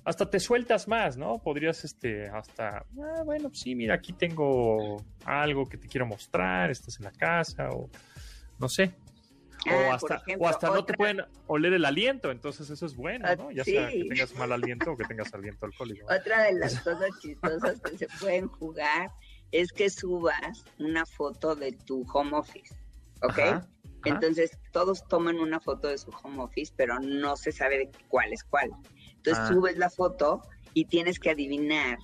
hasta 0.04 0.30
te 0.30 0.40
sueltas 0.40 0.88
más, 0.88 1.18
¿no? 1.18 1.38
Podrías, 1.38 1.84
este, 1.84 2.28
hasta, 2.28 2.78
ah, 2.78 3.22
bueno, 3.24 3.50
sí, 3.52 3.74
mira, 3.74 3.94
aquí 3.94 4.14
tengo 4.14 5.04
algo 5.24 5.66
que 5.66 5.76
te 5.76 5.86
quiero 5.86 6.06
mostrar, 6.06 6.70
estás 6.70 6.98
en 6.98 7.04
la 7.04 7.12
casa, 7.12 7.68
o 7.70 7.90
no 8.58 8.68
sé. 8.70 8.94
o 9.66 9.70
ah, 9.70 9.94
hasta, 9.94 10.22
o 10.38 10.48
hasta 10.48 10.68
no 10.68 10.84
te 10.84 10.94
pueden 10.94 11.22
oler 11.46 11.74
el 11.74 11.84
aliento, 11.84 12.30
entonces 12.30 12.70
eso 12.70 12.86
es 12.86 12.96
bueno, 12.96 13.28
¿no? 13.36 13.50
Ya 13.50 13.64
sea 13.64 13.88
que 13.88 14.06
tengas 14.08 14.34
mal 14.34 14.50
aliento 14.52 14.92
o 14.92 14.96
que 14.96 15.04
tengas 15.04 15.34
aliento 15.34 15.66
alcohólico. 15.66 16.06
Otra 16.06 16.44
de 16.44 16.54
las 16.54 16.80
cosas 16.80 17.10
chistosas 17.20 17.78
que 17.80 17.98
se 17.98 18.08
pueden 18.18 18.48
jugar 18.48 19.10
es 19.52 19.72
que 19.72 19.90
subas 19.90 20.64
una 20.78 21.04
foto 21.04 21.54
de 21.54 21.72
tu 21.72 22.06
home 22.12 22.34
office, 22.34 22.74
¿ok? 23.22 23.62
Entonces 24.04 24.58
todos 24.72 25.06
toman 25.08 25.38
una 25.38 25.60
foto 25.60 25.88
de 25.88 25.98
su 25.98 26.10
home 26.22 26.40
office, 26.42 26.72
pero 26.76 26.98
no 26.98 27.36
se 27.36 27.52
sabe 27.52 27.90
cuál 28.08 28.32
es 28.32 28.42
cuál. 28.44 28.70
Entonces 29.18 29.44
ah. 29.44 29.48
subes 29.48 29.76
la 29.76 29.90
foto 29.90 30.42
y 30.74 30.86
tienes 30.86 31.18
que 31.18 31.30
adivinar 31.30 31.98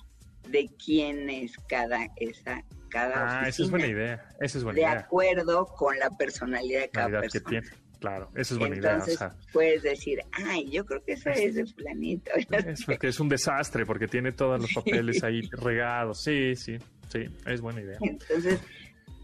de 0.49 0.69
quién 0.85 1.31
es 1.31 1.57
cada 1.69 2.07
esa 2.17 2.63
cada 2.91 3.41
ah, 3.41 3.49
esa 3.49 3.65
es 3.65 3.71
buena 3.71 3.89
idea. 3.89 4.29
Esa 4.39 4.59
es 4.59 4.65
buena 4.65 4.79
de 4.79 4.87
acuerdo 4.87 5.67
con 5.67 5.99
la 5.99 6.11
personalidad 6.11 6.83
de 6.83 6.91
cada 6.91 7.21
persona. 7.21 7.45
Que 7.45 7.51
tiene. 7.51 7.85
Claro, 7.99 8.31
esa 8.37 8.55
es 8.55 8.59
buena 8.59 8.77
idea. 8.77 8.93
Entonces 8.93 9.19
puedes 9.53 9.83
decir, 9.83 10.21
ay, 10.31 10.71
yo 10.71 10.85
creo 10.85 11.03
que 11.03 11.15
eso 11.15 11.31
es 11.31 11.57
el 11.57 11.73
planito. 11.75 12.31
Es 12.51 12.85
porque 12.85 13.09
es 13.09 13.19
un 13.19 13.29
desastre, 13.29 13.85
porque 13.87 14.07
tiene 14.07 14.31
todos 14.31 14.61
los 14.61 14.73
papeles 14.73 15.25
ahí 15.25 15.41
regados. 15.53 16.23
Sí, 16.23 16.55
sí, 16.55 16.77
sí, 17.11 17.25
es 17.47 17.61
buena 17.61 17.81
idea. 17.81 17.99
Entonces, 18.03 18.61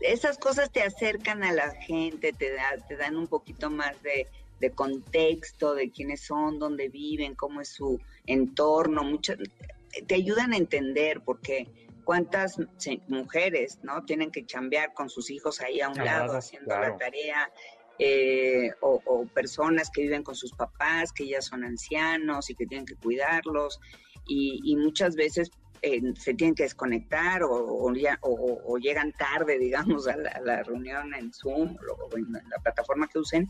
esas 0.01 0.39
cosas 0.39 0.73
te 0.73 0.83
acercan 0.83 1.45
a 1.45 1.53
la 1.53 1.71
gente, 1.73 2.33
te, 2.33 2.53
da, 2.53 2.77
te 2.89 2.97
dan 2.97 3.17
un 3.17 3.29
poquito 3.29 3.71
más 3.71 4.03
de, 4.03 4.27
de 4.61 4.71
contexto, 4.71 5.75
de 5.75 5.91
quiénes 5.91 6.21
son, 6.21 6.59
dónde 6.59 6.89
viven, 6.89 7.35
cómo 7.35 7.61
es 7.61 7.69
su 7.69 7.99
entorno, 8.27 9.03
muchas, 9.03 9.39
te 10.07 10.15
ayudan 10.15 10.53
a 10.53 10.57
entender 10.57 11.23
porque 11.25 11.67
cuántas 12.05 12.59
mujeres 13.09 13.79
no 13.83 14.05
tienen 14.05 14.31
que 14.31 14.45
chambear 14.45 14.93
con 14.95 15.09
sus 15.09 15.31
hijos 15.31 15.61
ahí 15.61 15.81
a 15.81 15.89
un 15.89 16.05
lado 16.05 16.37
haciendo 16.37 16.77
la 16.77 16.97
tarea 16.97 17.51
eh, 17.99 18.73
o, 18.81 19.27
personas 19.35 19.91
que 19.91 20.03
viven 20.03 20.23
con 20.23 20.35
sus 20.35 20.53
papás 20.53 21.13
que 21.13 21.29
ya 21.29 21.43
son 21.43 21.65
ancianos 21.65 22.49
y 22.51 22.55
que 22.55 22.67
tienen 22.67 22.87
que 22.87 22.97
cuidarlos 22.97 23.79
y, 24.27 24.75
muchas 24.77 25.17
veces 25.17 25.51
eh, 25.83 26.01
se 26.19 26.35
tienen 26.35 26.55
que 26.55 26.63
desconectar 26.63 27.43
o, 27.45 27.93
llegan 28.79 29.13
tarde 29.13 29.59
digamos 29.61 30.09
a 30.09 30.17
la, 30.17 30.63
reunión 30.63 31.15
en 31.15 31.33
Zoom 31.33 31.77
o 31.77 32.17
en 32.17 32.33
la 32.33 32.59
plataforma 32.63 33.07
que 33.09 33.19
usen 33.19 33.49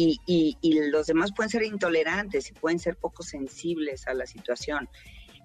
y, 0.00 0.90
los 0.90 1.06
demás 1.06 1.32
pueden 1.34 1.50
ser 1.50 1.62
intolerantes 1.62 2.50
y 2.50 2.54
pueden 2.54 2.78
ser 2.78 2.96
poco 2.96 3.22
sensibles 3.22 4.06
a 4.06 4.14
la 4.14 4.26
situación. 4.26 4.88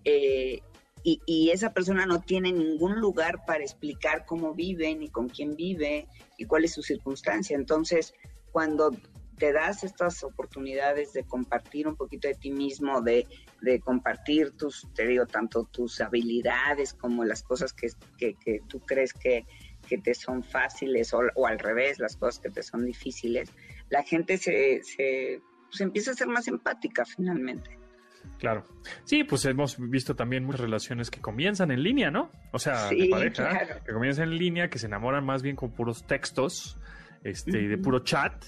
Eh, 0.04 0.62
y, 1.04 1.52
esa 1.52 1.72
persona 1.72 2.06
no 2.06 2.22
tiene 2.22 2.52
ningún 2.52 3.00
lugar 3.00 3.46
para 3.46 3.64
explicar 3.64 4.26
cómo 4.26 4.54
vive, 4.54 4.96
ni 4.96 5.10
con 5.10 5.30
quién 5.30 5.56
vive, 5.56 6.08
y 6.38 6.46
cuál 6.46 6.66
es 6.66 6.74
su 6.74 6.82
circunstancia. 6.82 7.56
Entonces, 7.56 8.14
cuando 8.52 8.92
te 9.38 9.52
das 9.52 9.84
estas 9.84 10.24
oportunidades 10.24 11.14
de 11.14 11.24
compartir 11.26 11.88
un 11.88 11.96
poquito 11.96 12.28
de 12.28 12.36
ti 12.36 12.52
mismo, 12.52 13.02
de, 13.02 13.28
compartir 13.84 14.52
tus, 14.52 14.88
te 14.94 15.06
digo, 15.06 15.26
tanto 15.26 15.66
tus 15.66 16.02
habilidades 16.02 16.94
como 16.94 17.24
las 17.26 17.44
cosas 17.44 17.74
que, 17.74 17.90
tú 18.68 18.80
crees 18.80 19.14
que, 19.14 19.46
te 20.04 20.14
son 20.16 20.44
fáciles 20.44 21.14
o, 21.14 21.46
al 21.46 21.60
revés, 21.60 22.00
las 22.00 22.16
cosas 22.16 22.40
que 22.40 22.50
te 22.50 22.64
son 22.64 22.86
difíciles, 22.86 23.52
la 23.90 24.04
gente 24.04 24.38
se, 24.38 24.82
se 24.84 25.42
pues, 25.70 25.82
empieza 25.82 26.12
a 26.12 26.14
ser 26.14 26.28
más 26.28 26.48
empática 26.48 27.06
finalmente. 27.06 27.78
Claro. 28.40 28.64
Sí, 29.04 29.24
pues 29.24 29.46
hemos 29.46 29.78
visto 29.78 30.16
también 30.16 30.46
muchas 30.46 30.62
relaciones 30.62 31.10
que 31.10 31.22
comienzan 31.22 31.72
en 31.72 31.84
línea, 31.84 32.12
¿no? 32.12 32.32
O 32.52 32.60
sea, 32.60 32.90
de 32.90 33.08
pareja, 33.10 33.82
que 33.86 33.94
comienzan 33.94 34.30
en 34.32 34.38
línea, 34.38 34.70
que 34.70 34.80
se 34.80 34.88
enamoran 34.88 35.26
más 35.26 35.42
bien 35.42 35.56
con 35.56 35.72
puros 35.72 36.06
textos 36.06 36.78
este, 37.24 37.62
y 37.62 37.68
de 37.68 37.78
puro 37.78 38.00
chat. 38.00 38.46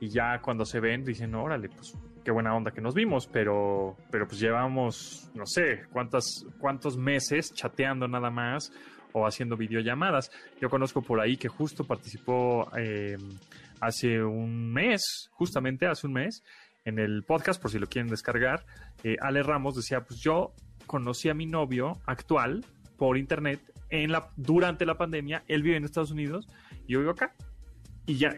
Y 0.00 0.08
ya 0.08 0.40
cuando 0.40 0.64
se 0.64 0.80
ven 0.80 1.04
dicen, 1.04 1.34
órale, 1.34 1.68
pues 1.68 1.94
qué 2.24 2.30
buena 2.30 2.54
onda 2.54 2.72
que 2.72 2.80
nos 2.80 2.94
vimos, 2.94 3.26
pero, 3.26 3.96
pero 4.10 4.26
pues 4.26 4.40
llevamos, 4.40 5.30
no 5.34 5.46
sé, 5.46 5.84
cuántas, 5.90 6.44
cuántos 6.58 6.96
meses 6.96 7.52
chateando 7.54 8.08
nada 8.08 8.30
más 8.30 8.72
o 9.12 9.26
haciendo 9.26 9.56
videollamadas. 9.56 10.30
Yo 10.60 10.68
conozco 10.68 11.02
por 11.02 11.20
ahí 11.20 11.36
que 11.36 11.48
justo 11.48 11.84
participó 11.84 12.70
eh, 12.76 13.16
hace 13.82 14.22
un 14.22 14.72
mes, 14.72 15.28
justamente 15.32 15.86
hace 15.86 16.06
un 16.06 16.14
mes, 16.14 16.42
en 16.84 16.98
el 16.98 17.24
podcast, 17.24 17.60
por 17.60 17.70
si 17.70 17.78
lo 17.78 17.86
quieren 17.86 18.10
descargar, 18.10 18.64
eh, 19.04 19.16
Ale 19.20 19.42
Ramos 19.42 19.76
decía, 19.76 20.04
pues 20.04 20.20
yo 20.20 20.54
conocí 20.86 21.28
a 21.28 21.34
mi 21.34 21.46
novio 21.46 22.00
actual 22.06 22.64
por 22.96 23.18
internet 23.18 23.60
en 23.90 24.10
la, 24.10 24.30
durante 24.36 24.86
la 24.86 24.96
pandemia, 24.96 25.44
él 25.48 25.62
vive 25.62 25.76
en 25.76 25.84
Estados 25.84 26.10
Unidos 26.10 26.48
yo 26.92 27.00
vivo 27.00 27.12
acá. 27.12 27.34
Y 28.06 28.16
ya, 28.18 28.36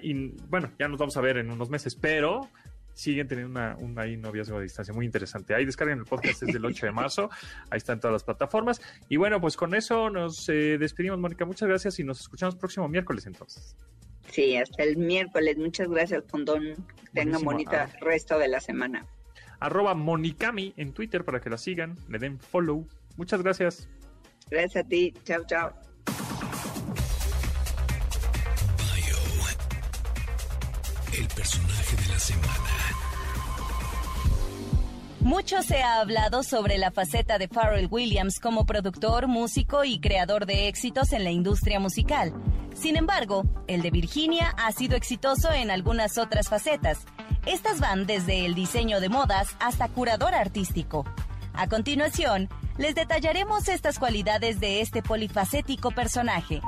bueno, 0.49 0.71
ya 0.79 0.89
nos 0.89 0.99
vamos 0.99 1.17
a 1.17 1.21
ver 1.21 1.39
en 1.39 1.51
unos 1.51 1.71
meses, 1.71 1.95
pero 1.95 2.49
siguen 2.93 3.27
teniendo 3.27 3.51
una, 3.51 3.77
un 3.77 3.99
ahí 3.99 4.17
noviazgo 4.17 4.59
a 4.59 4.61
distancia 4.61 4.95
muy 4.95 5.07
interesante. 5.07 5.55
Ahí 5.55 5.65
descarguen 5.65 5.99
el 5.99 6.05
podcast 6.05 6.43
desde 6.43 6.59
el 6.59 6.65
8 6.65 6.87
de 6.87 6.93
marzo, 6.93 7.31
ahí 7.71 7.79
están 7.79 7.99
todas 7.99 8.13
las 8.13 8.25
plataformas. 8.25 8.81
Y 9.09 9.17
bueno, 9.17 9.41
pues 9.41 9.57
con 9.57 9.75
eso 9.75 10.11
nos 10.11 10.49
eh, 10.49 10.79
despedimos, 10.79 11.19
Mónica. 11.19 11.45
Muchas 11.45 11.69
gracias 11.69 11.99
y 11.99 12.05
nos 12.05 12.21
escuchamos 12.21 12.57
próximo 12.57 12.89
miércoles 12.89 13.27
entonces. 13.27 13.77
Sí, 14.31 14.57
hasta 14.57 14.83
el 14.83 14.97
miércoles. 14.97 15.57
Muchas 15.57 15.89
gracias, 15.89 16.25
Fondón. 16.29 16.75
Tenga 17.13 17.39
bonita 17.39 17.89
ah. 17.91 17.99
resto 18.01 18.39
de 18.39 18.49
la 18.49 18.61
semana. 18.61 19.07
Arroba 19.61 19.95
Monicami 19.95 20.75
en 20.77 20.93
Twitter 20.93 21.25
para 21.25 21.41
que 21.41 21.49
la 21.51 21.59
sigan, 21.59 21.97
le 22.09 22.19
den 22.19 22.39
follow. 22.39 22.87
Muchas 23.17 23.43
gracias. 23.43 23.89
Gracias 24.51 24.85
a 24.85 24.89
ti. 24.89 25.15
Chao, 25.25 25.45
chao. 25.47 25.73
El 31.17 31.29
personaje 31.29 31.97
de 31.97 32.09
la 32.09 32.19
semana. 32.19 32.65
Mucho 35.21 35.63
se 35.63 35.83
ha 35.83 36.01
hablado 36.01 36.43
sobre 36.43 36.77
la 36.77 36.91
faceta 36.91 37.39
de 37.39 37.49
Pharrell 37.49 37.89
Williams 37.91 38.41
como 38.41 38.67
productor, 38.67 39.27
músico 39.27 39.85
y 39.85 39.99
creador 39.99 40.45
de 40.45 40.69
éxitos 40.69 41.13
en 41.13 41.25
la 41.25 41.31
industria 41.31 41.81
musical. 41.81 42.35
Sin 42.75 42.97
embargo, 42.97 43.45
el 43.67 43.83
de 43.83 43.91
Virginia 43.91 44.55
ha 44.59 44.71
sido 44.73 44.97
exitoso 44.97 45.51
en 45.53 45.71
algunas 45.71 46.19
otras 46.19 46.49
facetas. 46.49 46.99
Estas 47.47 47.81
van 47.81 48.07
desde 48.07 48.45
el 48.45 48.55
diseño 48.55 49.01
de 49.01 49.09
modas 49.09 49.49
hasta 49.61 49.89
curador 49.89 50.35
artístico. 50.35 51.05
A 51.55 51.69
continuación, 51.69 52.49
les 52.79 52.95
detallaremos 52.95 53.69
estas 53.69 53.99
cualidades 53.99 54.61
de 54.61 54.81
este 54.81 55.03
polifacético 55.03 55.91
personaje. 55.91 56.61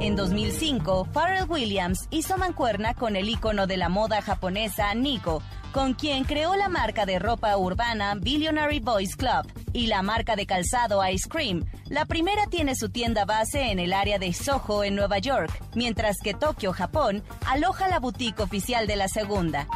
En 0.00 0.16
2005, 0.16 1.08
Pharrell 1.12 1.48
Williams 1.48 2.08
hizo 2.10 2.36
mancuerna 2.36 2.94
con 2.94 3.16
el 3.16 3.28
ícono 3.28 3.66
de 3.66 3.76
la 3.76 3.88
moda 3.88 4.20
japonesa 4.20 4.92
Nico, 4.94 5.42
con 5.72 5.94
quien 5.94 6.24
creó 6.24 6.54
la 6.54 6.68
marca 6.68 7.06
de 7.06 7.18
ropa 7.18 7.56
urbana 7.56 8.14
Billionary 8.14 8.80
Boys 8.80 9.16
Club 9.16 9.46
y 9.72 9.86
la 9.86 10.02
marca 10.02 10.36
de 10.36 10.46
calzado 10.46 11.06
Ice 11.08 11.28
Cream. 11.28 11.64
La 11.88 12.04
primera 12.04 12.46
tiene 12.46 12.74
su 12.74 12.90
tienda 12.90 13.24
base 13.24 13.70
en 13.70 13.78
el 13.78 13.92
área 13.92 14.18
de 14.18 14.32
Soho 14.32 14.84
en 14.84 14.94
Nueva 14.94 15.18
York, 15.18 15.50
mientras 15.74 16.18
que 16.22 16.34
Tokio, 16.34 16.72
Japón, 16.72 17.22
aloja 17.46 17.88
la 17.88 17.98
boutique 17.98 18.40
oficial 18.40 18.86
de 18.86 18.96
la 18.96 19.08
segunda. 19.08 19.66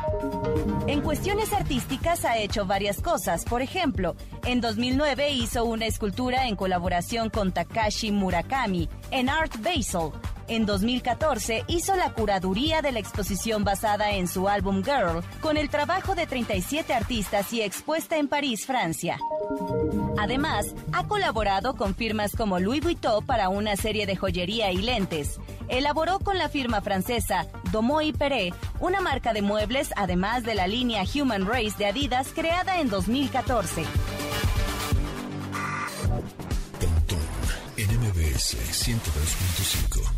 En 0.86 1.00
cuestiones 1.00 1.52
artísticas 1.52 2.24
ha 2.24 2.38
hecho 2.38 2.66
varias 2.66 3.00
cosas. 3.00 3.44
Por 3.44 3.62
ejemplo, 3.62 4.16
en 4.44 4.60
2009 4.60 5.30
hizo 5.36 5.64
una 5.64 5.86
escultura 5.86 6.48
en 6.48 6.56
colaboración 6.56 7.30
con 7.30 7.52
Takashi 7.52 8.10
Murakami 8.10 8.88
en 9.10 9.28
Art 9.28 9.56
Basel, 9.60 10.10
en 10.48 10.64
2014 10.64 11.64
hizo 11.66 11.96
la 11.96 12.12
curaduría 12.12 12.80
de 12.80 12.92
la 12.92 13.00
exposición 13.00 13.64
basada 13.64 14.12
en 14.12 14.28
su 14.28 14.48
álbum 14.48 14.84
Girl, 14.84 15.24
con 15.40 15.56
el 15.56 15.68
trabajo 15.68 16.14
de 16.14 16.26
37 16.26 16.94
artistas 16.94 17.52
y 17.52 17.62
expuesta 17.62 18.16
en 18.16 18.28
París, 18.28 18.64
Francia. 18.64 19.18
Además, 20.18 20.66
ha 20.92 21.06
colaborado 21.08 21.74
con 21.74 21.94
firmas 21.94 22.36
como 22.36 22.60
Louis 22.60 22.82
Vuitton 22.82 23.26
para 23.26 23.48
una 23.48 23.74
serie 23.76 24.06
de 24.06 24.16
joyería 24.16 24.70
y 24.70 24.78
lentes. 24.78 25.40
Elaboró 25.68 26.20
con 26.20 26.38
la 26.38 26.48
firma 26.48 26.80
francesa 26.80 27.46
Domo 27.72 28.00
y 28.00 28.12
Peré 28.12 28.54
una 28.80 29.00
marca 29.00 29.32
de 29.32 29.42
muebles, 29.42 29.90
además 29.96 30.44
de 30.44 30.54
la 30.54 30.68
línea 30.68 31.02
Human 31.12 31.46
Race 31.46 31.74
de 31.76 31.86
Adidas 31.86 32.28
creada 32.32 32.80
en 32.80 32.88
2014. 32.88 33.84
NMBS 38.36 38.54
102.5 38.86 40.12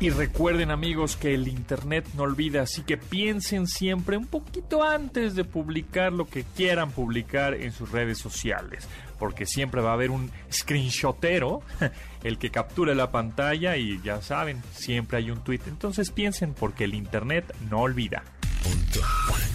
y 0.00 0.10
recuerden 0.10 0.70
amigos 0.70 1.16
que 1.16 1.32
el 1.34 1.48
Internet 1.48 2.06
no 2.14 2.24
olvida, 2.24 2.60
así 2.62 2.82
que 2.82 2.98
piensen 2.98 3.66
siempre 3.66 4.18
un 4.18 4.26
poquito 4.26 4.84
antes 4.84 5.34
de 5.34 5.44
publicar 5.44 6.12
lo 6.12 6.26
que 6.26 6.44
quieran 6.44 6.90
publicar 6.92 7.54
en 7.54 7.72
sus 7.72 7.90
redes 7.90 8.18
sociales, 8.18 8.86
porque 9.18 9.46
siempre 9.46 9.80
va 9.80 9.90
a 9.90 9.94
haber 9.94 10.10
un 10.10 10.30
screenshotero, 10.52 11.62
el 12.22 12.36
que 12.38 12.50
capture 12.50 12.94
la 12.94 13.10
pantalla 13.10 13.78
y 13.78 14.00
ya 14.02 14.20
saben, 14.20 14.62
siempre 14.72 15.16
hay 15.18 15.30
un 15.30 15.42
tweet. 15.42 15.62
Entonces 15.68 16.10
piensen 16.10 16.52
porque 16.52 16.84
el 16.84 16.94
Internet 16.94 17.56
no 17.70 17.80
olvida. 17.80 18.22
Punto. 18.62 19.00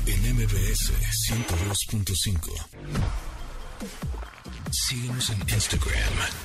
En 0.08 0.36
MBS 0.36 0.92
102.5. 1.30 2.50
Síguenos 4.72 5.30
en 5.30 5.40
Instagram. 5.42 6.00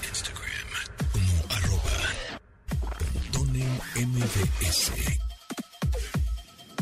Instagram 0.07 0.48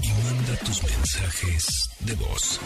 Y 0.03 0.09
manda 0.09 0.57
tus 0.65 0.83
mensajes 0.83 1.89
de 2.01 2.15
voz. 2.15 2.61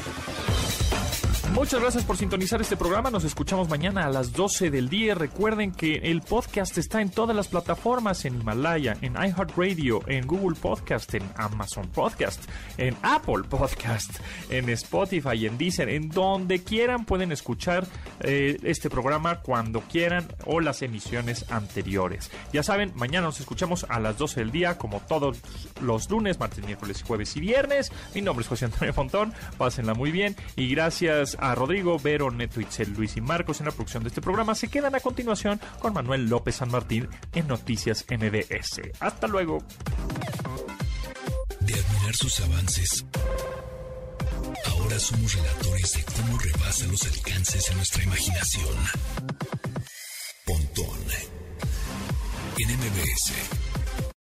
Muchas 1.55 1.81
gracias 1.81 2.05
por 2.05 2.17
sintonizar 2.17 2.61
este 2.61 2.77
programa. 2.77 3.11
Nos 3.11 3.25
escuchamos 3.25 3.69
mañana 3.69 4.07
a 4.07 4.09
las 4.09 4.33
12 4.33 4.71
del 4.71 4.89
día. 4.89 5.17
Recuerden 5.17 5.73
que 5.73 5.97
el 5.97 6.23
podcast 6.23 6.79
está 6.79 7.03
en 7.03 7.11
todas 7.11 7.35
las 7.35 7.49
plataformas, 7.49 8.25
en 8.25 8.41
Himalaya, 8.41 8.97
en 9.03 9.15
iHeartRadio, 9.15 10.01
en 10.07 10.29
Google 10.29 10.57
Podcast, 10.59 11.13
en 11.15 11.25
Amazon 11.37 11.89
Podcast, 11.89 12.45
en 12.79 12.97
Apple 13.03 13.43
Podcast, 13.49 14.21
en 14.49 14.69
Spotify, 14.71 15.47
en 15.47 15.59
Deezer, 15.59 15.89
en 15.89 16.09
donde 16.09 16.63
quieran 16.63 17.05
pueden 17.05 17.33
escuchar 17.33 17.85
eh, 18.21 18.57
este 18.63 18.89
programa 18.89 19.41
cuando 19.41 19.81
quieran 19.81 20.29
o 20.47 20.61
las 20.61 20.83
emisiones 20.83 21.51
anteriores. 21.51 22.31
Ya 22.53 22.63
saben, 22.63 22.93
mañana 22.95 23.27
nos 23.27 23.41
escuchamos 23.41 23.85
a 23.89 23.99
las 23.99 24.17
12 24.19 24.41
del 24.41 24.53
día, 24.53 24.79
como 24.79 25.01
todos 25.01 25.41
los 25.83 26.09
lunes, 26.09 26.39
martes, 26.39 26.65
miércoles, 26.65 27.03
jueves 27.03 27.37
y 27.37 27.41
viernes. 27.41 27.91
Mi 28.15 28.23
nombre 28.23 28.43
es 28.43 28.49
José 28.49 28.67
Antonio 28.67 28.95
Fontón. 28.95 29.35
Pásenla 29.59 29.95
muy 29.95 30.13
bien 30.13 30.37
y 30.55 30.69
gracias 30.69 31.40
a 31.41 31.55
Rodrigo, 31.55 31.99
Vero, 31.99 32.31
Neto, 32.31 32.61
Itzel, 32.61 32.93
Luis 32.93 33.17
y 33.17 33.21
Marcos 33.21 33.61
en 33.61 33.67
la 33.67 33.73
producción 33.73 34.03
de 34.03 34.09
este 34.09 34.21
programa. 34.21 34.55
Se 34.55 34.69
quedan 34.69 34.95
a 34.95 35.01
continuación 35.01 35.61
con 35.81 35.93
Manuel 35.93 36.29
López 36.29 36.57
San 36.57 36.71
Martín 36.71 37.09
en 37.33 37.49
Noticias 37.49 38.05
MBS. 38.09 38.81
Hasta 39.01 39.27
luego. 39.27 39.63
De 41.61 41.75
admirar 41.75 42.15
sus 42.15 42.41
avances, 42.41 43.05
ahora 44.67 44.99
somos 44.99 45.35
relatores 45.35 45.93
de 45.93 46.05
cómo 46.05 46.39
rebasa 46.39 46.87
los 46.87 47.05
alcances 47.05 47.71
en 47.71 47.77
nuestra 47.77 48.03
imaginación. 48.05 48.77
Pontón 50.45 51.01
en 52.59 52.77
MBS. 52.77 53.70